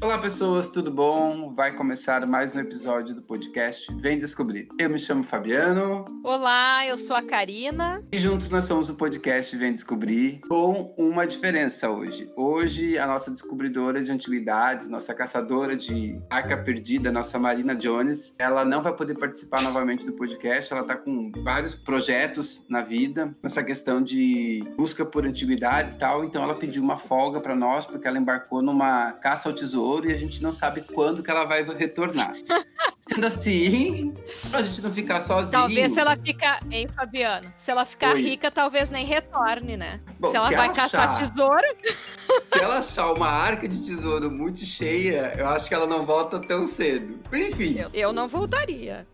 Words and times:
Olá, 0.00 0.16
pessoas, 0.16 0.68
tudo 0.68 0.92
bom? 0.92 1.52
Vai 1.52 1.72
começar 1.72 2.24
mais 2.24 2.54
um 2.54 2.60
episódio 2.60 3.16
do 3.16 3.20
podcast 3.20 3.92
Vem 3.96 4.16
Descobrir. 4.16 4.68
Eu 4.78 4.88
me 4.88 4.96
chamo 4.96 5.24
Fabiano. 5.24 6.04
Olá, 6.22 6.86
eu 6.86 6.96
sou 6.96 7.16
a 7.16 7.22
Karina. 7.22 8.00
E 8.12 8.16
juntos 8.16 8.48
nós 8.48 8.64
somos 8.64 8.88
o 8.88 8.94
podcast 8.94 9.56
Vem 9.56 9.74
Descobrir, 9.74 10.40
com 10.48 10.94
uma 10.96 11.26
diferença 11.26 11.90
hoje. 11.90 12.30
Hoje, 12.36 12.96
a 12.96 13.08
nossa 13.08 13.32
descobridora 13.32 14.00
de 14.00 14.12
antiguidades, 14.12 14.88
nossa 14.88 15.12
caçadora 15.12 15.76
de 15.76 16.14
arca 16.30 16.56
perdida, 16.56 17.10
nossa 17.10 17.36
Marina 17.36 17.74
Jones, 17.74 18.32
ela 18.38 18.64
não 18.64 18.80
vai 18.80 18.94
poder 18.94 19.18
participar 19.18 19.62
novamente 19.62 20.06
do 20.06 20.12
podcast. 20.12 20.72
Ela 20.72 20.82
está 20.82 20.94
com 20.94 21.32
vários 21.42 21.74
projetos 21.74 22.64
na 22.68 22.82
vida, 22.82 23.36
nessa 23.42 23.64
questão 23.64 24.00
de 24.00 24.62
busca 24.76 25.04
por 25.04 25.26
antiguidades 25.26 25.96
e 25.96 25.98
tal. 25.98 26.24
Então, 26.24 26.40
ela 26.40 26.54
pediu 26.54 26.84
uma 26.84 26.98
folga 26.98 27.40
para 27.40 27.56
nós, 27.56 27.84
porque 27.84 28.06
ela 28.06 28.16
embarcou 28.16 28.62
numa 28.62 29.10
caça 29.14 29.48
ao 29.48 29.54
tesouro 29.54 29.87
e 30.06 30.12
a 30.12 30.16
gente 30.16 30.42
não 30.42 30.52
sabe 30.52 30.82
quando 30.82 31.22
que 31.22 31.30
ela 31.30 31.44
vai 31.44 31.62
retornar. 31.62 32.34
Sendo 33.00 33.26
assim, 33.26 34.12
pra 34.50 34.62
gente 34.62 34.82
não 34.82 34.92
ficar 34.92 35.20
sozinho. 35.20 35.52
Talvez 35.52 35.92
se 35.92 36.00
ela 36.00 36.14
ficar, 36.14 36.60
hein, 36.70 36.86
Fabiano? 36.94 37.50
Se 37.56 37.70
ela 37.70 37.86
ficar 37.86 38.14
Oi. 38.14 38.22
rica, 38.22 38.50
talvez 38.50 38.90
nem 38.90 39.06
retorne, 39.06 39.78
né? 39.78 39.98
Bom, 40.20 40.28
se 40.28 40.36
ela 40.36 40.48
se 40.48 40.54
vai 40.54 40.66
ela 40.66 40.74
caçar 40.74 41.08
achar, 41.08 41.24
tesouro. 41.24 41.66
Se 42.52 42.60
ela 42.60 42.78
achar 42.78 43.12
uma 43.12 43.28
arca 43.28 43.66
de 43.66 43.82
tesouro 43.82 44.30
muito 44.30 44.64
cheia, 44.64 45.32
eu 45.36 45.48
acho 45.48 45.66
que 45.66 45.74
ela 45.74 45.86
não 45.86 46.04
volta 46.04 46.38
tão 46.38 46.66
cedo. 46.66 47.18
Enfim. 47.32 47.78
Eu, 47.78 47.90
eu 47.94 48.12
não 48.12 48.28
voltaria. 48.28 49.06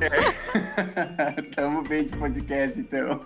É. 0.00 1.42
Tamo 1.54 1.82
bem 1.82 2.04
de 2.04 2.16
podcast, 2.16 2.78
então. 2.78 3.20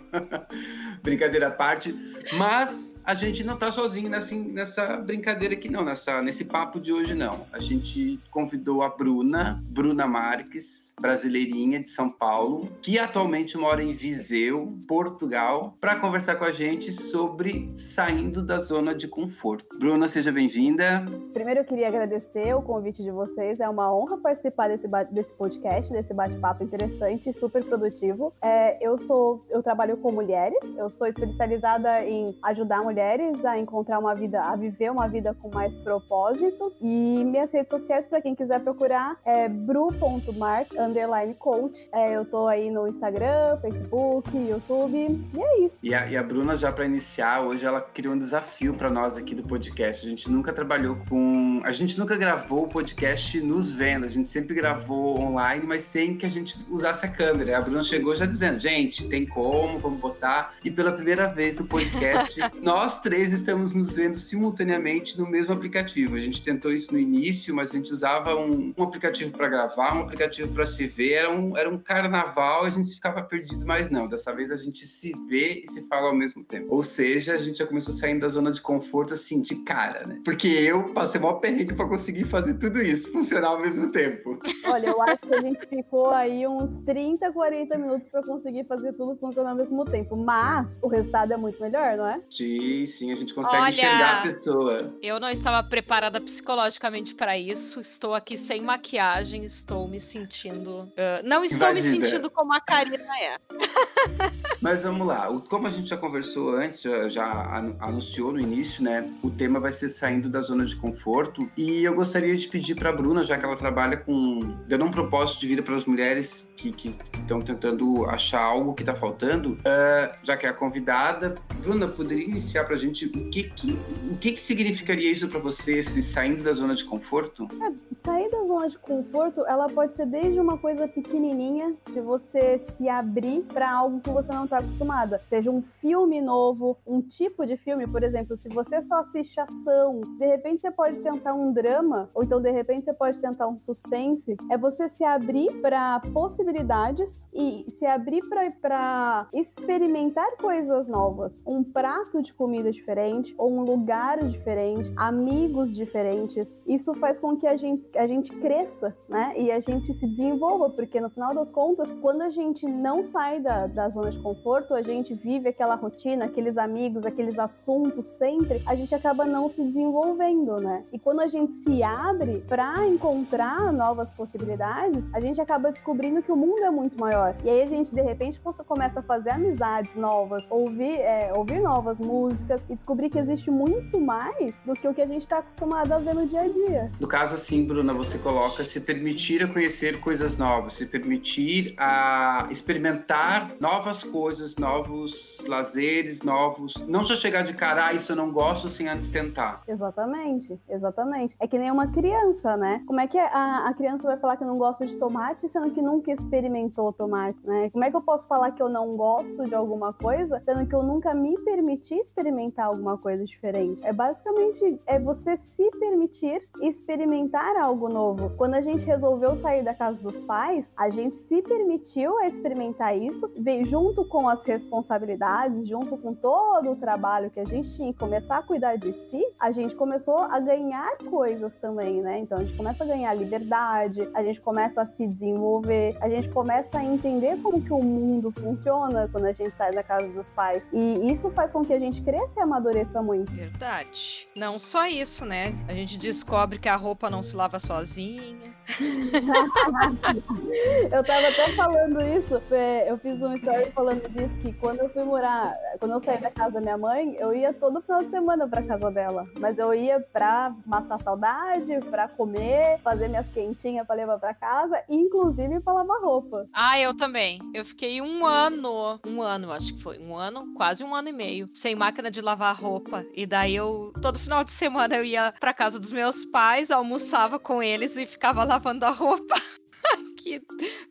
Brincadeira 1.02 1.48
à 1.48 1.50
parte. 1.50 1.94
Mas 2.34 2.95
a 3.06 3.14
gente 3.14 3.44
não 3.44 3.56
tá 3.56 3.70
sozinho 3.70 4.10
nessa, 4.10 4.34
nessa 4.34 4.96
brincadeira 4.96 5.54
aqui, 5.54 5.70
não, 5.70 5.84
nessa, 5.84 6.20
nesse 6.20 6.44
papo 6.44 6.80
de 6.80 6.92
hoje, 6.92 7.14
não. 7.14 7.46
A 7.52 7.60
gente 7.60 8.18
convidou 8.32 8.82
a 8.82 8.88
Bruna, 8.88 9.62
Bruna 9.62 10.08
Marques, 10.08 10.85
brasileirinha 11.00 11.82
de 11.82 11.90
São 11.90 12.08
Paulo, 12.08 12.70
que 12.80 12.98
atualmente 12.98 13.58
mora 13.58 13.82
em 13.82 13.92
Viseu, 13.92 14.72
Portugal, 14.88 15.76
para 15.78 15.96
conversar 15.96 16.36
com 16.36 16.44
a 16.44 16.52
gente 16.52 16.90
sobre 16.90 17.70
saindo 17.76 18.42
da 18.42 18.58
zona 18.58 18.94
de 18.94 19.06
conforto. 19.06 19.78
Bruna, 19.78 20.08
seja 20.08 20.32
bem-vinda. 20.32 21.04
Primeiro 21.34 21.60
eu 21.60 21.64
queria 21.64 21.88
agradecer 21.88 22.54
o 22.54 22.62
convite 22.62 23.02
de 23.02 23.10
vocês, 23.10 23.60
é 23.60 23.68
uma 23.68 23.94
honra 23.94 24.16
participar 24.16 24.68
desse, 24.68 24.88
desse 25.10 25.34
podcast, 25.34 25.92
desse 25.92 26.14
bate-papo 26.14 26.64
interessante 26.64 27.28
e 27.28 27.34
super 27.34 27.62
produtivo. 27.62 28.32
É, 28.40 28.78
eu 28.84 28.98
sou, 28.98 29.44
eu 29.50 29.62
trabalho 29.62 29.98
com 29.98 30.10
mulheres, 30.10 30.58
eu 30.78 30.88
sou 30.88 31.06
especializada 31.06 32.04
em 32.06 32.34
ajudar 32.42 32.82
mulheres 32.82 33.44
a 33.44 33.58
encontrar 33.58 33.98
uma 33.98 34.14
vida, 34.14 34.40
a 34.40 34.56
viver 34.56 34.90
uma 34.90 35.08
vida 35.08 35.34
com 35.34 35.50
mais 35.54 35.76
propósito. 35.76 36.72
E 36.80 37.22
minhas 37.22 37.52
redes 37.52 37.70
sociais, 37.70 38.08
para 38.08 38.22
quem 38.22 38.34
quiser 38.34 38.60
procurar, 38.60 39.20
é 39.26 39.46
bru.mark 39.46 40.85
underline 40.86 41.34
coach. 41.34 41.88
É, 41.92 42.16
eu 42.16 42.24
tô 42.24 42.46
aí 42.46 42.70
no 42.70 42.86
Instagram, 42.86 43.58
Facebook, 43.60 44.30
YouTube, 44.36 44.96
e 45.34 45.40
é 45.40 45.60
isso. 45.60 45.76
E 45.82 45.94
a, 45.94 46.06
e 46.06 46.16
a 46.16 46.22
Bruna, 46.22 46.56
já 46.56 46.72
para 46.72 46.84
iniciar, 46.84 47.42
hoje 47.42 47.64
ela 47.64 47.80
criou 47.80 48.14
um 48.14 48.18
desafio 48.18 48.74
para 48.74 48.90
nós 48.90 49.16
aqui 49.16 49.34
do 49.34 49.42
podcast. 49.42 50.06
A 50.06 50.10
gente 50.10 50.30
nunca 50.30 50.52
trabalhou 50.52 50.96
com. 51.08 51.60
A 51.64 51.72
gente 51.72 51.98
nunca 51.98 52.16
gravou 52.16 52.64
o 52.64 52.68
podcast 52.68 53.40
nos 53.40 53.70
vendo, 53.70 54.04
a 54.04 54.08
gente 54.08 54.28
sempre 54.28 54.54
gravou 54.54 55.20
online, 55.20 55.64
mas 55.66 55.82
sem 55.82 56.16
que 56.16 56.26
a 56.26 56.28
gente 56.28 56.56
usasse 56.68 57.04
a 57.04 57.08
câmera. 57.08 57.58
A 57.58 57.60
Bruna 57.60 57.82
chegou 57.82 58.14
já 58.14 58.26
dizendo: 58.26 58.58
gente, 58.58 59.08
tem 59.08 59.26
como, 59.26 59.78
vamos 59.78 60.00
botar. 60.00 60.54
E 60.64 60.70
pela 60.70 60.92
primeira 60.92 61.26
vez 61.26 61.58
no 61.58 61.66
podcast, 61.66 62.38
nós 62.62 63.00
três 63.00 63.32
estamos 63.32 63.74
nos 63.74 63.94
vendo 63.94 64.14
simultaneamente 64.14 65.18
no 65.18 65.26
mesmo 65.26 65.52
aplicativo. 65.52 66.16
A 66.16 66.20
gente 66.20 66.42
tentou 66.42 66.72
isso 66.72 66.92
no 66.92 66.98
início, 66.98 67.54
mas 67.54 67.70
a 67.70 67.74
gente 67.74 67.92
usava 67.92 68.34
um, 68.36 68.72
um 68.76 68.82
aplicativo 68.82 69.32
para 69.32 69.48
gravar, 69.48 69.96
um 69.96 70.02
aplicativo 70.02 70.52
para 70.52 70.66
se 70.76 70.86
ver, 70.86 71.12
era 71.12 71.30
um, 71.30 71.56
era 71.56 71.68
um 71.68 71.78
carnaval, 71.78 72.64
a 72.64 72.70
gente 72.70 72.94
ficava 72.94 73.22
perdido, 73.22 73.64
mas 73.64 73.90
não, 73.90 74.06
dessa 74.06 74.34
vez 74.34 74.50
a 74.50 74.56
gente 74.56 74.86
se 74.86 75.12
vê 75.26 75.62
e 75.64 75.66
se 75.66 75.88
fala 75.88 76.08
ao 76.08 76.14
mesmo 76.14 76.44
tempo. 76.44 76.66
Ou 76.70 76.84
seja, 76.84 77.34
a 77.34 77.38
gente 77.38 77.58
já 77.58 77.66
começou 77.66 77.94
saindo 77.94 78.20
da 78.20 78.28
zona 78.28 78.52
de 78.52 78.60
conforto 78.60 79.14
assim, 79.14 79.40
de 79.40 79.56
cara, 79.56 80.06
né? 80.06 80.20
Porque 80.24 80.48
eu 80.48 80.92
passei 80.92 81.20
maior 81.20 81.34
perrengue 81.34 81.74
pra 81.74 81.88
conseguir 81.88 82.24
fazer 82.24 82.54
tudo 82.54 82.80
isso 82.80 83.10
funcionar 83.10 83.48
ao 83.48 83.60
mesmo 83.60 83.90
tempo. 83.90 84.38
Olha, 84.64 84.88
eu 84.88 85.02
acho 85.02 85.18
que 85.18 85.34
a 85.34 85.40
gente 85.40 85.66
ficou 85.66 86.10
aí 86.10 86.46
uns 86.46 86.76
30, 86.78 87.32
40 87.32 87.78
minutos 87.78 88.08
pra 88.08 88.22
conseguir 88.22 88.64
fazer 88.64 88.92
tudo 88.92 89.16
funcionar 89.16 89.50
ao 89.50 89.56
mesmo 89.56 89.84
tempo, 89.84 90.16
mas 90.16 90.78
o 90.82 90.88
resultado 90.88 91.32
é 91.32 91.36
muito 91.36 91.60
melhor, 91.60 91.96
não 91.96 92.06
é? 92.06 92.20
Sim, 92.28 92.84
sim, 92.84 93.12
a 93.12 93.16
gente 93.16 93.32
consegue 93.32 93.62
Olha, 93.62 93.68
enxergar 93.70 94.18
a 94.18 94.22
pessoa. 94.22 94.94
Eu 95.02 95.18
não 95.18 95.30
estava 95.30 95.66
preparada 95.66 96.20
psicologicamente 96.20 97.14
para 97.14 97.38
isso, 97.38 97.80
estou 97.80 98.14
aqui 98.14 98.36
sem 98.36 98.60
maquiagem, 98.60 99.44
estou 99.44 99.88
me 99.88 100.00
sentindo 100.00 100.65
sentindo. 100.66 100.82
Uh, 100.82 101.22
não 101.24 101.44
estou 101.44 101.72
me 101.72 101.82
sentindo 101.82 102.30
como 102.30 102.52
a 102.52 102.60
Karina 102.60 102.96
é. 103.20 103.38
Mas 104.60 104.82
vamos 104.82 105.06
lá. 105.06 105.28
Como 105.48 105.66
a 105.66 105.70
gente 105.70 105.88
já 105.88 105.96
conversou 105.96 106.56
antes, 106.56 106.80
já, 106.80 107.08
já 107.08 107.56
anunciou 107.80 108.32
no 108.32 108.40
início, 108.40 108.82
né? 108.82 109.08
O 109.22 109.30
tema 109.30 109.60
vai 109.60 109.72
ser 109.72 109.88
saindo 109.88 110.28
da 110.28 110.40
zona 110.40 110.64
de 110.64 110.74
conforto. 110.76 111.48
E 111.56 111.84
eu 111.84 111.94
gostaria 111.94 112.34
de 112.34 112.48
pedir 112.48 112.74
para 112.74 112.90
a 112.90 112.92
Bruna, 112.92 113.22
já 113.24 113.38
que 113.38 113.44
ela 113.44 113.56
trabalha 113.56 113.96
com. 113.96 114.56
dando 114.66 114.84
um 114.84 114.90
propósito 114.90 115.40
de 115.40 115.48
vida 115.48 115.62
para 115.62 115.76
as 115.76 115.84
mulheres 115.84 116.48
que 116.56 116.74
estão 116.88 117.40
tentando 117.40 118.06
achar 118.06 118.42
algo 118.42 118.74
que 118.74 118.82
está 118.82 118.94
faltando, 118.94 119.52
uh, 119.52 120.16
já 120.22 120.36
que 120.36 120.46
é 120.46 120.48
a 120.48 120.54
convidada. 120.54 121.34
Bruna, 121.60 121.86
poderia 121.86 122.24
iniciar 122.24 122.64
para 122.64 122.74
a 122.74 122.78
gente 122.78 123.06
o 123.06 123.30
que, 123.30 123.44
que, 123.44 123.78
o 124.10 124.16
que, 124.16 124.32
que 124.32 124.42
significaria 124.42 125.10
isso 125.10 125.28
para 125.28 125.38
você, 125.38 125.82
se 125.82 126.02
saindo 126.02 126.42
da 126.42 126.52
zona 126.52 126.74
de 126.74 126.84
conforto? 126.84 127.46
É, 127.62 127.72
sair 127.98 128.30
da 128.30 128.44
zona 128.44 128.68
de 128.68 128.78
conforto, 128.78 129.44
ela 129.46 129.68
pode 129.68 129.96
ser 129.96 130.06
desde 130.06 130.40
uma 130.40 130.55
coisa 130.56 130.86
pequenininha, 130.86 131.74
de 131.92 132.00
você 132.00 132.64
se 132.72 132.88
abrir 132.88 133.42
para 133.44 133.70
algo 133.70 134.00
que 134.00 134.10
você 134.10 134.32
não 134.32 134.44
está 134.44 134.58
acostumada. 134.58 135.20
Seja 135.26 135.50
um 135.50 135.62
filme 135.62 136.20
novo, 136.20 136.76
um 136.86 137.00
tipo 137.00 137.44
de 137.44 137.56
filme, 137.56 137.86
por 137.86 138.02
exemplo, 138.02 138.36
se 138.36 138.48
você 138.48 138.80
só 138.82 139.00
assiste 139.00 139.38
ação, 139.40 140.00
de 140.18 140.26
repente 140.26 140.60
você 140.60 140.70
pode 140.70 141.00
tentar 141.00 141.34
um 141.34 141.52
drama, 141.52 142.08
ou 142.14 142.22
então 142.22 142.40
de 142.40 142.50
repente 142.50 142.84
você 142.84 142.92
pode 142.92 143.20
tentar 143.20 143.48
um 143.48 143.58
suspense. 143.58 144.36
É 144.50 144.56
você 144.56 144.88
se 144.88 145.04
abrir 145.04 145.60
para 145.60 146.00
possibilidades 146.12 147.26
e 147.34 147.66
se 147.70 147.84
abrir 147.86 148.22
para 148.28 149.28
experimentar 149.34 150.36
coisas 150.36 150.88
novas. 150.88 151.42
Um 151.46 151.62
prato 151.62 152.22
de 152.22 152.32
comida 152.32 152.70
diferente, 152.70 153.34
ou 153.36 153.52
um 153.52 153.62
lugar 153.62 154.18
diferente, 154.24 154.92
amigos 154.96 155.74
diferentes. 155.74 156.60
Isso 156.66 156.94
faz 156.94 157.18
com 157.18 157.36
que 157.36 157.46
a 157.46 157.56
gente, 157.56 157.90
a 157.96 158.06
gente 158.06 158.30
cresça, 158.36 158.96
né? 159.08 159.34
E 159.36 159.50
a 159.50 159.60
gente 159.60 159.92
se 159.92 160.06
desenvolva 160.06 160.35
porque 160.70 161.00
no 161.00 161.08
final 161.10 161.34
das 161.34 161.50
contas, 161.50 161.88
quando 162.00 162.22
a 162.22 162.30
gente 162.30 162.66
não 162.66 163.02
sai 163.02 163.40
da, 163.40 163.66
da 163.66 163.88
zona 163.88 164.10
de 164.10 164.18
conforto, 164.18 164.74
a 164.74 164.82
gente 164.82 165.14
vive 165.14 165.48
aquela 165.48 165.74
rotina, 165.74 166.26
aqueles 166.26 166.56
amigos, 166.56 167.06
aqueles 167.06 167.38
assuntos 167.38 168.06
sempre, 168.08 168.62
a 168.66 168.74
gente 168.74 168.94
acaba 168.94 169.24
não 169.24 169.48
se 169.48 169.62
desenvolvendo, 169.62 170.60
né? 170.60 170.82
E 170.92 170.98
quando 170.98 171.20
a 171.20 171.26
gente 171.26 171.52
se 171.62 171.82
abre 171.82 172.44
para 172.48 172.86
encontrar 172.86 173.72
novas 173.72 174.10
possibilidades, 174.10 175.06
a 175.14 175.20
gente 175.20 175.40
acaba 175.40 175.70
descobrindo 175.70 176.22
que 176.22 176.32
o 176.32 176.36
mundo 176.36 176.62
é 176.62 176.70
muito 176.70 176.98
maior. 176.98 177.34
E 177.44 177.50
aí 177.50 177.62
a 177.62 177.66
gente, 177.66 177.94
de 177.94 178.02
repente, 178.02 178.40
começa 178.66 179.00
a 179.00 179.02
fazer 179.02 179.30
amizades 179.30 179.94
novas, 179.94 180.44
ouvir, 180.50 180.98
é, 181.00 181.32
ouvir 181.34 181.60
novas 181.60 181.98
músicas 181.98 182.60
e 182.68 182.74
descobrir 182.74 183.08
que 183.08 183.18
existe 183.18 183.50
muito 183.50 184.00
mais 184.00 184.54
do 184.64 184.74
que 184.74 184.86
o 184.86 184.94
que 184.94 185.00
a 185.00 185.06
gente 185.06 185.22
está 185.22 185.38
acostumado 185.38 185.92
a 185.92 185.98
ver 185.98 186.14
no 186.14 186.26
dia 186.26 186.42
a 186.42 186.48
dia. 186.48 186.90
No 187.00 187.08
caso, 187.08 187.34
assim, 187.34 187.64
Bruna, 187.64 187.94
você 187.94 188.18
coloca 188.18 188.64
se 188.64 188.80
permitir 188.80 189.42
a 189.42 189.48
conhecer 189.48 190.00
coisas 190.00 190.25
coisas 190.26 190.36
novas, 190.36 190.72
se 190.74 190.86
permitir 190.86 191.74
a 191.78 192.48
experimentar 192.50 193.50
novas 193.60 194.02
coisas, 194.02 194.56
novos 194.56 195.38
lazeres, 195.46 196.22
novos. 196.22 196.74
Não 196.88 197.04
já 197.04 197.14
chegar 197.14 197.42
de 197.42 197.54
cara, 197.54 197.86
ah, 197.86 197.92
isso 197.92 198.12
eu 198.12 198.16
não 198.16 198.32
gosto 198.32 198.68
sem 198.68 198.88
antes 198.88 199.08
tentar. 199.08 199.62
Exatamente, 199.68 200.58
exatamente. 200.68 201.36
É 201.38 201.46
que 201.46 201.58
nem 201.58 201.70
uma 201.70 201.86
criança, 201.88 202.56
né? 202.56 202.82
Como 202.86 203.00
é 203.00 203.06
que 203.06 203.18
a, 203.18 203.68
a 203.68 203.74
criança 203.74 204.08
vai 204.08 204.16
falar 204.16 204.36
que 204.36 204.44
não 204.44 204.58
gosta 204.58 204.84
de 204.84 204.96
tomate, 204.96 205.48
sendo 205.48 205.70
que 205.70 205.80
nunca 205.80 206.10
experimentou 206.10 206.92
tomate, 206.92 207.38
né? 207.44 207.70
Como 207.70 207.84
é 207.84 207.90
que 207.90 207.96
eu 207.96 208.02
posso 208.02 208.26
falar 208.26 208.50
que 208.50 208.62
eu 208.62 208.68
não 208.68 208.96
gosto 208.96 209.44
de 209.46 209.54
alguma 209.54 209.92
coisa, 209.92 210.42
sendo 210.44 210.66
que 210.66 210.74
eu 210.74 210.82
nunca 210.82 211.14
me 211.14 211.38
permiti 211.44 211.94
experimentar 211.94 212.66
alguma 212.66 212.98
coisa 212.98 213.24
diferente? 213.24 213.80
É 213.84 213.92
basicamente 213.92 214.80
é 214.86 214.98
você 214.98 215.36
se 215.36 215.70
permitir 215.78 216.42
experimentar 216.62 217.56
algo 217.56 217.88
novo. 217.88 218.30
Quando 218.36 218.54
a 218.54 218.60
gente 218.60 218.84
resolveu 218.84 219.36
sair 219.36 219.62
da 219.62 219.74
casa 219.74 220.02
dos 220.02 220.15
pais, 220.20 220.72
a 220.76 220.90
gente 220.90 221.14
se 221.14 221.42
permitiu 221.42 222.18
a 222.18 222.26
experimentar 222.26 222.96
isso, 222.96 223.30
junto 223.64 224.04
com 224.04 224.28
as 224.28 224.44
responsabilidades, 224.44 225.66
junto 225.66 225.96
com 225.96 226.14
todo 226.14 226.70
o 226.72 226.76
trabalho 226.76 227.30
que 227.30 227.40
a 227.40 227.44
gente 227.44 227.74
tinha 227.74 227.92
começar 227.94 228.38
a 228.38 228.42
cuidar 228.42 228.76
de 228.76 228.92
si, 228.92 229.22
a 229.38 229.50
gente 229.50 229.74
começou 229.74 230.18
a 230.18 230.38
ganhar 230.38 230.96
coisas 231.10 231.56
também, 231.56 232.00
né? 232.00 232.18
Então 232.18 232.38
a 232.38 232.44
gente 232.44 232.56
começa 232.56 232.84
a 232.84 232.86
ganhar 232.86 233.12
liberdade, 233.14 234.08
a 234.14 234.22
gente 234.22 234.40
começa 234.40 234.82
a 234.82 234.86
se 234.86 235.06
desenvolver, 235.06 235.96
a 236.00 236.08
gente 236.08 236.28
começa 236.30 236.78
a 236.78 236.84
entender 236.84 237.40
como 237.42 237.62
que 237.62 237.72
o 237.72 237.82
mundo 237.82 238.32
funciona 238.32 239.08
quando 239.10 239.26
a 239.26 239.32
gente 239.32 239.56
sai 239.56 239.72
da 239.72 239.82
casa 239.82 240.08
dos 240.08 240.28
pais. 240.30 240.62
E 240.72 241.10
isso 241.10 241.30
faz 241.30 241.52
com 241.52 241.64
que 241.64 241.72
a 241.72 241.78
gente 241.78 242.02
cresça 242.02 242.40
e 242.40 242.42
amadureça 242.42 243.02
muito. 243.02 243.32
Verdade. 243.32 244.28
Não 244.36 244.58
só 244.58 244.86
isso, 244.86 245.24
né? 245.24 245.54
A 245.68 245.72
gente 245.72 245.98
descobre 245.98 246.58
que 246.58 246.68
a 246.68 246.76
roupa 246.76 247.10
não 247.10 247.22
se 247.22 247.34
lava 247.36 247.58
sozinha. 247.58 248.55
eu 250.92 251.04
tava 251.04 251.28
até 251.28 251.48
falando 251.52 252.04
isso, 252.04 252.42
eu 252.86 252.98
fiz 252.98 253.22
uma 253.22 253.34
história 253.34 253.70
falando 253.72 254.08
disso, 254.10 254.36
que 254.38 254.52
quando 254.52 254.80
eu 254.80 254.88
fui 254.90 255.04
morar, 255.04 255.54
quando 255.78 255.92
eu 255.92 256.00
saí 256.00 256.18
da 256.18 256.30
casa 256.30 256.52
da 256.52 256.60
minha 256.60 256.76
mãe, 256.76 257.16
eu 257.18 257.34
ia 257.34 257.52
todo 257.52 257.80
final 257.82 258.02
de 258.02 258.10
semana 258.10 258.48
pra 258.48 258.62
casa 258.62 258.90
dela. 258.90 259.26
Mas 259.38 259.58
eu 259.58 259.72
ia 259.74 260.00
pra 260.00 260.54
matar 260.66 261.00
saudade, 261.00 261.78
pra 261.90 262.08
comer, 262.08 262.78
fazer 262.82 263.08
minhas 263.08 263.26
quentinhas 263.28 263.86
pra 263.86 263.94
levar 263.94 264.18
pra 264.18 264.34
casa, 264.34 264.82
inclusive 264.88 265.60
pra 265.60 265.72
lavar 265.72 266.00
roupa. 266.00 266.46
Ah, 266.52 266.78
eu 266.78 266.96
também. 266.96 267.38
Eu 267.54 267.64
fiquei 267.64 268.00
um 268.00 268.26
ano, 268.26 268.98
um 269.06 269.22
ano, 269.22 269.52
acho 269.52 269.74
que 269.74 269.82
foi, 269.82 269.98
um 269.98 270.16
ano, 270.16 270.52
quase 270.54 270.82
um 270.82 270.94
ano 270.94 271.08
e 271.08 271.12
meio, 271.12 271.48
sem 271.52 271.74
máquina 271.74 272.10
de 272.10 272.20
lavar 272.20 272.56
roupa. 272.56 273.04
E 273.14 273.26
daí 273.26 273.54
eu, 273.54 273.92
todo 274.00 274.18
final 274.18 274.42
de 274.42 274.52
semana, 274.52 274.96
eu 274.96 275.04
ia 275.04 275.34
pra 275.38 275.52
casa 275.52 275.78
dos 275.78 275.92
meus 275.92 276.24
pais, 276.24 276.70
almoçava 276.70 277.38
com 277.38 277.62
eles 277.62 277.96
e 277.96 278.06
ficava 278.06 278.44
lavando 278.56 278.86
a 278.86 278.90
roupa. 278.90 279.34
que 280.16 280.40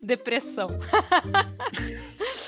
depressão. 0.00 0.68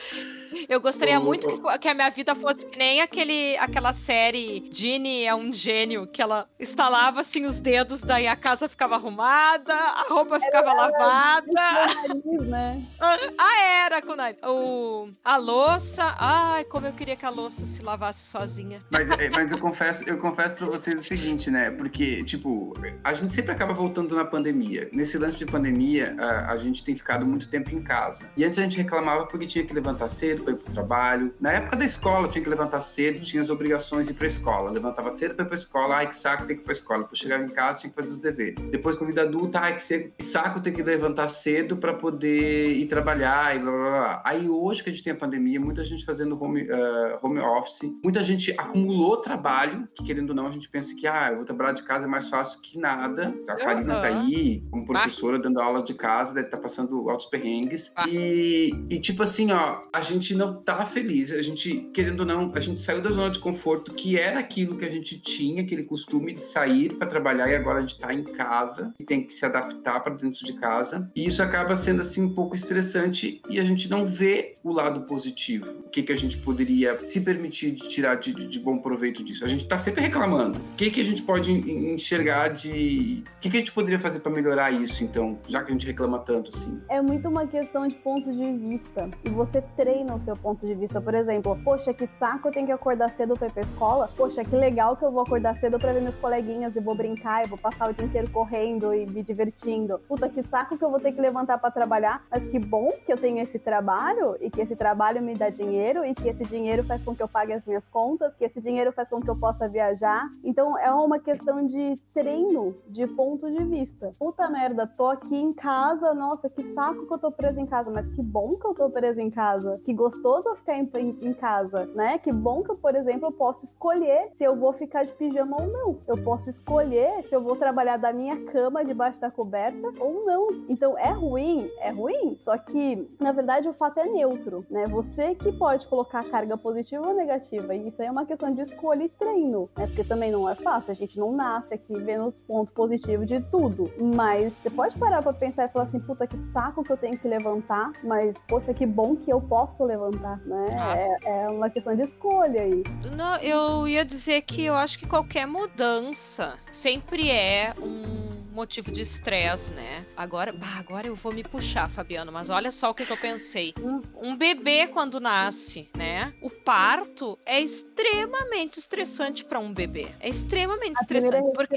Eu 0.69 0.81
gostaria 0.81 1.19
muito 1.21 1.47
que, 1.49 1.79
que, 1.79 1.89
a 1.89 1.95
minha 1.95 2.11
vida 2.11 2.35
fosse 2.35 2.67
que 2.67 2.79
nem 2.79 3.01
aquele, 3.01 3.57
aquela 3.59 3.93
série 3.93 4.69
Ginny 4.73 5.25
é 5.25 5.35
um 5.35 5.53
gênio, 5.53 6.07
que 6.07 6.23
ela 6.23 6.49
instalava 6.59 7.21
assim 7.21 7.45
os 7.45 7.61
dedos, 7.61 8.01
daí 8.01 8.27
a 8.27 8.37
casa 8.37 8.69
ficava 8.69 8.95
arrumada, 8.95 9.75
a 9.75 10.07
roupa 10.09 10.41
ficava 10.41 10.71
era, 10.71 10.75
lavada. 10.75 11.47
Nariz, 11.53 12.49
né? 12.49 12.83
Ah, 13.39 13.63
era 13.85 14.03
com 14.03 14.15
nariz. 14.15 14.39
O, 14.43 15.09
a 15.25 15.37
louça, 15.37 16.15
ai, 16.19 16.65
como 16.65 16.87
eu 16.87 16.93
queria 16.93 17.17
que 17.17 17.25
a 17.25 17.31
louça 17.31 17.67
se 17.67 17.83
lavasse 17.83 18.27
sozinha. 18.27 18.83
Mas, 18.91 19.11
é, 19.11 19.29
mas 19.31 19.53
eu 19.53 19.59
confesso, 19.59 20.05
eu 20.09 20.19
confesso 20.19 20.57
pra 20.57 20.67
vocês 20.67 20.99
o 20.99 21.03
seguinte, 21.03 21.51
né? 21.51 21.71
Porque, 21.71 22.25
tipo, 22.25 22.73
a 23.05 23.15
gente 23.15 23.33
sempre 23.33 23.53
acaba 23.53 23.73
voltando 23.73 24.15
na 24.17 24.25
pandemia. 24.25 24.89
Nesse 24.93 25.19
lance 25.19 25.37
de 25.37 25.47
pandemia, 25.47 26.17
a, 26.19 26.53
a 26.53 26.57
gente 26.59 26.85
tem 26.85 26.97
ficado 26.97 27.25
muito 27.27 27.49
tempo 27.49 27.71
em 27.71 27.83
casa. 27.83 28.29
E 28.37 28.45
antes 28.45 28.59
a 28.59 28.63
gente 28.63 28.77
reclamava 28.77 29.27
porque 29.27 29.47
tinha 29.47 29.65
que 29.65 29.73
levantar 29.73 30.09
cedo 30.09 30.48
pra 30.49 30.53
ir 30.53 30.57
pro 30.57 30.73
trabalho. 30.73 31.35
Na 31.41 31.53
época 31.53 31.77
da 31.77 31.85
escola, 31.85 32.29
tinha 32.29 32.43
que 32.43 32.49
levantar 32.49 32.81
cedo, 32.81 33.21
tinha 33.21 33.43
as 33.43 33.51
obrigações 33.51 34.07
de 34.07 34.13
ir 34.13 34.17
pra 34.17 34.27
escola. 34.27 34.71
Levantava 34.71 35.11
cedo 35.11 35.35
pra 35.35 35.45
ir 35.45 35.49
pra 35.49 35.57
escola, 35.57 35.97
ai 35.97 36.09
que 36.09 36.17
saco, 36.17 36.47
tem 36.47 36.57
que 36.57 36.63
ir 36.63 36.65
pra 36.65 36.73
escola. 36.73 37.01
Depois 37.01 37.19
chegava 37.19 37.43
em 37.45 37.49
casa, 37.49 37.81
tinha 37.81 37.91
que 37.91 37.97
fazer 37.97 38.13
os 38.13 38.21
deveres. 38.21 38.63
Depois, 38.65 38.97
com 38.97 39.05
a 39.05 39.07
vida 39.07 39.23
adulta, 39.23 39.61
ai 39.61 39.77
que 39.77 40.23
saco, 40.23 40.61
tem 40.61 40.73
que 40.73 40.83
levantar 40.83 41.29
cedo 41.29 41.77
pra 41.77 41.93
poder 41.93 42.77
ir 42.77 42.87
trabalhar 42.87 43.55
e 43.55 43.59
blá 43.59 43.71
blá 43.71 43.81
blá. 43.81 44.23
Aí 44.25 44.49
hoje 44.49 44.83
que 44.83 44.91
a 44.91 44.93
gente 44.93 45.05
tem 45.05 45.13
a 45.13 45.17
pandemia, 45.17 45.61
muita 45.61 45.85
gente 45.85 46.05
fazendo 46.05 46.43
home, 46.43 46.63
uh, 46.63 47.19
home 47.23 47.41
office, 47.41 47.91
muita 48.03 48.25
gente 48.25 48.53
acumulou 48.53 49.19
trabalho, 49.19 49.89
que 49.95 50.05
querendo 50.05 50.31
ou 50.31 50.37
não, 50.37 50.47
a 50.47 50.51
gente 50.51 50.69
pensa 50.69 50.95
que, 50.95 51.07
ah, 51.07 51.31
eu 51.31 51.37
vou 51.37 51.45
trabalhar 51.45 51.73
de 51.73 51.83
casa 51.83 52.05
é 52.05 52.09
mais 52.09 52.29
fácil 52.29 52.61
que 52.61 52.79
nada. 52.79 53.35
A 53.49 53.57
Karina 53.57 53.95
uhum. 53.95 54.01
tá 54.01 54.07
aí, 54.07 54.63
como 54.71 54.87
professora, 54.87 55.39
dando 55.39 55.61
aula 55.61 55.83
de 55.83 55.95
casa, 55.95 56.35
deve 56.35 56.47
estar 56.47 56.57
tá 56.57 56.63
passando 56.63 57.09
altos 57.09 57.27
perrengues. 57.27 57.91
Ah. 57.97 58.09
E, 58.09 58.71
e, 58.91 59.01
tipo 59.01 59.23
assim, 59.23 59.53
ó, 59.53 59.83
a 59.93 60.01
gente 60.01 60.35
não 60.39 60.63
tá 60.63 60.87
feliz. 60.87 61.33
A 61.33 61.43
gente, 61.43 61.91
querendo 61.93 62.21
ou 62.21 62.27
não, 62.27 62.53
a 62.55 62.61
gente 62.61 62.81
saiu 62.81 63.03
da 63.03 63.11
zona 63.11 63.31
de 63.31 63.39
conforto, 63.39 63.93
que 63.93 64.19
era 64.19 64.39
aquilo 64.39 64.79
que 64.79 64.85
a 64.85 64.91
gente 64.91 65.19
tinha, 65.21 65.63
aquele 65.63 65.85
costume 65.85 66.33
de 66.33 66.41
sair 66.41 66.95
para 66.95 67.09
trabalhar, 67.09 67.49
e 67.49 67.55
agora 67.55 67.79
a 67.79 67.81
gente 67.81 67.99
tá 67.99 68.15
em 68.15 68.23
casa 68.23 68.95
e 68.99 69.05
tem 69.05 69.25
que 69.25 69.33
se 69.33 69.45
adaptar 69.45 70.01
para 70.01 70.15
dentro 70.15 70.45
de 70.45 70.53
casa. 70.55 71.11
E 71.15 71.27
isso 71.27 71.43
acaba 71.43 71.77
sendo 71.77 72.01
assim 72.01 72.23
um 72.23 72.35
pouco 72.35 72.55
estressante 72.55 73.43
e 73.51 73.59
a 73.59 73.65
gente 73.65 73.91
não 73.91 74.07
vê 74.07 74.55
o 74.63 74.73
lado 74.73 75.03
positivo. 75.03 75.85
O 75.87 75.91
que, 75.91 76.03
que 76.03 76.13
a 76.13 76.17
gente 76.17 76.39
poderia 76.39 76.99
se 77.09 77.21
permitir 77.21 77.73
de 77.73 77.89
tirar 77.89 78.17
de, 78.17 78.33
de 78.33 78.59
bom 78.59 78.79
proveito 78.79 79.25
disso? 79.25 79.45
A 79.45 79.49
gente 79.49 79.67
tá 79.67 79.79
sempre 79.79 80.03
reclamando. 80.03 80.59
O 80.59 80.77
que, 80.77 80.91
que 80.91 81.01
a 81.01 81.05
gente 81.05 81.23
pode 81.23 81.51
enxergar 81.51 82.49
de. 82.49 83.25
O 83.37 83.41
que, 83.41 83.51
que 83.51 83.57
a 83.57 83.61
gente 83.61 83.73
poderia 83.73 83.99
fazer 83.99 84.21
para 84.21 84.31
melhorar 84.31 84.71
isso, 84.71 85.03
então, 85.03 85.39
já 85.49 85.63
que 85.63 85.71
a 85.71 85.73
gente 85.73 85.87
reclama 85.87 86.19
tanto 86.19 86.51
assim? 86.51 86.79
É 86.89 87.01
muito 87.01 87.29
uma 87.29 87.47
questão 87.47 87.87
de 87.87 87.95
pontos 87.95 88.35
de 88.37 88.53
vista. 88.53 89.11
E 89.25 89.31
você 89.31 89.63
treina 89.77 90.15
o 90.15 90.21
seu 90.29 90.37
ponto 90.37 90.67
de 90.67 90.75
vista. 90.75 91.01
Por 91.01 91.15
exemplo, 91.15 91.59
poxa, 91.65 91.95
que 91.95 92.07
saco 92.07 92.49
eu 92.49 92.53
tenho 92.53 92.67
que 92.67 92.73
acordar 92.73 93.09
cedo 93.09 93.35
pra 93.35 93.47
ir 93.47 93.53
pra 93.53 93.63
escola. 93.63 94.11
Poxa, 94.15 94.45
que 94.45 94.55
legal 94.55 94.95
que 94.95 95.03
eu 95.03 95.11
vou 95.11 95.23
acordar 95.23 95.57
cedo 95.57 95.79
pra 95.79 95.93
ver 95.93 96.03
meus 96.03 96.17
coleguinhas 96.17 96.77
e 96.77 96.81
vou 96.81 96.95
brincar, 96.95 97.45
e 97.45 97.49
vou 97.49 97.57
passar 97.57 97.89
o 97.89 97.95
dia 97.95 98.05
inteiro 98.05 98.31
correndo 98.31 98.93
e 98.93 99.07
me 99.07 99.23
divertindo. 99.23 99.99
Puta, 100.07 100.29
que 100.29 100.43
saco 100.43 100.77
que 100.77 100.85
eu 100.85 100.91
vou 100.91 101.01
ter 101.01 101.13
que 101.13 101.21
levantar 101.21 101.57
para 101.57 101.71
trabalhar. 101.71 102.27
Mas 102.31 102.45
que 102.45 102.59
bom 102.59 102.93
que 103.07 103.13
eu 103.13 103.17
tenho 103.17 103.39
esse 103.39 103.59
trabalho 103.59 104.37
e 104.39 104.51
que 104.51 104.61
esse 104.61 104.77
trabalho 104.77 105.23
me 105.23 105.35
dá 105.35 105.49
dinheiro 105.49 106.05
e 106.05 106.15
que 106.15 106.29
esse 106.29 106.45
dinheiro 106.45 106.85
faz 106.85 107.03
com 107.03 107.17
que 107.17 107.23
eu 107.23 107.29
pague 107.29 107.55
as 107.55 107.65
minhas 107.65 107.89
contas, 107.89 108.35
que 108.35 108.45
esse 108.45 108.61
dinheiro 108.61 108.93
faz 108.93 109.09
com 109.09 109.21
que 109.21 109.31
eu 109.31 109.37
possa 109.37 109.67
viajar. 109.67 110.29
Então 110.45 110.79
é 110.79 110.91
uma 110.91 111.19
questão 111.19 111.65
de 111.65 111.97
treino, 112.13 112.75
de 112.87 113.07
ponto 113.07 113.51
de 113.51 113.65
vista. 113.65 114.11
Puta 114.19 114.47
merda, 114.51 114.87
tô 114.87 115.07
aqui 115.07 115.37
em 115.37 115.55
casa, 115.55 116.13
nossa, 116.13 116.51
que 116.51 116.63
saco 116.75 117.07
que 117.07 117.15
eu 117.15 117.19
tô 117.19 117.33
presa 117.33 117.59
em 117.59 117.67
casa, 117.67 117.91
mas 117.91 118.11
que 118.11 118.23
bom 118.23 118.57
que 118.57 118.67
eu 118.67 118.75
tô 118.75 118.91
presa 118.91 119.23
em 119.23 119.31
casa. 119.31 119.81
Que 119.85 119.95
gostoso 119.95 120.18
eu 120.25 120.57
ficar 120.57 120.79
em, 120.79 121.19
em, 121.23 121.33
casa, 121.33 121.87
né? 121.95 122.19
Que 122.19 122.33
bom 122.33 122.63
que 122.63 122.71
eu, 122.71 122.77
por 122.77 122.95
exemplo, 122.95 123.29
eu 123.29 123.33
posso 123.33 123.65
escolher 123.65 124.31
se 124.37 124.45
eu 124.45 124.57
vou 124.57 124.73
ficar 124.73 125.05
de 125.05 125.13
pijama 125.13 125.57
ou 125.61 125.67
não. 125.67 126.01
Eu 126.07 126.23
posso 126.23 126.49
escolher 126.49 127.23
se 127.25 127.35
eu 127.35 127.41
vou 127.41 127.57
trabalhar 127.57 127.97
da 127.97 128.13
minha 128.13 128.45
cama 128.47 128.85
debaixo 128.85 129.21
da 129.21 129.31
coberta 129.31 129.93
ou 130.01 130.25
não. 130.25 130.49
Então 130.69 130.97
é 130.99 131.11
ruim, 131.11 131.71
é 131.81 131.91
ruim. 131.91 132.37
Só 132.41 132.57
que, 132.57 133.09
na 133.21 133.33
verdade, 133.33 133.69
o 133.69 133.75
fato 133.75 133.99
é 134.01 134.05
neutro, 134.05 134.65
né? 134.71 134.87
Você 134.87 135.35
que 135.35 135.53
pode 135.53 135.87
colocar 135.87 136.25
carga 136.25 136.57
positiva 136.57 137.07
ou 137.07 137.15
negativa. 137.15 137.75
E 137.75 137.89
isso 137.89 138.01
aí 138.03 138.09
é 138.09 138.11
uma 138.11 138.27
questão 138.27 138.53
de 138.53 138.61
escolha 138.61 139.05
e 139.05 139.09
treino, 139.09 139.69
né? 139.77 139.87
Porque 139.87 140.05
também 140.05 140.31
não 140.31 140.49
é 140.49 140.55
fácil. 140.55 140.93
A 140.93 140.95
gente 140.95 141.19
não 141.19 141.33
nasce 141.33 141.75
aqui 141.75 141.95
vendo 142.01 142.33
ponto 142.47 142.73
positivo 142.73 143.25
de 143.25 143.41
tudo. 143.41 143.91
Mas 144.15 144.53
você 144.55 144.71
pode 144.71 144.99
parar 144.99 145.23
pra 145.23 145.33
pensar 145.33 145.67
e 145.67 145.69
falar 145.69 145.85
assim, 145.85 146.01
puta, 146.01 146.27
que 146.27 146.37
saco 146.53 146.83
que 146.83 146.93
eu 146.93 146.97
tenho 146.97 147.19
que 147.19 147.29
levantar, 147.29 147.93
mas, 148.03 148.37
poxa, 148.49 148.73
que 148.75 148.87
bom 148.87 149.17
que 149.17 149.33
eu 149.33 149.41
posso 149.41 149.85
levantar, 149.85 150.08
né? 150.17 151.19
É, 151.25 151.45
é, 151.45 151.47
uma 151.49 151.71
questão 151.71 151.95
de 151.95 152.03
escolha 152.03 152.63
aí. 152.63 152.83
Não, 153.17 153.37
eu 153.39 153.89
ia 153.89 154.05
dizer 154.05 154.43
que 154.43 154.65
eu 154.65 154.75
acho 154.75 154.99
que 154.99 155.07
qualquer 155.07 155.47
mudança 155.47 156.59
sempre 156.71 157.31
é 157.31 157.75
um 157.81 158.29
motivo 158.59 158.91
de 158.91 159.03
estresse, 159.03 159.73
né? 159.73 160.05
Agora, 160.17 160.53
bah, 160.53 160.79
agora 160.81 161.07
eu 161.07 161.15
vou 161.15 161.33
me 161.33 161.45
puxar, 161.45 161.89
Fabiano, 161.89 162.33
mas 162.33 162.51
olha 162.51 162.73
só 162.73 162.91
o 162.91 162.95
que, 162.95 163.07
que 163.07 163.13
eu 163.13 163.17
pensei. 163.17 163.73
Um, 163.81 164.03
um, 164.31 164.37
bebê 164.37 164.89
quando 164.89 165.21
nasce, 165.21 165.89
né? 165.97 166.35
O 166.43 166.51
parto 166.51 167.39
é 167.47 167.61
extremamente 167.61 168.81
estressante 168.81 169.45
para 169.45 169.61
um 169.61 169.73
bebê. 169.73 170.09
É 170.19 170.29
extremamente 170.29 170.97
A 170.99 171.03
estressante. 171.03 171.53
Porque... 171.55 171.77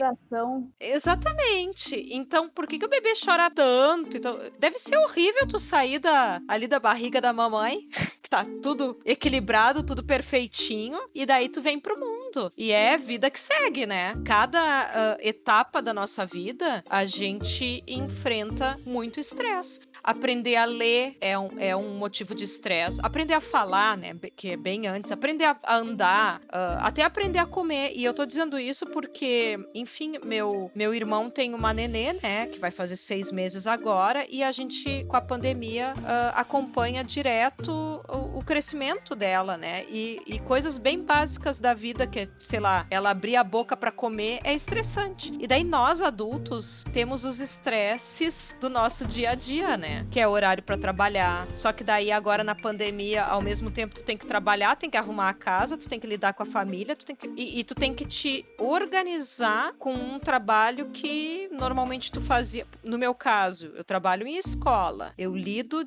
Exatamente. 0.79 1.95
Então, 2.11 2.49
por 2.49 2.65
que, 2.65 2.79
que 2.79 2.85
o 2.85 2.89
bebê 2.89 3.13
chora 3.13 3.51
tanto? 3.51 4.17
Então, 4.17 4.39
deve 4.57 4.79
ser 4.79 4.97
horrível 4.97 5.47
tu 5.47 5.59
sair 5.59 5.99
da, 5.99 6.41
ali 6.47 6.67
da 6.67 6.79
barriga 6.79 7.21
da 7.21 7.31
mamãe, 7.31 7.85
tá 8.31 8.45
tudo 8.63 8.97
equilibrado, 9.03 9.83
tudo 9.83 10.01
perfeitinho, 10.01 10.97
e 11.13 11.25
daí 11.25 11.49
tu 11.49 11.61
vem 11.61 11.77
pro 11.77 11.99
mundo. 11.99 12.49
E 12.57 12.71
é 12.71 12.97
vida 12.97 13.29
que 13.29 13.37
segue, 13.37 13.85
né? 13.85 14.13
Cada 14.25 15.17
uh, 15.17 15.17
etapa 15.19 15.81
da 15.81 15.93
nossa 15.93 16.25
vida 16.25 16.81
a 16.89 17.03
gente 17.03 17.83
enfrenta 17.85 18.79
muito 18.85 19.19
estresse. 19.19 19.81
Aprender 20.03 20.55
a 20.55 20.65
ler 20.65 21.15
é 21.21 21.37
um, 21.37 21.49
é 21.59 21.75
um 21.75 21.97
motivo 21.97 22.33
de 22.33 22.43
estresse. 22.43 22.99
Aprender 23.03 23.33
a 23.33 23.41
falar, 23.41 23.97
né? 23.97 24.15
Que 24.35 24.51
é 24.51 24.57
bem 24.57 24.87
antes. 24.87 25.11
Aprender 25.11 25.45
a, 25.45 25.57
andar. 25.67 26.39
Uh, 26.45 26.79
até 26.81 27.03
aprender 27.03 27.39
a 27.39 27.45
comer. 27.45 27.91
E 27.95 28.03
eu 28.03 28.13
tô 28.13 28.25
dizendo 28.25 28.57
isso 28.57 28.85
porque, 28.87 29.59
enfim, 29.75 30.17
meu, 30.23 30.71
meu 30.73 30.93
irmão 30.93 31.29
tem 31.29 31.53
uma 31.53 31.73
nenê, 31.73 32.13
né? 32.13 32.47
Que 32.47 32.59
vai 32.59 32.71
fazer 32.71 32.95
seis 32.95 33.31
meses 33.31 33.67
agora. 33.67 34.25
E 34.29 34.43
a 34.43 34.51
gente, 34.51 35.05
com 35.05 35.15
a 35.15 35.21
pandemia, 35.21 35.93
uh, 35.97 36.33
acompanha 36.35 37.03
direto 37.03 37.71
o, 37.71 38.39
o, 38.39 38.43
crescimento 38.43 39.15
dela, 39.15 39.55
né? 39.55 39.83
E, 39.87 40.19
e 40.25 40.39
coisas 40.39 40.77
bem 40.77 40.99
básicas 41.03 41.59
da 41.59 41.73
vida, 41.73 42.07
que, 42.07 42.27
sei 42.39 42.59
lá, 42.59 42.87
ela 42.89 43.11
abrir 43.11 43.35
a 43.35 43.43
boca 43.43 43.77
para 43.77 43.91
comer 43.91 44.39
é 44.43 44.53
estressante. 44.53 45.33
E 45.39 45.45
daí 45.45 45.63
nós, 45.63 46.01
adultos, 46.01 46.83
temos 46.91 47.23
os 47.23 47.39
estresses 47.39 48.55
do 48.59 48.69
nosso 48.69 49.05
dia 49.05 49.31
a 49.31 49.35
dia, 49.35 49.77
né? 49.77 49.90
Que 50.09 50.19
é 50.19 50.27
horário 50.27 50.63
para 50.63 50.77
trabalhar. 50.77 51.47
Só 51.53 51.71
que 51.71 51.83
daí 51.83 52.11
agora 52.11 52.43
na 52.43 52.55
pandemia, 52.55 53.23
ao 53.23 53.41
mesmo 53.41 53.69
tempo 53.71 53.95
tu 53.95 54.03
tem 54.03 54.17
que 54.17 54.25
trabalhar, 54.25 54.75
tem 54.75 54.89
que 54.89 54.97
arrumar 54.97 55.29
a 55.29 55.33
casa, 55.33 55.77
tu 55.77 55.87
tem 55.87 55.99
que 55.99 56.07
lidar 56.07 56.33
com 56.33 56.43
a 56.43 56.45
família, 56.45 56.95
tu 56.95 57.05
tem 57.05 57.15
que 57.15 57.27
e, 57.35 57.59
e 57.59 57.63
tu 57.63 57.75
tem 57.75 57.93
que 57.93 58.05
te 58.05 58.45
organizar 58.57 59.73
com 59.73 59.93
um 59.93 60.19
trabalho 60.19 60.89
que 60.89 61.49
normalmente 61.51 62.11
tu 62.11 62.21
fazia. 62.21 62.65
No 62.83 62.97
meu 62.97 63.13
caso, 63.13 63.71
eu 63.75 63.83
trabalho 63.83 64.27
em 64.27 64.37
escola. 64.37 65.13
Eu 65.17 65.35
lido 65.35 65.83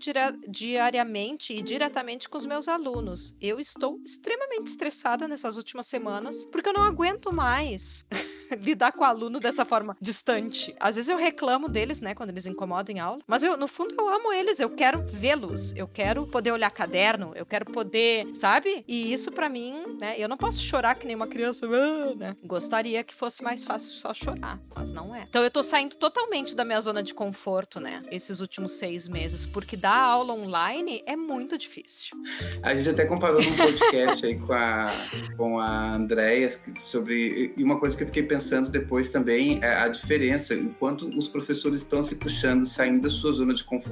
diariamente 0.48 1.52
e 1.52 1.62
diretamente 1.62 2.28
com 2.28 2.38
os 2.38 2.46
meus 2.46 2.68
alunos. 2.68 3.36
Eu 3.40 3.58
estou 3.58 4.00
extremamente 4.04 4.66
estressada 4.66 5.28
nessas 5.28 5.56
últimas 5.56 5.86
semanas 5.86 6.46
porque 6.46 6.68
eu 6.68 6.72
não 6.72 6.82
aguento 6.82 7.32
mais. 7.32 8.06
lidar 8.60 8.92
com 8.92 9.00
o 9.00 9.04
aluno 9.04 9.40
dessa 9.40 9.64
forma 9.64 9.96
distante. 10.00 10.74
Às 10.78 10.96
vezes 10.96 11.08
eu 11.08 11.16
reclamo 11.16 11.68
deles, 11.68 12.00
né, 12.00 12.14
quando 12.14 12.30
eles 12.30 12.46
incomodam 12.46 12.94
em 12.94 13.00
aula, 13.00 13.20
mas 13.26 13.42
eu, 13.42 13.56
no 13.56 13.68
fundo, 13.68 13.93
eu 13.98 14.08
amo 14.08 14.32
eles, 14.32 14.60
eu 14.60 14.70
quero 14.70 15.02
vê-los, 15.06 15.74
eu 15.74 15.86
quero 15.86 16.26
poder 16.26 16.52
olhar 16.52 16.70
caderno, 16.70 17.32
eu 17.34 17.46
quero 17.46 17.64
poder, 17.66 18.26
sabe? 18.34 18.84
E 18.86 19.12
isso 19.12 19.30
para 19.30 19.48
mim, 19.48 19.96
né, 19.98 20.14
eu 20.18 20.28
não 20.28 20.36
posso 20.36 20.60
chorar 20.60 20.94
que 20.94 21.06
nem 21.06 21.16
uma 21.16 21.26
criança, 21.26 21.66
ah", 21.66 22.14
né? 22.14 22.36
Gostaria 22.44 23.02
que 23.04 23.14
fosse 23.14 23.42
mais 23.42 23.64
fácil 23.64 23.90
só 23.92 24.12
chorar, 24.12 24.60
mas 24.74 24.92
não 24.92 25.14
é. 25.14 25.26
Então 25.28 25.42
eu 25.42 25.50
tô 25.50 25.62
saindo 25.62 25.96
totalmente 25.96 26.54
da 26.54 26.64
minha 26.64 26.80
zona 26.80 27.02
de 27.02 27.14
conforto, 27.14 27.80
né, 27.80 28.02
esses 28.10 28.40
últimos 28.40 28.72
seis 28.72 29.08
meses, 29.08 29.46
porque 29.46 29.76
dar 29.76 29.96
aula 29.96 30.32
online 30.34 31.02
é 31.06 31.16
muito 31.16 31.56
difícil. 31.56 32.16
A 32.62 32.74
gente 32.74 32.90
até 32.90 33.04
comparou 33.04 33.42
num 33.42 33.56
podcast 33.56 34.26
aí 34.26 34.38
com 34.38 34.52
a, 34.52 34.86
com 35.36 35.58
a 35.58 35.94
Andrea 35.94 36.50
sobre. 36.76 37.52
E 37.56 37.62
uma 37.62 37.78
coisa 37.78 37.96
que 37.96 38.02
eu 38.02 38.06
fiquei 38.06 38.22
pensando 38.22 38.70
depois 38.70 39.08
também 39.10 39.60
é 39.62 39.74
a 39.74 39.88
diferença, 39.88 40.54
enquanto 40.54 41.08
os 41.08 41.28
professores 41.28 41.80
estão 41.80 42.02
se 42.02 42.16
puxando, 42.16 42.66
saindo 42.66 43.02
da 43.02 43.10
sua 43.10 43.32
zona 43.32 43.54
de 43.54 43.62
conforto, 43.64 43.83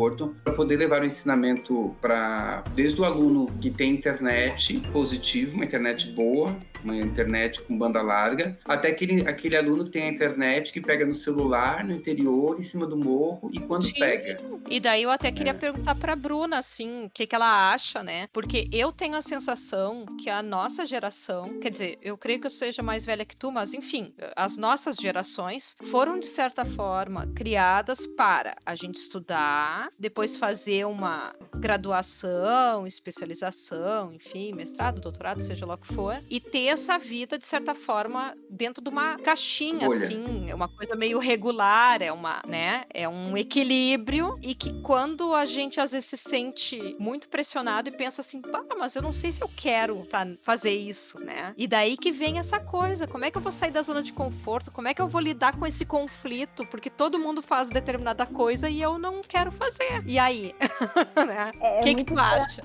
para 0.43 0.53
poder 0.55 0.77
levar 0.77 1.03
o 1.03 1.05
ensinamento 1.05 1.95
para. 2.01 2.65
Desde 2.75 3.01
o 3.01 3.05
aluno 3.05 3.47
que 3.61 3.71
tem 3.71 3.93
internet 3.93 4.81
positivo, 4.93 5.55
uma 5.55 5.65
internet 5.65 6.11
boa, 6.13 6.57
uma 6.85 6.97
internet 6.97 7.61
com 7.63 7.77
banda 7.77 8.03
larga, 8.03 8.59
até 8.65 8.89
aquele, 8.89 9.27
aquele 9.29 9.57
aluno 9.57 9.85
que 9.85 9.91
tem 9.91 10.05
a 10.05 10.09
internet 10.09 10.73
que 10.73 10.81
pega 10.81 11.07
no 11.07 11.15
celular, 11.15 11.85
no 11.85 11.93
interior, 11.93 12.59
em 12.59 12.63
cima 12.63 12.87
do 12.87 12.97
morro, 12.97 13.51
e 13.53 13.61
quando 13.61 13.85
Sim. 13.85 13.95
pega. 13.99 14.39
E 14.69 14.81
daí 14.81 15.03
eu 15.03 15.11
até 15.11 15.31
queria 15.31 15.53
é. 15.53 15.55
perguntar 15.55 15.95
para 15.95 16.17
Bruna, 16.17 16.59
assim, 16.59 17.05
o 17.07 17.11
que, 17.11 17.27
que 17.27 17.35
ela 17.35 17.73
acha, 17.73 18.03
né? 18.03 18.29
Porque 18.33 18.69
eu 18.73 18.93
tenho 18.93 19.15
a 19.15 19.23
sensação 19.23 20.05
que 20.21 20.29
a 20.29 20.43
nossa 20.43 20.85
geração, 20.85 21.61
quer 21.61 21.71
dizer, 21.71 21.99
eu 22.03 22.17
creio 22.17 22.41
que 22.41 22.47
eu 22.47 22.51
seja 22.51 22.83
mais 22.83 23.05
velha 23.05 23.25
que 23.25 23.37
tu, 23.37 23.51
mas 23.51 23.75
enfim, 23.75 24.13
as 24.37 24.57
nossas 24.57 24.97
gerações 24.97 25.77
foram, 25.83 26.19
de 26.19 26.27
certa 26.27 26.65
forma, 26.65 27.27
criadas 27.35 28.07
para 28.07 28.57
a 28.65 28.75
gente 28.75 28.97
estudar, 28.97 29.82
depois 29.99 30.37
fazer 30.37 30.87
uma 30.87 31.35
graduação, 31.57 32.87
especialização, 32.87 34.13
enfim, 34.13 34.53
mestrado, 34.53 35.01
doutorado, 35.01 35.41
seja 35.41 35.67
lá 35.67 35.75
o 35.75 35.79
que 35.79 35.93
for, 35.93 36.23
e 36.29 36.41
ter 36.41 36.67
essa 36.67 36.99
vida, 36.99 37.39
de 37.39 37.47
certa 37.47 37.75
forma, 37.75 38.35
dentro 38.49 38.83
de 38.83 38.89
uma 38.89 39.17
caixinha, 39.17 39.89
Olha. 39.89 40.05
assim, 40.05 40.53
uma 40.53 40.69
coisa 40.69 40.95
meio 40.95 41.19
regular, 41.19 42.03
é 42.03 42.13
uma, 42.13 42.43
né, 42.47 42.85
é 42.93 43.09
um 43.09 43.37
equilíbrio, 43.37 44.39
e 44.43 44.55
que 44.55 44.81
quando 44.83 45.35
a 45.35 45.45
gente 45.45 45.81
às 45.81 45.93
vezes 45.93 46.09
se 46.09 46.17
sente 46.17 46.97
muito 46.99 47.29
pressionado 47.29 47.89
e 47.89 47.97
pensa 47.97 48.21
assim, 48.21 48.41
pá, 48.41 48.65
mas 48.79 48.97
eu 48.97 49.03
não 49.03 49.13
sei 49.13 49.33
se 49.33 49.43
eu 49.43 49.49
quero 49.49 50.05
tá, 50.07 50.27
fazer 50.43 50.73
isso, 50.73 51.19
né? 51.19 51.55
E 51.57 51.67
daí 51.67 51.97
que 51.97 52.11
vem 52.11 52.39
essa 52.39 52.59
coisa, 52.59 53.07
como 53.07 53.25
é 53.25 53.31
que 53.31 53.39
eu 53.39 53.43
vou 53.43 53.53
sair 53.53 53.71
da 53.71 53.83
zona 53.83 54.03
de 54.03 54.13
conforto? 54.13 54.71
Como 54.71 54.89
é 54.89 54.95
que 54.95 55.01
eu 55.01 55.09
vou 55.09 55.21
lidar 55.21 55.57
com 55.59 55.67
esse 55.67 55.85
conflito? 55.85 56.67
Porque 56.67 56.91
todo 56.91 57.19
mundo 57.19 57.43
faz 57.43 57.69
determinada 57.69 58.27
coisa 58.27 58.69
e 58.69 58.81
eu 58.83 58.99
não 58.99 59.23
quero 59.23 59.51
fazer. 59.51 59.72
E 60.07 60.19
aí? 60.19 60.55
né? 61.27 61.53
É, 61.61 61.81
é 61.81 61.83
que, 61.83 61.95
que 61.97 62.05
tu 62.05 62.19
acha? 62.19 62.63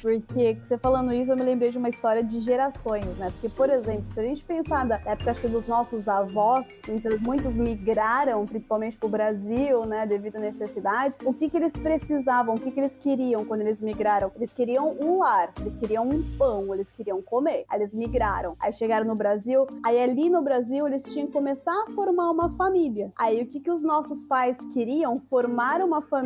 Porque 0.00 0.54
você 0.54 0.78
falando 0.78 1.12
isso, 1.12 1.32
eu 1.32 1.36
me 1.36 1.42
lembrei 1.42 1.70
de 1.70 1.78
uma 1.78 1.88
história 1.88 2.22
de 2.22 2.40
gerações, 2.40 3.04
né? 3.16 3.30
Porque, 3.32 3.48
por 3.48 3.70
exemplo, 3.70 4.04
se 4.12 4.20
a 4.20 4.22
gente 4.22 4.44
pensar 4.44 4.86
da 4.86 4.96
época 5.04 5.30
acho 5.30 5.40
que 5.40 5.48
dos 5.48 5.66
nossos 5.66 6.08
avós, 6.08 6.66
então 6.88 7.18
muitos 7.20 7.54
migraram, 7.54 8.46
principalmente 8.46 8.96
para 8.96 9.06
o 9.06 9.10
Brasil, 9.10 9.84
né, 9.84 10.06
devido 10.06 10.36
à 10.36 10.40
necessidade, 10.40 11.16
o 11.24 11.32
que 11.32 11.48
que 11.48 11.56
eles 11.56 11.72
precisavam, 11.72 12.54
o 12.54 12.60
que 12.60 12.70
que 12.70 12.80
eles 12.80 12.94
queriam 12.94 13.44
quando 13.44 13.62
eles 13.62 13.82
migraram? 13.82 14.30
Eles 14.36 14.52
queriam 14.52 14.96
um 15.00 15.18
lar, 15.18 15.52
eles 15.60 15.76
queriam 15.76 16.08
um 16.08 16.22
pão, 16.36 16.72
eles 16.74 16.92
queriam 16.92 17.20
comer. 17.22 17.64
Aí 17.68 17.80
eles 17.80 17.92
migraram, 17.92 18.56
aí 18.60 18.72
chegaram 18.72 19.06
no 19.06 19.14
Brasil, 19.14 19.66
aí 19.84 20.00
ali 20.00 20.28
no 20.28 20.42
Brasil 20.42 20.86
eles 20.86 21.04
tinham 21.04 21.26
que 21.26 21.32
começar 21.32 21.72
a 21.72 21.90
formar 21.92 22.30
uma 22.30 22.50
família. 22.56 23.12
Aí 23.16 23.42
o 23.42 23.46
que 23.46 23.60
que 23.60 23.70
os 23.70 23.82
nossos 23.82 24.22
pais 24.22 24.58
queriam? 24.72 25.20
Formar 25.28 25.80
uma 25.80 26.02
família, 26.02 26.19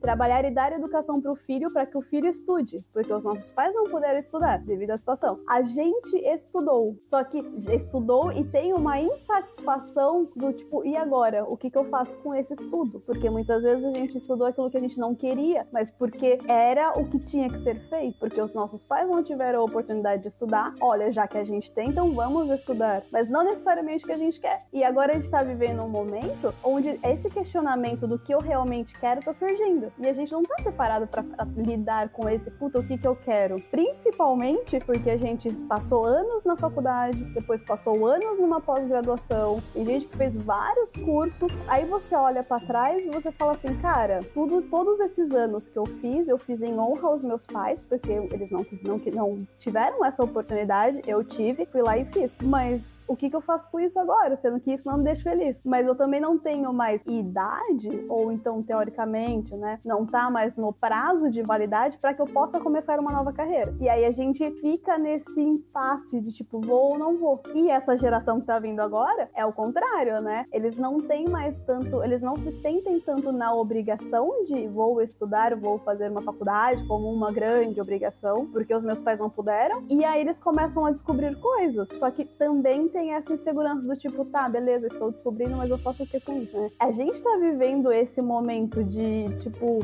trabalhar 0.00 0.44
e 0.44 0.50
dar 0.50 0.72
educação 0.72 1.20
para 1.20 1.32
o 1.32 1.36
filho 1.36 1.72
para 1.72 1.86
que 1.86 1.96
o 1.96 2.02
filho 2.02 2.26
estude, 2.26 2.84
porque 2.92 3.12
os 3.12 3.24
nossos 3.24 3.50
pais 3.50 3.74
não 3.74 3.84
puderam 3.84 4.18
estudar 4.18 4.58
devido 4.58 4.90
à 4.90 4.98
situação. 4.98 5.40
A 5.48 5.62
gente 5.62 6.16
estudou, 6.16 6.96
só 7.02 7.22
que 7.24 7.38
estudou 7.70 8.32
e 8.32 8.44
tem 8.44 8.72
uma 8.72 9.00
insatisfação 9.00 10.28
do 10.34 10.52
tipo, 10.52 10.84
e 10.84 10.96
agora? 10.96 11.44
O 11.44 11.56
que 11.56 11.70
que 11.70 11.78
eu 11.78 11.84
faço 11.86 12.16
com 12.18 12.34
esse 12.34 12.52
estudo? 12.52 13.00
Porque 13.00 13.28
muitas 13.30 13.62
vezes 13.62 13.84
a 13.84 13.90
gente 13.90 14.18
estudou 14.18 14.46
aquilo 14.46 14.70
que 14.70 14.76
a 14.76 14.80
gente 14.80 14.98
não 14.98 15.14
queria, 15.14 15.66
mas 15.72 15.90
porque 15.90 16.38
era 16.48 16.98
o 16.98 17.08
que 17.08 17.18
tinha 17.18 17.48
que 17.48 17.58
ser 17.58 17.76
feito, 17.88 18.18
porque 18.18 18.40
os 18.40 18.52
nossos 18.52 18.82
pais 18.82 19.08
não 19.08 19.22
tiveram 19.22 19.60
a 19.60 19.64
oportunidade 19.64 20.22
de 20.22 20.28
estudar. 20.28 20.74
Olha, 20.80 21.12
já 21.12 21.26
que 21.26 21.38
a 21.38 21.44
gente 21.44 21.72
tem, 21.72 21.90
então 21.90 22.10
vamos 22.12 22.50
estudar, 22.50 23.02
mas 23.10 23.28
não 23.28 23.44
necessariamente 23.44 24.04
o 24.04 24.06
que 24.06 24.12
a 24.12 24.18
gente 24.18 24.40
quer. 24.40 24.62
E 24.72 24.84
agora 24.84 25.12
a 25.12 25.14
gente 25.14 25.24
está 25.24 25.42
vivendo 25.42 25.82
um 25.82 25.88
momento 25.88 26.54
onde 26.62 26.98
esse 27.02 27.30
questionamento 27.30 28.06
do 28.06 28.18
que 28.18 28.34
eu 28.34 28.40
realmente 28.40 28.98
quero 28.98 29.20
está 29.30 29.32
surgindo. 29.32 29.92
E 29.98 30.06
a 30.06 30.12
gente 30.12 30.32
não 30.32 30.42
está 30.42 30.54
preparado 30.62 31.06
para 31.06 31.24
lidar 31.56 32.08
com 32.10 32.28
esse 32.28 32.50
puta, 32.58 32.78
o 32.78 32.86
que 32.86 32.96
que 32.96 33.06
eu 33.06 33.16
quero. 33.16 33.60
Principalmente 33.70 34.78
porque 34.80 35.10
a 35.10 35.16
gente 35.16 35.50
passou 35.68 36.04
anos 36.04 36.44
na 36.44 36.56
faculdade, 36.56 37.22
depois 37.34 37.60
passou 37.60 38.06
anos 38.06 38.38
numa 38.38 38.60
pós-graduação, 38.60 39.62
tem 39.72 39.84
gente 39.84 40.06
que 40.06 40.16
fez 40.16 40.36
vários 40.36 40.92
cursos, 40.92 41.52
aí 41.66 41.84
você 41.84 42.14
olha 42.14 42.42
para 42.42 42.64
trás 42.64 43.04
e 43.04 43.10
você 43.10 43.32
fala 43.32 43.52
assim, 43.52 43.74
cara, 43.80 44.20
tudo, 44.32 44.62
todos 44.62 45.00
esses 45.00 45.30
anos 45.32 45.68
que 45.68 45.78
eu 45.78 45.86
fiz, 45.86 46.28
eu 46.28 46.38
fiz 46.38 46.62
em 46.62 46.78
honra 46.78 47.08
aos 47.08 47.22
meus 47.22 47.44
pais, 47.46 47.82
porque 47.82 48.12
eles 48.12 48.50
não, 48.50 48.64
não, 48.82 48.98
não 49.12 49.48
tiveram 49.58 50.04
essa 50.04 50.22
oportunidade, 50.22 51.02
eu 51.06 51.24
tive, 51.24 51.66
fui 51.66 51.82
lá 51.82 51.98
e 51.98 52.04
fiz. 52.06 52.32
Mas 52.42 52.95
o 53.08 53.16
que, 53.16 53.30
que 53.30 53.36
eu 53.36 53.40
faço 53.40 53.70
com 53.70 53.80
isso 53.80 53.98
agora? 53.98 54.36
Sendo 54.36 54.60
que 54.60 54.72
isso 54.72 54.86
não 54.86 54.98
me 54.98 55.04
deixa 55.04 55.22
feliz. 55.22 55.56
Mas 55.64 55.86
eu 55.86 55.94
também 55.94 56.20
não 56.20 56.38
tenho 56.38 56.72
mais 56.72 57.00
idade, 57.06 57.88
ou 58.08 58.32
então, 58.32 58.62
teoricamente, 58.62 59.54
né, 59.56 59.78
não 59.84 60.06
tá 60.06 60.30
mais 60.30 60.56
no 60.56 60.72
prazo 60.72 61.30
de 61.30 61.42
validade 61.42 61.98
para 61.98 62.14
que 62.14 62.20
eu 62.20 62.26
possa 62.26 62.60
começar 62.60 62.98
uma 62.98 63.12
nova 63.12 63.32
carreira. 63.32 63.74
E 63.80 63.88
aí 63.88 64.04
a 64.04 64.10
gente 64.10 64.50
fica 64.60 64.98
nesse 64.98 65.40
impasse 65.40 66.20
de 66.20 66.32
tipo, 66.32 66.60
vou 66.60 66.92
ou 66.92 66.98
não 66.98 67.16
vou. 67.16 67.42
E 67.54 67.70
essa 67.70 67.96
geração 67.96 68.40
que 68.40 68.46
tá 68.46 68.58
vindo 68.58 68.80
agora 68.80 69.30
é 69.34 69.44
o 69.44 69.52
contrário, 69.52 70.20
né? 70.20 70.44
Eles 70.52 70.76
não 70.76 70.98
têm 70.98 71.28
mais 71.28 71.58
tanto, 71.60 72.02
eles 72.02 72.20
não 72.20 72.36
se 72.36 72.50
sentem 72.60 73.00
tanto 73.00 73.32
na 73.32 73.54
obrigação 73.54 74.44
de 74.44 74.66
vou 74.68 75.00
estudar, 75.00 75.54
vou 75.56 75.78
fazer 75.78 76.10
uma 76.10 76.22
faculdade 76.22 76.86
como 76.86 77.10
uma 77.10 77.32
grande 77.32 77.80
obrigação, 77.80 78.46
porque 78.46 78.74
os 78.74 78.84
meus 78.84 79.00
pais 79.00 79.20
não 79.20 79.30
puderam. 79.30 79.84
E 79.88 80.04
aí 80.04 80.20
eles 80.20 80.38
começam 80.38 80.84
a 80.86 80.90
descobrir 80.90 81.36
coisas. 81.40 81.88
Só 81.98 82.10
que 82.10 82.24
também 82.24 82.88
tem 82.96 83.12
essa 83.12 83.34
insegurança 83.34 83.86
do 83.86 83.94
tipo, 83.94 84.24
tá, 84.24 84.48
beleza, 84.48 84.86
estou 84.86 85.10
descobrindo, 85.10 85.54
mas 85.54 85.70
eu 85.70 85.76
faço 85.76 86.02
o 86.02 86.06
que 86.06 86.18
com 86.18 86.40
isso, 86.40 86.58
né? 86.58 86.70
A 86.78 86.90
gente 86.92 87.22
tá 87.22 87.36
vivendo 87.38 87.92
esse 87.92 88.22
momento 88.22 88.82
de, 88.82 89.28
tipo, 89.38 89.80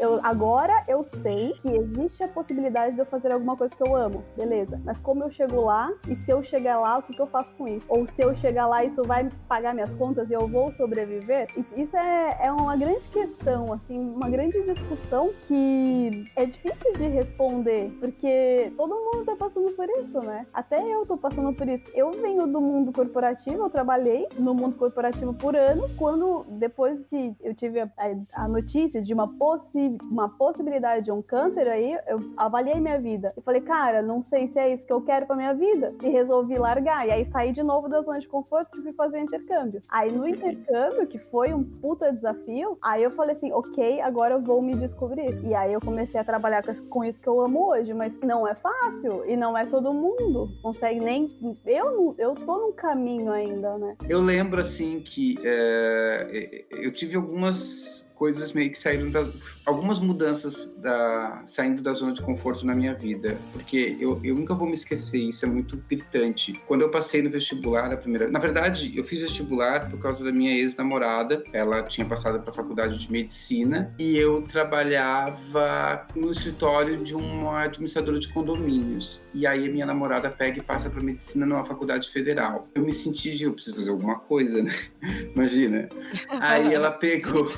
eu, 0.00 0.18
agora 0.22 0.82
eu 0.88 1.04
sei 1.04 1.52
que 1.60 1.68
existe 1.68 2.24
a 2.24 2.28
possibilidade 2.28 2.94
de 2.94 3.02
eu 3.02 3.04
fazer 3.04 3.30
alguma 3.32 3.54
coisa 3.54 3.76
que 3.76 3.82
eu 3.86 3.94
amo, 3.94 4.24
beleza. 4.34 4.80
Mas 4.82 4.98
como 4.98 5.22
eu 5.22 5.30
chego 5.30 5.60
lá, 5.60 5.92
e 6.08 6.16
se 6.16 6.30
eu 6.30 6.42
chegar 6.42 6.80
lá, 6.80 6.96
o 6.96 7.02
que, 7.02 7.12
que 7.12 7.20
eu 7.20 7.26
faço 7.26 7.54
com 7.54 7.68
isso? 7.68 7.84
Ou 7.86 8.06
se 8.06 8.22
eu 8.22 8.34
chegar 8.34 8.66
lá, 8.66 8.82
isso 8.82 9.02
vai 9.04 9.30
pagar 9.46 9.74
minhas 9.74 9.94
contas 9.94 10.30
e 10.30 10.32
eu 10.32 10.48
vou 10.48 10.72
sobreviver? 10.72 11.48
Isso 11.76 11.94
é, 11.98 12.46
é 12.46 12.50
uma 12.50 12.76
grande 12.76 13.06
questão, 13.08 13.74
assim, 13.74 13.98
uma 13.98 14.30
grande 14.30 14.62
discussão 14.62 15.28
que 15.42 16.24
é 16.34 16.46
difícil 16.46 16.94
de 16.94 17.08
responder, 17.08 17.94
porque 18.00 18.72
todo 18.74 18.94
mundo 18.94 19.26
tá 19.26 19.36
passando 19.36 19.70
por 19.72 19.86
isso, 20.00 20.18
né? 20.22 20.46
Até 20.54 20.82
eu 20.82 21.04
tô 21.04 21.18
passando 21.18 21.52
por 21.52 21.68
isso. 21.68 21.86
Eu 21.94 22.10
venho 22.12 22.53
do 22.54 22.60
mundo 22.60 22.92
corporativo, 22.92 23.64
eu 23.64 23.70
trabalhei 23.70 24.28
no 24.38 24.54
mundo 24.54 24.76
corporativo 24.76 25.34
por 25.34 25.56
anos, 25.56 25.92
quando 25.96 26.46
depois 26.50 27.08
que 27.08 27.34
eu 27.42 27.52
tive 27.52 27.80
a, 27.80 27.90
a 28.32 28.46
notícia 28.46 29.02
de 29.02 29.12
uma, 29.12 29.26
possi 29.26 29.98
uma 30.08 30.28
possibilidade 30.28 31.06
de 31.06 31.10
um 31.10 31.20
câncer 31.20 31.68
aí, 31.68 31.98
eu 32.06 32.18
avaliei 32.36 32.78
minha 32.80 32.98
vida. 33.00 33.34
E 33.36 33.40
falei, 33.40 33.60
cara, 33.60 34.02
não 34.02 34.22
sei 34.22 34.46
se 34.46 34.56
é 34.60 34.72
isso 34.72 34.86
que 34.86 34.92
eu 34.92 35.02
quero 35.02 35.26
pra 35.26 35.34
minha 35.34 35.52
vida, 35.52 35.92
e 36.00 36.08
resolvi 36.08 36.56
largar, 36.56 37.08
e 37.08 37.10
aí 37.10 37.24
saí 37.24 37.50
de 37.50 37.62
novo 37.62 37.88
da 37.88 38.00
zona 38.02 38.20
de 38.20 38.28
conforto 38.28 38.78
e 38.78 38.82
fui 38.82 38.92
fazer 38.92 39.16
o 39.16 39.20
intercâmbio. 39.20 39.82
Aí 39.88 40.12
no 40.12 40.28
intercâmbio, 40.28 41.08
que 41.08 41.18
foi 41.18 41.52
um 41.52 41.64
puta 41.64 42.12
desafio, 42.12 42.78
aí 42.80 43.02
eu 43.02 43.10
falei 43.10 43.34
assim, 43.34 43.50
ok, 43.50 44.00
agora 44.00 44.34
eu 44.34 44.40
vou 44.40 44.62
me 44.62 44.76
descobrir. 44.76 45.44
E 45.44 45.52
aí 45.56 45.72
eu 45.72 45.80
comecei 45.80 46.20
a 46.20 46.24
trabalhar 46.24 46.62
com 46.88 47.02
isso 47.04 47.20
que 47.20 47.28
eu 47.28 47.40
amo 47.40 47.70
hoje, 47.70 47.92
mas 47.92 48.16
não 48.20 48.46
é 48.46 48.54
fácil, 48.54 49.24
e 49.28 49.36
não 49.36 49.58
é 49.58 49.66
todo 49.66 49.92
mundo. 49.92 50.48
Consegue 50.62 51.00
nem... 51.00 51.28
Eu, 51.66 52.14
eu 52.16 52.36
tô 52.44 52.58
num 52.58 52.72
caminho 52.72 53.32
ainda, 53.32 53.78
né? 53.78 53.96
Eu 54.08 54.20
lembro, 54.20 54.60
assim, 54.60 55.00
que 55.00 55.38
é, 55.42 56.64
eu 56.70 56.92
tive 56.92 57.16
algumas 57.16 58.03
coisas 58.14 58.52
meio 58.52 58.70
que 58.70 58.78
saíram 58.78 59.10
da, 59.10 59.26
algumas 59.66 59.98
mudanças 59.98 60.66
da, 60.78 61.42
saindo 61.46 61.82
da 61.82 61.92
zona 61.92 62.12
de 62.12 62.22
conforto 62.22 62.64
na 62.64 62.74
minha 62.74 62.94
vida, 62.94 63.36
porque 63.52 63.96
eu, 64.00 64.20
eu 64.24 64.34
nunca 64.34 64.54
vou 64.54 64.66
me 64.66 64.74
esquecer, 64.74 65.18
isso 65.18 65.44
é 65.44 65.48
muito 65.48 65.76
gritante. 65.88 66.60
Quando 66.66 66.82
eu 66.82 66.90
passei 66.90 67.22
no 67.22 67.30
vestibular, 67.30 67.92
a 67.92 67.96
primeira, 67.96 68.28
na 68.28 68.38
verdade, 68.38 68.92
eu 68.96 69.04
fiz 69.04 69.20
vestibular 69.20 69.90
por 69.90 69.98
causa 69.98 70.24
da 70.24 70.32
minha 70.32 70.52
ex-namorada, 70.52 71.42
ela 71.52 71.82
tinha 71.82 72.06
passado 72.06 72.40
para 72.40 72.50
a 72.50 72.54
faculdade 72.54 72.98
de 72.98 73.10
medicina 73.10 73.92
e 73.98 74.16
eu 74.16 74.42
trabalhava 74.42 76.06
no 76.14 76.30
escritório 76.30 77.02
de 77.02 77.14
uma 77.14 77.62
administradora 77.62 78.18
de 78.18 78.28
condomínios. 78.32 79.22
E 79.32 79.46
aí 79.46 79.68
a 79.68 79.70
minha 79.70 79.86
namorada 79.86 80.30
pega 80.30 80.58
e 80.58 80.62
passa 80.62 80.88
para 80.88 81.02
medicina 81.02 81.44
numa 81.44 81.64
faculdade 81.64 82.08
federal. 82.08 82.66
Eu 82.74 82.82
me 82.82 82.94
senti 82.94 83.34
eu 83.42 83.52
preciso 83.52 83.76
fazer 83.76 83.90
alguma 83.90 84.18
coisa, 84.18 84.62
né? 84.62 84.72
Imagina. 85.34 85.88
Aí 86.28 86.72
ela 86.72 86.90
pegou 86.90 87.52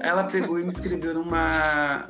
ela 0.00 0.24
pegou 0.24 0.58
e 0.58 0.62
me 0.62 0.68
inscreveu 0.68 1.14
numa, 1.14 2.08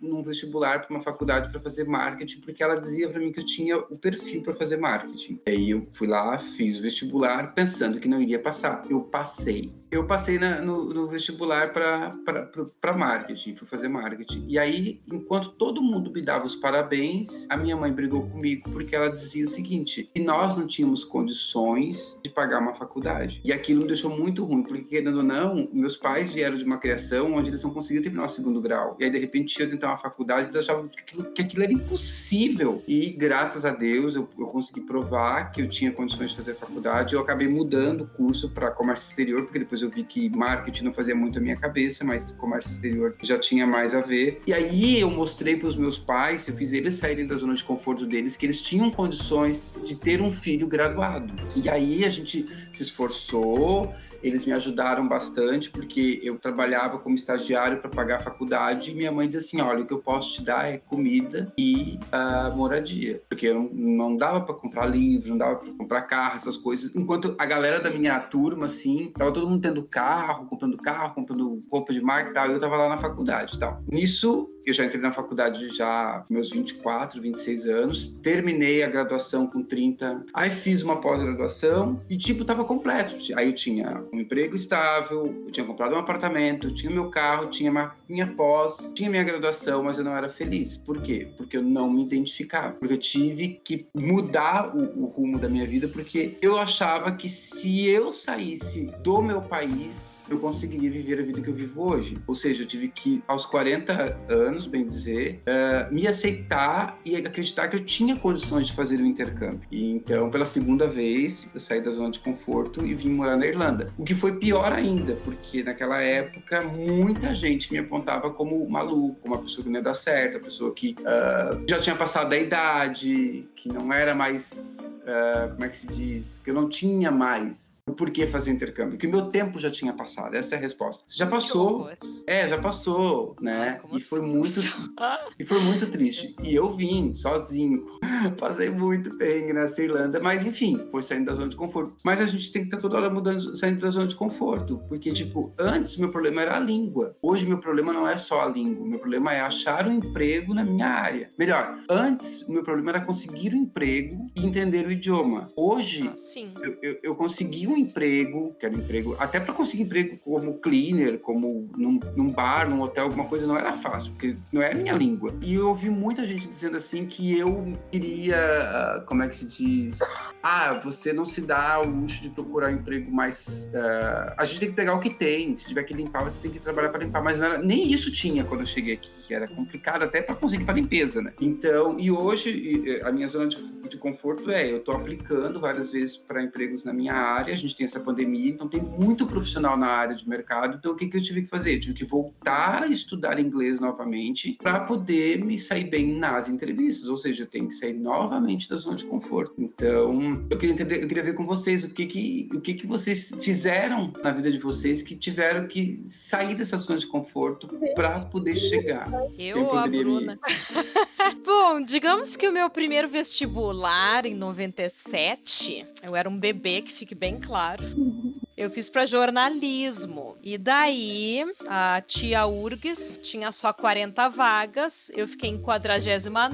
num 0.00 0.22
vestibular 0.22 0.80
para 0.80 0.90
uma 0.90 1.00
faculdade 1.00 1.50
para 1.50 1.60
fazer 1.60 1.84
marketing, 1.84 2.40
porque 2.40 2.62
ela 2.62 2.74
dizia 2.74 3.08
para 3.08 3.20
mim 3.20 3.32
que 3.32 3.40
eu 3.40 3.44
tinha 3.44 3.76
o 3.78 3.98
perfil 3.98 4.42
para 4.42 4.54
fazer 4.54 4.76
marketing. 4.76 5.40
Aí 5.46 5.70
eu 5.70 5.86
fui 5.92 6.06
lá, 6.06 6.38
fiz 6.38 6.78
o 6.78 6.82
vestibular, 6.82 7.54
pensando 7.54 7.98
que 7.98 8.08
não 8.08 8.20
iria 8.20 8.38
passar. 8.38 8.84
Eu 8.88 9.00
passei. 9.02 9.74
Eu 9.90 10.06
passei 10.06 10.38
na, 10.38 10.60
no, 10.60 10.92
no, 10.92 11.08
vestibular 11.08 11.72
para 11.72 12.92
marketing, 12.96 13.56
fui 13.56 13.66
fazer 13.66 13.88
marketing. 13.88 14.44
E 14.46 14.58
aí, 14.58 15.00
enquanto 15.10 15.50
todo 15.50 15.82
mundo 15.82 16.10
me 16.10 16.20
dava 16.20 16.44
os 16.44 16.54
parabéns, 16.54 17.46
a 17.48 17.56
minha 17.56 17.76
mãe 17.76 17.90
brigou 17.90 18.28
comigo 18.28 18.70
porque 18.70 18.94
ela 18.94 19.10
dizia 19.10 19.44
o 19.44 19.48
seguinte: 19.48 20.10
que 20.12 20.20
nós 20.20 20.58
não 20.58 20.66
tínhamos 20.66 21.04
condições 21.04 22.18
de 22.22 22.28
pagar 22.28 22.60
uma 22.60 22.74
faculdade. 22.74 23.40
E 23.42 23.52
aquilo 23.52 23.80
me 23.80 23.86
deixou 23.86 24.10
muito 24.10 24.44
ruim, 24.44 24.62
porque, 24.62 24.84
querendo 24.84 25.18
ou 25.18 25.22
não, 25.22 25.68
meus 25.72 25.96
pais 25.96 26.32
vieram 26.32 26.56
de 26.56 26.64
uma 26.64 26.78
criação 26.78 27.34
onde 27.34 27.48
eles 27.48 27.62
não 27.62 27.70
conseguiam 27.70 28.02
terminar 28.02 28.26
o 28.26 28.28
segundo 28.28 28.60
grau. 28.60 28.96
E 29.00 29.04
aí, 29.04 29.10
de 29.10 29.18
repente, 29.18 29.58
eu 29.60 29.70
tentar 29.70 29.88
uma 29.88 29.96
faculdade, 29.96 30.44
eles 30.44 30.56
achavam 30.56 30.86
que 30.88 31.00
aquilo, 31.00 31.24
que 31.32 31.42
aquilo 31.42 31.62
era 31.62 31.72
impossível. 31.72 32.82
E 32.86 33.10
graças 33.10 33.64
a 33.64 33.70
Deus, 33.70 34.16
eu, 34.16 34.28
eu, 34.38 34.46
consegui 34.46 34.82
provar 34.82 35.50
que 35.50 35.62
eu 35.62 35.68
tinha 35.68 35.90
condições 35.92 36.30
de 36.30 36.36
fazer 36.36 36.54
faculdade. 36.54 37.14
Eu 37.14 37.20
acabei 37.20 37.48
mudando 37.48 38.02
o 38.02 38.06
curso 38.06 38.50
para 38.50 38.70
comércio 38.70 39.08
exterior, 39.08 39.42
porque 39.42 39.58
depois 39.58 39.77
eu 39.82 39.90
vi 39.90 40.04
que 40.04 40.28
marketing 40.30 40.84
não 40.84 40.92
fazia 40.92 41.14
muito 41.14 41.38
a 41.38 41.42
minha 41.42 41.56
cabeça, 41.56 42.04
mas 42.04 42.32
comércio 42.32 42.72
exterior 42.72 43.14
já 43.22 43.38
tinha 43.38 43.66
mais 43.66 43.94
a 43.94 44.00
ver. 44.00 44.42
E 44.46 44.52
aí 44.52 45.00
eu 45.00 45.10
mostrei 45.10 45.56
para 45.56 45.68
os 45.68 45.76
meus 45.76 45.98
pais, 45.98 46.46
eu 46.48 46.54
fiz 46.54 46.72
eles 46.72 46.94
saírem 46.94 47.26
da 47.26 47.36
zona 47.36 47.54
de 47.54 47.64
conforto 47.64 48.06
deles, 48.06 48.36
que 48.36 48.46
eles 48.46 48.62
tinham 48.62 48.90
condições 48.90 49.72
de 49.84 49.96
ter 49.96 50.20
um 50.20 50.32
filho 50.32 50.66
graduado. 50.66 51.32
E 51.54 51.68
aí 51.68 52.04
a 52.04 52.10
gente 52.10 52.46
se 52.72 52.82
esforçou, 52.82 53.94
eles 54.22 54.44
me 54.44 54.52
ajudaram 54.52 55.06
bastante 55.06 55.70
porque 55.70 56.20
eu 56.22 56.38
trabalhava 56.38 56.98
como 56.98 57.16
estagiário 57.16 57.78
para 57.78 57.90
pagar 57.90 58.16
a 58.16 58.20
faculdade 58.20 58.90
e 58.90 58.94
minha 58.94 59.12
mãe 59.12 59.26
dizia 59.26 59.40
assim, 59.40 59.60
olha, 59.60 59.82
o 59.82 59.86
que 59.86 59.92
eu 59.92 59.98
posso 59.98 60.34
te 60.34 60.44
dar 60.44 60.68
é 60.68 60.78
comida 60.78 61.52
e 61.56 61.98
uh, 62.12 62.56
moradia, 62.56 63.22
porque 63.28 63.52
não, 63.52 63.68
não 63.72 64.16
dava 64.16 64.40
para 64.40 64.54
comprar 64.54 64.86
livro, 64.86 65.30
não 65.30 65.38
dava 65.38 65.56
para 65.56 65.72
comprar 65.72 66.02
carro, 66.02 66.36
essas 66.36 66.56
coisas. 66.56 66.90
Enquanto 66.94 67.34
a 67.38 67.46
galera 67.46 67.80
da 67.80 67.90
minha 67.90 68.18
turma, 68.20 68.66
assim, 68.66 69.12
tava 69.16 69.32
todo 69.32 69.48
mundo 69.48 69.62
tendo 69.62 69.82
carro, 69.84 70.46
comprando 70.46 70.76
carro, 70.76 71.14
comprando 71.14 71.60
roupa 71.70 71.92
de 71.92 72.00
marca 72.00 72.30
e 72.30 72.34
tal, 72.34 72.48
e 72.48 72.52
eu 72.52 72.60
tava 72.60 72.76
lá 72.76 72.88
na 72.88 72.98
faculdade 72.98 73.56
e 73.56 73.58
tal. 73.58 73.82
Nisso, 73.86 74.48
eu 74.70 74.74
já 74.74 74.84
entrei 74.84 75.00
na 75.00 75.12
faculdade 75.12 75.68
já 75.70 76.24
meus 76.28 76.50
24, 76.50 77.20
26 77.20 77.66
anos, 77.66 78.08
terminei 78.22 78.82
a 78.82 78.88
graduação 78.88 79.46
com 79.46 79.62
30, 79.62 80.24
aí 80.32 80.50
fiz 80.50 80.82
uma 80.82 81.00
pós-graduação 81.00 82.00
e, 82.08 82.16
tipo, 82.16 82.44
tava 82.44 82.64
completo. 82.64 83.16
Aí 83.36 83.48
eu 83.48 83.54
tinha 83.54 84.02
um 84.12 84.20
emprego 84.20 84.56
estável, 84.56 85.44
eu 85.46 85.50
tinha 85.50 85.64
comprado 85.64 85.94
um 85.94 85.98
apartamento, 85.98 86.72
tinha 86.72 86.90
meu 86.90 87.10
carro, 87.10 87.46
tinha 87.46 87.92
minha 88.08 88.26
pós, 88.26 88.92
tinha 88.94 89.10
minha 89.10 89.24
graduação, 89.24 89.82
mas 89.82 89.98
eu 89.98 90.04
não 90.04 90.16
era 90.16 90.28
feliz. 90.28 90.76
Por 90.76 91.00
quê? 91.00 91.28
Porque 91.36 91.56
eu 91.56 91.62
não 91.62 91.90
me 91.90 92.04
identificava. 92.04 92.72
Porque 92.72 92.94
eu 92.94 92.98
tive 92.98 93.60
que 93.62 93.86
mudar 93.94 94.76
o, 94.76 95.04
o 95.04 95.06
rumo 95.06 95.38
da 95.38 95.48
minha 95.48 95.66
vida, 95.66 95.88
porque 95.88 96.36
eu 96.40 96.58
achava 96.58 97.12
que 97.12 97.28
se 97.28 97.86
eu 97.86 98.12
saísse 98.12 98.92
do 99.02 99.22
meu 99.22 99.40
país, 99.40 100.17
eu 100.28 100.38
conseguiria 100.38 100.90
viver 100.90 101.20
a 101.20 101.22
vida 101.22 101.40
que 101.40 101.48
eu 101.48 101.54
vivo 101.54 101.82
hoje. 101.82 102.18
Ou 102.26 102.34
seja, 102.34 102.62
eu 102.62 102.66
tive 102.66 102.88
que, 102.88 103.22
aos 103.26 103.46
40 103.46 104.18
anos, 104.28 104.66
bem 104.66 104.86
dizer, 104.86 105.42
uh, 105.46 105.92
me 105.92 106.06
aceitar 106.06 106.98
e 107.04 107.16
acreditar 107.16 107.68
que 107.68 107.76
eu 107.76 107.84
tinha 107.84 108.16
condições 108.16 108.66
de 108.66 108.72
fazer 108.72 108.96
o 108.96 109.02
um 109.02 109.06
intercâmbio. 109.06 109.62
E 109.70 109.90
então, 109.90 110.30
pela 110.30 110.46
segunda 110.46 110.86
vez, 110.86 111.48
eu 111.54 111.60
saí 111.60 111.80
da 111.80 111.90
zona 111.90 112.10
de 112.10 112.20
conforto 112.20 112.84
e 112.84 112.94
vim 112.94 113.10
morar 113.10 113.36
na 113.36 113.46
Irlanda. 113.46 113.92
O 113.96 114.04
que 114.04 114.14
foi 114.14 114.36
pior 114.36 114.72
ainda, 114.72 115.14
porque 115.24 115.62
naquela 115.62 116.00
época 116.00 116.62
muita 116.62 117.34
gente 117.34 117.72
me 117.72 117.78
apontava 117.78 118.30
como 118.30 118.68
maluco, 118.68 119.20
uma 119.26 119.38
pessoa 119.38 119.64
que 119.64 119.70
não 119.70 119.78
ia 119.78 119.82
dar 119.82 119.94
certo, 119.94 120.36
a 120.36 120.40
pessoa 120.40 120.74
que 120.74 120.94
uh, 121.00 121.68
já 121.68 121.80
tinha 121.80 121.96
passado 121.96 122.30
da 122.30 122.38
idade, 122.38 123.48
que 123.54 123.68
não 123.68 123.92
era 123.92 124.14
mais, 124.14 124.78
uh, 124.80 125.52
como 125.52 125.64
é 125.64 125.68
que 125.68 125.76
se 125.76 125.86
diz, 125.86 126.40
que 126.44 126.50
eu 126.50 126.54
não 126.54 126.68
tinha 126.68 127.10
mais 127.10 127.77
por 127.94 128.10
que 128.10 128.26
fazer 128.26 128.50
intercâmbio? 128.50 128.98
Que 128.98 129.06
o 129.06 129.10
meu 129.10 129.26
tempo 129.26 129.58
já 129.58 129.70
tinha 129.70 129.92
passado. 129.92 130.34
Essa 130.34 130.54
é 130.54 130.58
a 130.58 130.60
resposta. 130.60 131.04
Já 131.08 131.26
passou. 131.26 131.90
É, 132.26 132.48
já 132.48 132.58
passou, 132.58 133.36
né? 133.40 133.80
e 133.92 134.00
foi 134.00 134.20
muito 134.20 134.60
e 135.38 135.44
foi 135.44 135.60
muito 135.60 135.86
triste. 135.86 136.34
E 136.42 136.54
eu 136.54 136.70
vim 136.70 137.14
sozinho. 137.14 137.86
Passei 138.38 138.70
muito 138.70 139.16
bem 139.16 139.52
nessa 139.52 139.82
Irlanda, 139.82 140.20
mas 140.20 140.44
enfim, 140.44 140.80
foi 140.90 141.02
saindo 141.02 141.26
da 141.26 141.34
zona 141.34 141.48
de 141.48 141.56
conforto. 141.56 141.96
Mas 142.04 142.20
a 142.20 142.26
gente 142.26 142.52
tem 142.52 142.62
que 142.62 142.68
estar 142.68 142.78
toda 142.78 142.96
hora 142.96 143.10
mudando, 143.10 143.56
saindo 143.56 143.80
da 143.80 143.90
zona 143.90 144.06
de 144.06 144.14
conforto, 144.14 144.80
porque 144.88 145.12
tipo, 145.12 145.52
antes 145.58 145.96
meu 145.96 146.10
problema 146.10 146.42
era 146.42 146.56
a 146.56 146.60
língua. 146.60 147.16
Hoje 147.22 147.46
meu 147.46 147.58
problema 147.58 147.92
não 147.92 148.06
é 148.06 148.16
só 148.16 148.42
a 148.42 148.46
língua, 148.46 148.86
meu 148.86 148.98
problema 148.98 149.32
é 149.32 149.40
achar 149.40 149.86
um 149.86 149.94
emprego 149.94 150.54
na 150.54 150.64
minha 150.64 150.86
área. 150.86 151.30
Melhor, 151.38 151.78
antes 151.88 152.42
o 152.42 152.52
meu 152.52 152.62
problema 152.62 152.90
era 152.90 153.00
conseguir 153.04 153.54
um 153.54 153.58
emprego 153.58 154.26
e 154.34 154.46
entender 154.46 154.86
o 154.86 154.92
idioma. 154.92 155.48
Hoje, 155.56 156.08
ah, 156.08 156.62
eu, 156.62 156.78
eu, 156.82 156.98
eu 157.02 157.16
consegui 157.16 157.66
um 157.66 157.76
emprego, 157.78 158.54
quero 158.58 158.74
emprego, 158.74 159.16
até 159.18 159.40
para 159.40 159.54
conseguir 159.54 159.84
emprego 159.84 160.18
como 160.18 160.54
cleaner, 160.58 161.18
como 161.18 161.68
num, 161.76 161.98
num, 162.16 162.30
bar, 162.30 162.68
num 162.68 162.80
hotel, 162.80 163.04
alguma 163.04 163.24
coisa, 163.24 163.46
não 163.46 163.56
era 163.56 163.72
fácil, 163.72 164.12
porque 164.12 164.36
não 164.52 164.62
é 164.62 164.72
a 164.72 164.74
minha 164.74 164.92
língua. 164.92 165.32
E 165.42 165.54
eu 165.54 165.68
ouvi 165.68 165.88
muita 165.88 166.26
gente 166.26 166.48
dizendo 166.48 166.76
assim 166.76 167.06
que 167.06 167.38
eu 167.38 167.72
queria, 167.90 168.36
ah, 168.36 169.04
como 169.06 169.22
é 169.22 169.28
que 169.28 169.36
se 169.36 169.46
diz? 169.46 169.98
Ah, 170.42 170.80
você 170.82 171.12
não 171.12 171.24
se 171.24 171.40
dá 171.40 171.80
o 171.80 171.88
luxo 171.88 172.22
de 172.22 172.30
procurar 172.30 172.70
um 172.70 172.76
emprego 172.76 173.10
mais. 173.10 173.70
Uh, 173.74 174.34
a 174.36 174.44
gente 174.44 174.60
tem 174.60 174.68
que 174.70 174.74
pegar 174.74 174.94
o 174.94 175.00
que 175.00 175.10
tem. 175.10 175.56
Se 175.56 175.68
tiver 175.68 175.82
que 175.82 175.94
limpar, 175.94 176.24
você 176.24 176.38
tem 176.40 176.50
que 176.50 176.60
trabalhar 176.60 176.90
para 176.90 177.04
limpar. 177.04 177.22
Mas 177.22 177.40
era, 177.40 177.58
nem 177.58 177.92
isso 177.92 178.12
tinha 178.12 178.44
quando 178.44 178.60
eu 178.60 178.66
cheguei 178.66 178.94
aqui, 178.94 179.10
que 179.28 179.34
era 179.34 179.46
complicado 179.46 180.04
até 180.04 180.22
para 180.22 180.34
conseguir 180.34 180.64
para 180.64 180.72
limpeza, 180.72 181.20
né? 181.20 181.34
Então, 181.38 182.00
e 182.00 182.10
hoje 182.10 182.98
a 183.04 183.12
minha 183.12 183.28
zona 183.28 183.46
de, 183.46 183.58
de 183.90 183.98
conforto 183.98 184.50
é, 184.50 184.72
eu 184.72 184.78
estou 184.78 184.96
aplicando 184.96 185.60
várias 185.60 185.92
vezes 185.92 186.16
para 186.16 186.42
empregos 186.42 186.82
na 186.82 186.94
minha 186.94 187.12
área. 187.12 187.52
A 187.52 187.56
gente 187.56 187.76
tem 187.76 187.84
essa 187.84 188.00
pandemia, 188.00 188.50
então 188.50 188.66
tem 188.66 188.80
muito 188.80 189.26
profissional 189.26 189.76
na 189.76 189.88
área 189.88 190.16
de 190.16 190.26
mercado. 190.26 190.78
Então, 190.78 190.92
o 190.92 190.96
que, 190.96 191.08
que 191.08 191.18
eu 191.18 191.22
tive 191.22 191.42
que 191.42 191.48
fazer? 191.48 191.74
Eu 191.74 191.80
tive 191.80 191.94
que 191.94 192.04
voltar 192.04 192.84
a 192.84 192.86
estudar 192.86 193.38
inglês 193.38 193.78
novamente 193.78 194.56
para 194.62 194.80
poder 194.80 195.44
me 195.44 195.58
sair 195.58 195.84
bem 195.84 196.18
nas 196.18 196.48
entrevistas. 196.48 197.10
Ou 197.10 197.18
seja, 197.18 197.42
eu 197.42 197.46
tenho 197.46 197.68
que 197.68 197.74
sair 197.74 197.92
novamente 197.92 198.66
da 198.66 198.76
zona 198.76 198.96
de 198.96 199.04
conforto. 199.04 199.54
Então, 199.58 200.46
eu 200.50 200.56
queria 200.56 200.72
entender, 200.72 201.02
eu 201.02 201.08
queria 201.08 201.22
ver 201.22 201.34
com 201.34 201.44
vocês 201.44 201.84
o 201.84 201.92
que 201.92 202.06
que, 202.06 202.48
o 202.54 202.60
que 202.62 202.72
que 202.72 202.86
vocês 202.86 203.30
fizeram 203.42 204.10
na 204.22 204.30
vida 204.30 204.50
de 204.50 204.58
vocês 204.58 205.02
que 205.02 205.14
tiveram 205.14 205.68
que 205.68 206.02
sair 206.08 206.54
dessa 206.54 206.78
zona 206.78 206.98
de 206.98 207.06
conforto 207.06 207.68
para 207.94 208.24
poder 208.26 208.56
chegar. 208.56 209.10
Eu, 209.38 209.76
a 209.76 209.86
Bruna. 209.86 210.38
Bom, 211.44 211.82
digamos 211.82 212.36
que 212.36 212.48
o 212.48 212.52
meu 212.52 212.68
primeiro 212.70 213.08
vestibular 213.08 214.26
em 214.26 214.34
97, 214.34 215.86
eu 216.02 216.14
era 216.16 216.28
um 216.28 216.38
bebê, 216.38 216.82
que 216.82 216.92
fique 216.92 217.14
bem 217.14 217.38
claro. 217.38 217.82
Eu 218.58 218.68
fiz 218.70 218.88
para 218.88 219.06
jornalismo. 219.06 220.36
E 220.42 220.58
daí, 220.58 221.44
a 221.68 222.00
tia 222.00 222.44
URGS 222.44 223.16
tinha 223.22 223.52
só 223.52 223.72
40 223.72 224.28
vagas. 224.28 225.12
Eu 225.14 225.28
fiquei 225.28 225.48
em 225.48 225.62
49. 225.62 226.48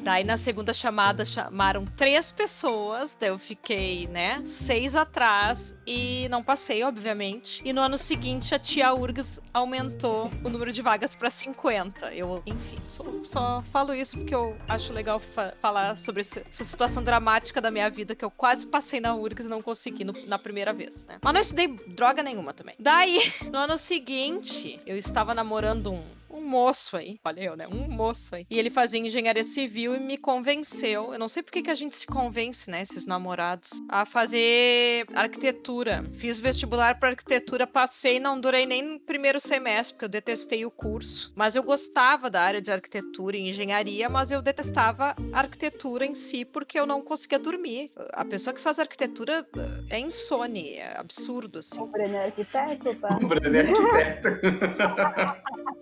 Daí, 0.00 0.24
na 0.24 0.36
segunda 0.36 0.74
chamada, 0.74 1.24
chamaram 1.24 1.86
três 1.96 2.30
pessoas. 2.30 3.16
Daí, 3.18 3.30
eu 3.30 3.38
fiquei, 3.38 4.06
né, 4.08 4.42
seis 4.44 4.94
atrás 4.94 5.74
e 5.86 6.28
não 6.28 6.44
passei, 6.44 6.84
obviamente. 6.84 7.62
E 7.64 7.72
no 7.72 7.80
ano 7.80 7.96
seguinte, 7.96 8.54
a 8.54 8.58
tia 8.58 8.92
URGS 8.92 9.40
aumentou 9.50 10.30
o 10.44 10.50
número 10.50 10.70
de 10.70 10.82
vagas 10.82 11.14
para 11.14 11.30
50. 11.30 12.12
Eu, 12.12 12.42
enfim, 12.44 12.78
só, 12.86 13.04
só, 13.22 13.62
falo 13.72 13.94
isso 13.94 14.18
porque 14.18 14.34
eu 14.34 14.54
acho 14.68 14.92
legal 14.92 15.18
fa 15.18 15.54
falar 15.62 15.96
sobre 15.96 16.20
essa, 16.20 16.42
situação 16.50 17.02
dramática 17.02 17.58
da 17.58 17.70
minha 17.70 17.88
vida 17.88 18.14
que 18.14 18.24
eu 18.24 18.30
quase 18.30 18.66
passei 18.66 19.00
na 19.00 19.14
URGS 19.14 19.46
e 19.46 19.48
não 19.48 19.62
consegui 19.62 20.04
no, 20.04 20.12
na 20.26 20.38
primeira 20.38 20.74
vez, 20.74 21.06
né? 21.06 21.18
Mas 21.22 21.37
não 21.38 21.42
estudei 21.42 21.68
droga 21.86 22.22
nenhuma 22.22 22.52
também. 22.52 22.74
Daí, 22.78 23.32
no 23.50 23.58
ano 23.58 23.78
seguinte, 23.78 24.80
eu 24.84 24.96
estava 24.96 25.34
namorando 25.34 25.92
um 25.92 26.17
um 26.30 26.40
moço 26.40 26.96
aí, 26.96 27.18
olha 27.24 27.40
eu, 27.40 27.56
né? 27.56 27.66
Um 27.68 27.88
moço 27.88 28.34
aí. 28.34 28.46
E 28.50 28.58
ele 28.58 28.70
fazia 28.70 29.00
engenharia 29.00 29.42
civil 29.42 29.94
e 29.94 30.00
me 30.00 30.16
convenceu. 30.16 31.12
Eu 31.12 31.18
não 31.18 31.28
sei 31.28 31.42
por 31.42 31.52
que, 31.52 31.62
que 31.62 31.70
a 31.70 31.74
gente 31.74 31.96
se 31.96 32.06
convence, 32.06 32.70
né? 32.70 32.82
Esses 32.82 33.06
namorados, 33.06 33.80
a 33.88 34.04
fazer 34.04 35.06
arquitetura. 35.14 36.04
Fiz 36.14 36.38
vestibular 36.38 36.98
para 36.98 37.10
arquitetura, 37.10 37.66
passei, 37.66 38.20
não 38.20 38.40
durei 38.40 38.66
nem 38.66 38.82
no 38.82 39.00
primeiro 39.00 39.40
semestre, 39.40 39.94
porque 39.94 40.04
eu 40.04 40.08
detestei 40.08 40.64
o 40.64 40.70
curso. 40.70 41.32
Mas 41.34 41.56
eu 41.56 41.62
gostava 41.62 42.30
da 42.30 42.42
área 42.42 42.60
de 42.60 42.70
arquitetura 42.70 43.36
e 43.36 43.48
engenharia, 43.48 44.08
mas 44.08 44.30
eu 44.30 44.42
detestava 44.42 45.14
a 45.32 45.38
arquitetura 45.38 46.04
em 46.04 46.14
si, 46.14 46.44
porque 46.44 46.78
eu 46.78 46.86
não 46.86 47.02
conseguia 47.02 47.38
dormir. 47.38 47.90
A 48.12 48.24
pessoa 48.24 48.54
que 48.54 48.60
faz 48.60 48.78
arquitetura 48.78 49.46
eh, 49.56 49.96
é 49.96 49.98
insone, 49.98 50.74
é 50.74 50.98
absurdo, 50.98 51.60
assim. 51.60 51.80
O 51.80 51.86
Brenner 51.86 52.20
é 52.20 52.24
arquiteto, 52.26 52.94
tá? 52.96 53.18
O 53.22 53.26
Brenner 53.26 53.66
é 53.66 53.70
arquiteto. 53.70 54.28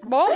Bom, 0.04 0.35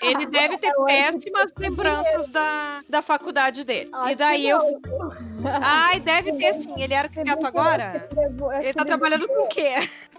ele 0.00 0.26
deve 0.30 0.58
ter 0.58 0.72
péssimas 0.84 1.52
lembranças 1.56 2.28
da, 2.28 2.82
da 2.88 3.02
faculdade 3.02 3.64
dele. 3.64 3.90
Acho 3.92 4.12
e 4.12 4.16
daí 4.16 4.48
eu. 4.48 4.60
Ai, 5.62 6.00
deve 6.00 6.32
ter 6.34 6.54
sim. 6.54 6.74
Ele 6.76 6.94
é 6.94 6.98
arquiteto 6.98 7.46
agora? 7.46 8.08
Ele 8.60 8.74
tá 8.74 8.84
trabalhando 8.84 9.26
com 9.28 9.44
o 9.44 9.48
quê? 9.48 9.74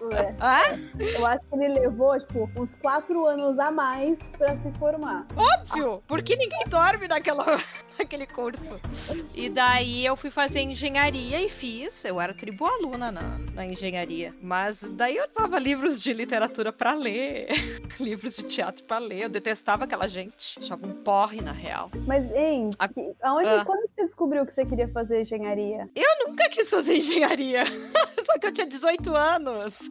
Eu 0.98 1.26
acho 1.26 1.44
que 1.44 1.54
ele 1.56 1.78
levou, 1.78 2.18
tipo, 2.18 2.50
uns 2.56 2.74
quatro 2.76 3.26
anos 3.26 3.58
a 3.58 3.70
mais 3.70 4.22
pra 4.38 4.56
se 4.56 4.72
formar. 4.78 5.26
Óbvio! 5.36 6.02
Porque 6.06 6.36
ninguém 6.36 6.64
dorme 6.68 7.06
naquela, 7.06 7.44
naquele 7.98 8.26
curso. 8.26 8.80
E 9.34 9.50
daí 9.50 10.06
eu 10.06 10.16
fui 10.16 10.30
fazer 10.30 10.60
engenharia 10.60 11.42
e 11.42 11.50
fiz. 11.50 12.02
Eu 12.04 12.18
era 12.18 12.32
tribualuna 12.32 13.12
na, 13.12 13.38
na 13.52 13.66
engenharia. 13.66 14.32
Mas 14.40 14.82
daí 14.92 15.16
eu 15.16 15.26
levava 15.26 15.58
livros 15.58 16.02
de 16.02 16.14
literatura 16.14 16.72
pra 16.72 16.94
ler, 16.94 17.48
livros 18.00 18.36
de 18.36 18.44
teatro 18.44 18.82
pra 18.84 18.98
ler. 18.98 19.24
Eu 19.24 19.28
detestava 19.28 19.69
aquela 19.84 20.08
gente. 20.08 20.58
Achava 20.58 20.86
um 20.86 20.92
porre, 20.92 21.40
na 21.40 21.52
real. 21.52 21.90
Mas, 22.06 22.30
hein, 22.32 22.70
A- 22.78 22.88
aonde, 23.22 23.48
Ah. 23.48 23.64
quando 23.64 23.88
você 23.94 24.02
descobriu 24.04 24.44
que 24.46 24.52
você 24.52 24.64
queria 24.64 24.88
fazer 24.88 25.22
engenharia? 25.22 25.88
Eu 25.94 26.28
nunca 26.28 26.48
quis 26.48 26.68
fazer 26.70 26.96
engenharia. 26.96 27.64
Só 28.24 28.38
que 28.38 28.46
eu 28.46 28.52
tinha 28.52 28.66
18 28.66 29.14
anos. 29.16 29.90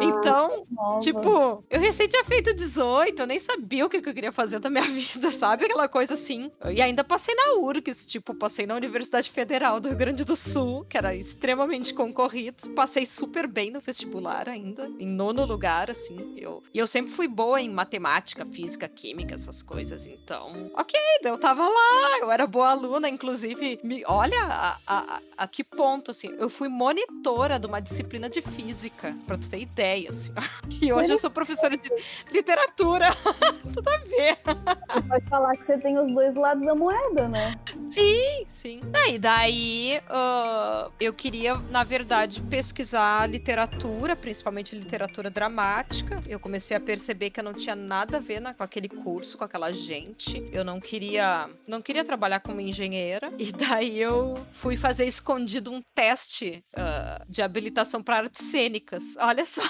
então, 0.00 0.62
Nova. 0.70 0.98
Tipo, 1.00 1.64
eu 1.70 1.80
recém 1.80 2.08
tinha 2.08 2.24
feito 2.24 2.54
18, 2.54 3.20
eu 3.20 3.26
nem 3.26 3.38
sabia 3.38 3.84
o 3.86 3.88
que 3.88 4.00
que 4.00 4.08
eu 4.08 4.14
queria 4.14 4.32
fazer 4.32 4.58
da 4.58 4.70
minha 4.70 4.82
vida, 4.88 5.30
sabe? 5.30 5.64
Aquela 5.64 5.88
coisa 5.88 6.14
assim. 6.14 6.50
E 6.70 6.80
ainda 6.80 7.04
passei 7.04 7.34
na 7.34 7.54
URGS, 7.58 8.06
tipo, 8.06 8.34
passei 8.34 8.66
na 8.66 8.74
Universidade 8.74 9.30
Federal 9.30 9.80
do 9.80 9.88
Rio 9.88 9.98
Grande 9.98 10.24
do 10.24 10.36
Sul, 10.36 10.84
que 10.88 10.96
era 10.96 11.14
extremamente 11.14 11.94
concorrido. 11.94 12.70
Passei 12.70 13.06
super 13.06 13.46
bem 13.46 13.70
no 13.70 13.80
vestibular 13.80 14.48
ainda, 14.48 14.90
em 14.98 15.06
nono 15.06 15.44
lugar, 15.44 15.90
assim. 15.90 16.34
Eu, 16.36 16.62
e 16.72 16.78
eu 16.78 16.86
sempre 16.86 17.12
fui 17.12 17.28
boa 17.28 17.60
em 17.60 17.68
matemática, 17.70 18.44
física, 18.52 18.88
química, 18.88 19.34
essas 19.34 19.62
coisas. 19.62 20.06
Então, 20.06 20.70
ok, 20.74 20.98
eu 21.24 21.38
tava 21.38 21.66
lá, 21.66 22.18
eu 22.20 22.30
era 22.30 22.46
boa 22.46 22.70
aluna, 22.70 23.08
inclusive. 23.08 23.80
Me, 23.82 24.04
olha 24.06 24.38
a, 24.44 24.78
a, 24.86 25.20
a- 25.36 25.48
que 25.48 25.64
ponto, 25.64 26.10
assim. 26.10 26.28
Eu 26.38 26.48
fui 26.48 26.68
monitora 26.68 27.58
de 27.58 27.66
uma 27.66 27.80
disciplina 27.80 28.28
de 28.28 28.40
física, 28.40 29.16
pra 29.26 29.36
tu 29.38 29.48
ter 29.48 29.60
ideia, 29.60 30.10
assim. 30.10 30.32
E 30.82 30.92
hoje 30.92 31.12
eu 31.12 31.18
sou 31.18 31.30
professora 31.30 31.76
de 31.76 31.88
literatura. 32.32 33.10
Tudo 33.72 33.88
a 33.88 33.98
ver. 33.98 34.36
Pode 35.12 35.24
falar 35.28 35.52
que 35.58 35.66
você 35.66 35.76
tem 35.76 35.98
os 35.98 36.10
dois 36.10 36.34
lados 36.34 36.64
da 36.64 36.74
moeda, 36.74 37.28
né? 37.28 37.54
Sim, 37.84 38.44
sim. 38.46 38.80
Ah, 38.94 39.10
E 39.10 39.18
daí 39.18 40.00
ah, 40.08 40.90
eu 40.98 41.12
queria, 41.12 41.54
na 41.70 41.84
verdade, 41.84 42.40
pesquisar 42.40 43.28
literatura, 43.28 44.16
principalmente 44.16 44.74
literatura 44.74 45.28
dramática. 45.28 46.18
Eu 46.26 46.40
comecei 46.40 46.74
a 46.74 46.80
perceber 46.80 47.28
que 47.28 47.38
eu 47.40 47.44
não 47.44 47.52
tinha 47.52 47.76
nada 47.76 48.16
a 48.16 48.20
ver 48.20 48.40
na- 48.40 48.54
com 48.54 48.62
aquele 48.62 48.88
curso, 48.88 49.36
com 49.36 49.44
aquela 49.44 49.70
gente. 49.70 50.42
Eu 50.50 50.64
não 50.64 50.80
queria, 50.80 51.50
não 51.68 51.82
queria 51.82 52.04
trabalhar 52.04 52.40
como 52.40 52.58
engenheira. 52.62 53.30
E 53.38 53.52
daí 53.52 53.98
eu 53.98 54.42
fui 54.52 54.78
fazer 54.78 55.04
escondido 55.04 55.70
um 55.70 55.82
teste 55.94 56.64
ah, 56.74 57.22
de 57.28 57.42
habilitação 57.42 58.02
para 58.02 58.16
artes 58.16 58.42
cênicas. 58.44 59.14
Olha 59.18 59.44
só. 59.44 59.60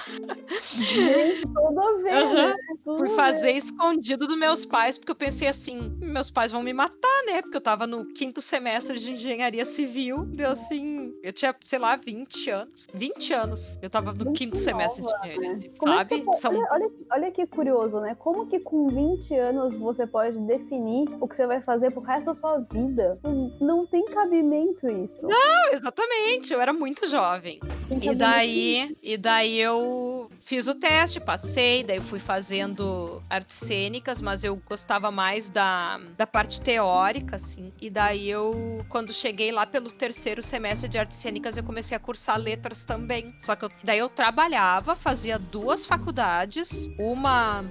Gente, 0.73 1.41
tudo 1.53 1.81
a 1.81 1.97
ver, 2.01 2.13
Aham. 2.13 2.47
né? 2.47 2.55
Tudo 2.85 2.97
Fui 2.99 3.09
fazer 3.09 3.51
escondido 3.51 4.27
dos 4.27 4.37
meus 4.37 4.65
pais, 4.65 4.97
porque 4.97 5.11
eu 5.11 5.15
pensei 5.15 5.32
assim, 5.47 5.77
meus 5.99 6.29
pais 6.31 6.51
vão 6.51 6.61
me 6.63 6.73
matar, 6.73 7.23
né? 7.25 7.41
Porque 7.41 7.57
eu 7.57 7.61
tava 7.61 7.85
no 7.87 8.05
quinto 8.13 8.41
semestre 8.41 8.99
de 8.99 9.11
engenharia 9.11 9.65
civil. 9.65 10.25
Deu 10.25 10.49
assim, 10.51 11.13
eu 11.23 11.31
tinha, 11.33 11.55
sei 11.63 11.79
lá, 11.79 11.95
20 11.95 12.49
anos. 12.49 12.87
20 12.93 13.33
anos. 13.33 13.77
Eu 13.81 13.89
tava 13.89 14.13
no 14.13 14.33
quinto 14.33 14.57
semestre 14.57 15.03
de 15.03 15.09
nova, 15.11 15.25
engenharia 15.27 15.49
né? 15.49 15.55
civil, 15.55 15.71
é 15.71 15.75
sabe? 15.75 16.21
pode- 16.23 16.37
São 16.39 16.51
olha, 16.51 16.67
olha, 16.71 16.91
olha 17.11 17.31
que 17.31 17.45
curioso, 17.47 17.99
né? 17.99 18.15
Como 18.15 18.45
que 18.47 18.59
com 18.59 18.87
20 18.87 19.33
anos 19.35 19.73
você 19.75 20.05
pode 20.07 20.37
definir 20.39 21.07
o 21.19 21.27
que 21.27 21.35
você 21.35 21.47
vai 21.47 21.61
fazer 21.61 21.91
pro 21.91 22.01
resto 22.01 22.25
da 22.25 22.33
sua 22.33 22.59
vida? 22.59 23.19
Não- 23.59 23.83
tem 23.93 24.05
cabimento 24.05 24.87
isso. 24.87 25.27
Não, 25.27 25.71
exatamente, 25.71 26.51
eu 26.53 26.59
era 26.61 26.73
muito 26.73 27.07
jovem. 27.07 27.59
E 28.01 28.15
daí, 28.15 28.95
e 29.03 29.17
daí 29.17 29.59
eu 29.59 30.29
fiz 30.41 30.67
o 30.67 30.73
teste, 30.73 31.19
passei, 31.19 31.83
daí 31.83 31.99
fui 31.99 32.17
fazendo 32.19 33.21
artes 33.29 33.57
cênicas, 33.57 34.19
mas 34.21 34.43
eu 34.43 34.59
gostava 34.67 35.11
mais 35.11 35.22
da, 35.51 35.99
da 36.17 36.27
parte 36.27 36.61
teórica, 36.61 37.35
assim. 37.37 37.71
E 37.81 37.89
daí 37.89 38.29
eu, 38.29 38.85
quando 38.89 39.13
cheguei 39.13 39.51
lá 39.51 39.65
pelo 39.65 39.89
terceiro 39.91 40.43
semestre 40.43 40.89
de 40.89 40.97
artes 40.97 41.17
cênicas, 41.17 41.55
eu 41.57 41.63
comecei 41.63 41.95
a 41.95 41.99
cursar 41.99 42.37
letras 42.37 42.85
também. 42.85 43.33
Só 43.39 43.55
que 43.55 43.65
eu- 43.65 43.71
daí 43.83 43.99
eu 43.99 44.09
trabalhava, 44.09 44.95
fazia 44.95 45.39
duas 45.39 45.85
faculdades, 45.85 46.89
uma 46.99 47.63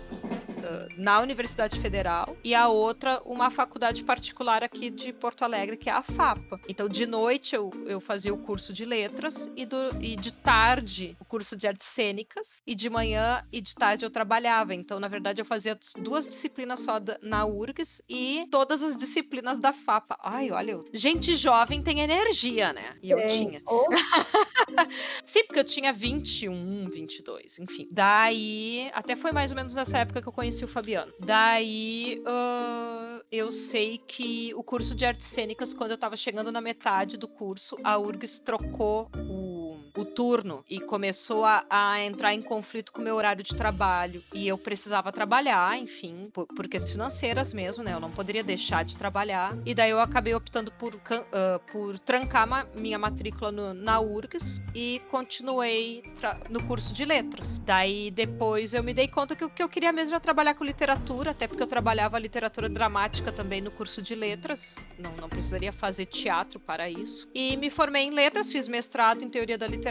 na 0.96 1.20
Universidade 1.20 1.79
Federal 1.81 2.37
e 2.44 2.55
a 2.55 2.68
outra 2.68 3.20
uma 3.25 3.51
faculdade 3.51 4.05
particular 4.05 4.62
aqui 4.64 4.90
de 4.90 5.12
Porto 5.12 5.42
Alegre, 5.42 5.77
que 5.77 5.88
é 5.88 5.92
a 5.92 6.03
FAPA. 6.03 6.61
Então, 6.68 6.88
de 6.88 7.07
noite 7.07 7.55
eu, 7.55 7.70
eu 7.87 8.01
fazia 8.01 8.33
o 8.33 8.38
curso 8.38 8.72
de 8.72 8.85
letras 8.85 9.51
e, 9.57 9.64
do- 9.66 9.96
e 10.01 10.16
de 10.16 10.33
tarde 10.33 11.16
o 11.20 11.25
curso 11.25 11.57
de 11.57 11.66
artes 11.66 11.87
cênicas 11.87 12.62
e 12.66 12.75
de 12.75 12.88
manhã 12.90 13.42
e 13.53 13.61
de 13.61 13.75
tarde 13.75 14.05
eu 14.05 14.11
trabalhava. 14.11 14.75
Então, 14.75 14.98
na 15.01 15.09
verdade, 15.09 15.40
eu 15.40 15.44
fazia 15.44 15.79
duas 15.98 16.27
disciplinas 16.27 16.81
só 16.81 16.98
da- 16.98 17.18
na 17.22 17.44
URGS 17.46 18.03
e 18.09 18.46
todas 18.51 18.83
as 18.83 18.96
disciplinas 18.96 19.59
da 19.59 19.72
FAPA. 19.72 20.16
Ai, 20.22 20.51
olha, 20.51 20.72
eu- 20.72 20.85
gente 20.92 21.35
jovem 21.37 21.83
tem 21.83 22.01
energia, 22.01 22.72
né? 22.72 22.96
E 23.03 23.11
eu 23.11 23.18
Tem. 23.18 23.29
tinha. 23.48 23.61
Ou 23.66 23.87
Sim, 25.25 25.44
porque 25.44 25.61
eu 25.61 25.64
tinha 25.64 25.92
21, 25.92 26.88
22, 26.90 27.59
enfim. 27.59 27.88
Daí, 27.90 28.90
até 28.92 29.14
foi 29.16 29.33
mais 29.33 29.51
ou 29.51 29.57
menos 29.57 29.75
nessa 29.75 29.98
época 29.98 30.20
que 30.20 30.29
eu 30.29 30.33
conheci 30.33 30.52
o 30.61 30.69
Fabiano. 30.69 31.12
Daí, 31.19 32.23
ah, 32.27 33.21
eu 33.31 33.51
sei 33.51 33.99
que 33.99 34.53
o 34.55 34.62
curso 34.62 34.95
de 34.95 35.07
artes 35.07 35.27
cênicas, 35.27 35.73
quando 35.73 35.93
eu 35.93 35.99
tava 35.99 36.17
chegando 36.17 36.53
na 36.53 36.61
metade 36.61 37.17
do 37.17 37.27
curso, 37.27 37.77
a 37.83 37.99
URGS 37.99 38.41
trocou 38.41 39.11
o, 39.17 39.52
o 39.96 40.05
turno 40.05 40.64
e 40.68 40.81
começou 40.81 41.44
a, 41.44 41.64
a 41.68 42.00
entrar 42.02 42.33
em 42.35 42.40
conflito 42.42 42.92
com 42.92 43.00
o 43.00 43.05
meu 43.05 43.14
horário 43.16 43.44
de 43.44 43.55
trabalho. 43.55 44.22
E 44.33 44.48
eu 44.48 44.57
precisava 44.57 45.12
trabalhar, 45.12 45.76
enfim, 45.78 46.31
por, 46.33 46.46
por 46.46 46.66
questões 46.66 46.92
financeiras 46.92 47.52
mesmo, 47.52 47.85
né? 47.85 47.92
Eu 47.92 48.00
não 48.00 48.11
poderia 48.11 48.42
deixar 48.42 48.85
de 48.85 48.96
trabalhar. 48.96 49.55
E 49.66 49.74
daí 49.74 49.90
eu 49.90 50.00
acabei 50.00 50.35
optando 50.35 50.72
por, 50.72 50.98
ah, 51.33 51.61
por 51.70 51.98
trancar 51.98 52.46
ma- 52.46 52.66
minha 52.74 52.98
matrícula 52.98 53.52
no- 53.52 53.74
na 53.74 54.00
URGS 54.00 54.62
e 54.74 55.00
continuei 55.11 56.02
no 56.48 56.62
curso 56.64 56.92
de 56.94 57.05
letras. 57.05 57.59
Daí 57.59 58.11
depois 58.11 58.72
eu 58.72 58.83
me 58.83 58.94
dei 58.94 59.09
conta 59.09 59.37
que 59.37 59.44
o 59.44 59.50
que 59.50 59.62
eu 59.62 59.68
queria 59.68 59.92
mesmo 59.92 60.14
era 60.14 60.20
trabalhar 60.20 60.55
com 60.55 60.64
literatura, 60.64 61.33
até 61.33 61.46
porque 61.46 61.62
eu 61.62 61.66
trabalhava 61.66 62.18
literatura 62.18 62.68
dramática 62.68 63.31
também 63.31 63.61
no 63.61 63.70
curso 63.70 64.00
de 64.00 64.14
letras. 64.14 64.76
Não, 64.98 65.12
não 65.20 65.28
precisaria 65.28 65.72
fazer 65.72 66.07
teatro 66.07 66.59
para 66.59 66.88
isso. 66.88 67.28
E 67.35 67.57
me 67.59 67.68
formei 67.70 68.05
em 68.05 68.11
letras, 68.11 68.50
fiz 68.50 68.66
mestrado 68.66 69.22
em 69.22 69.28
teoria 69.28 69.59
da 69.59 69.66
literatura 69.66 69.82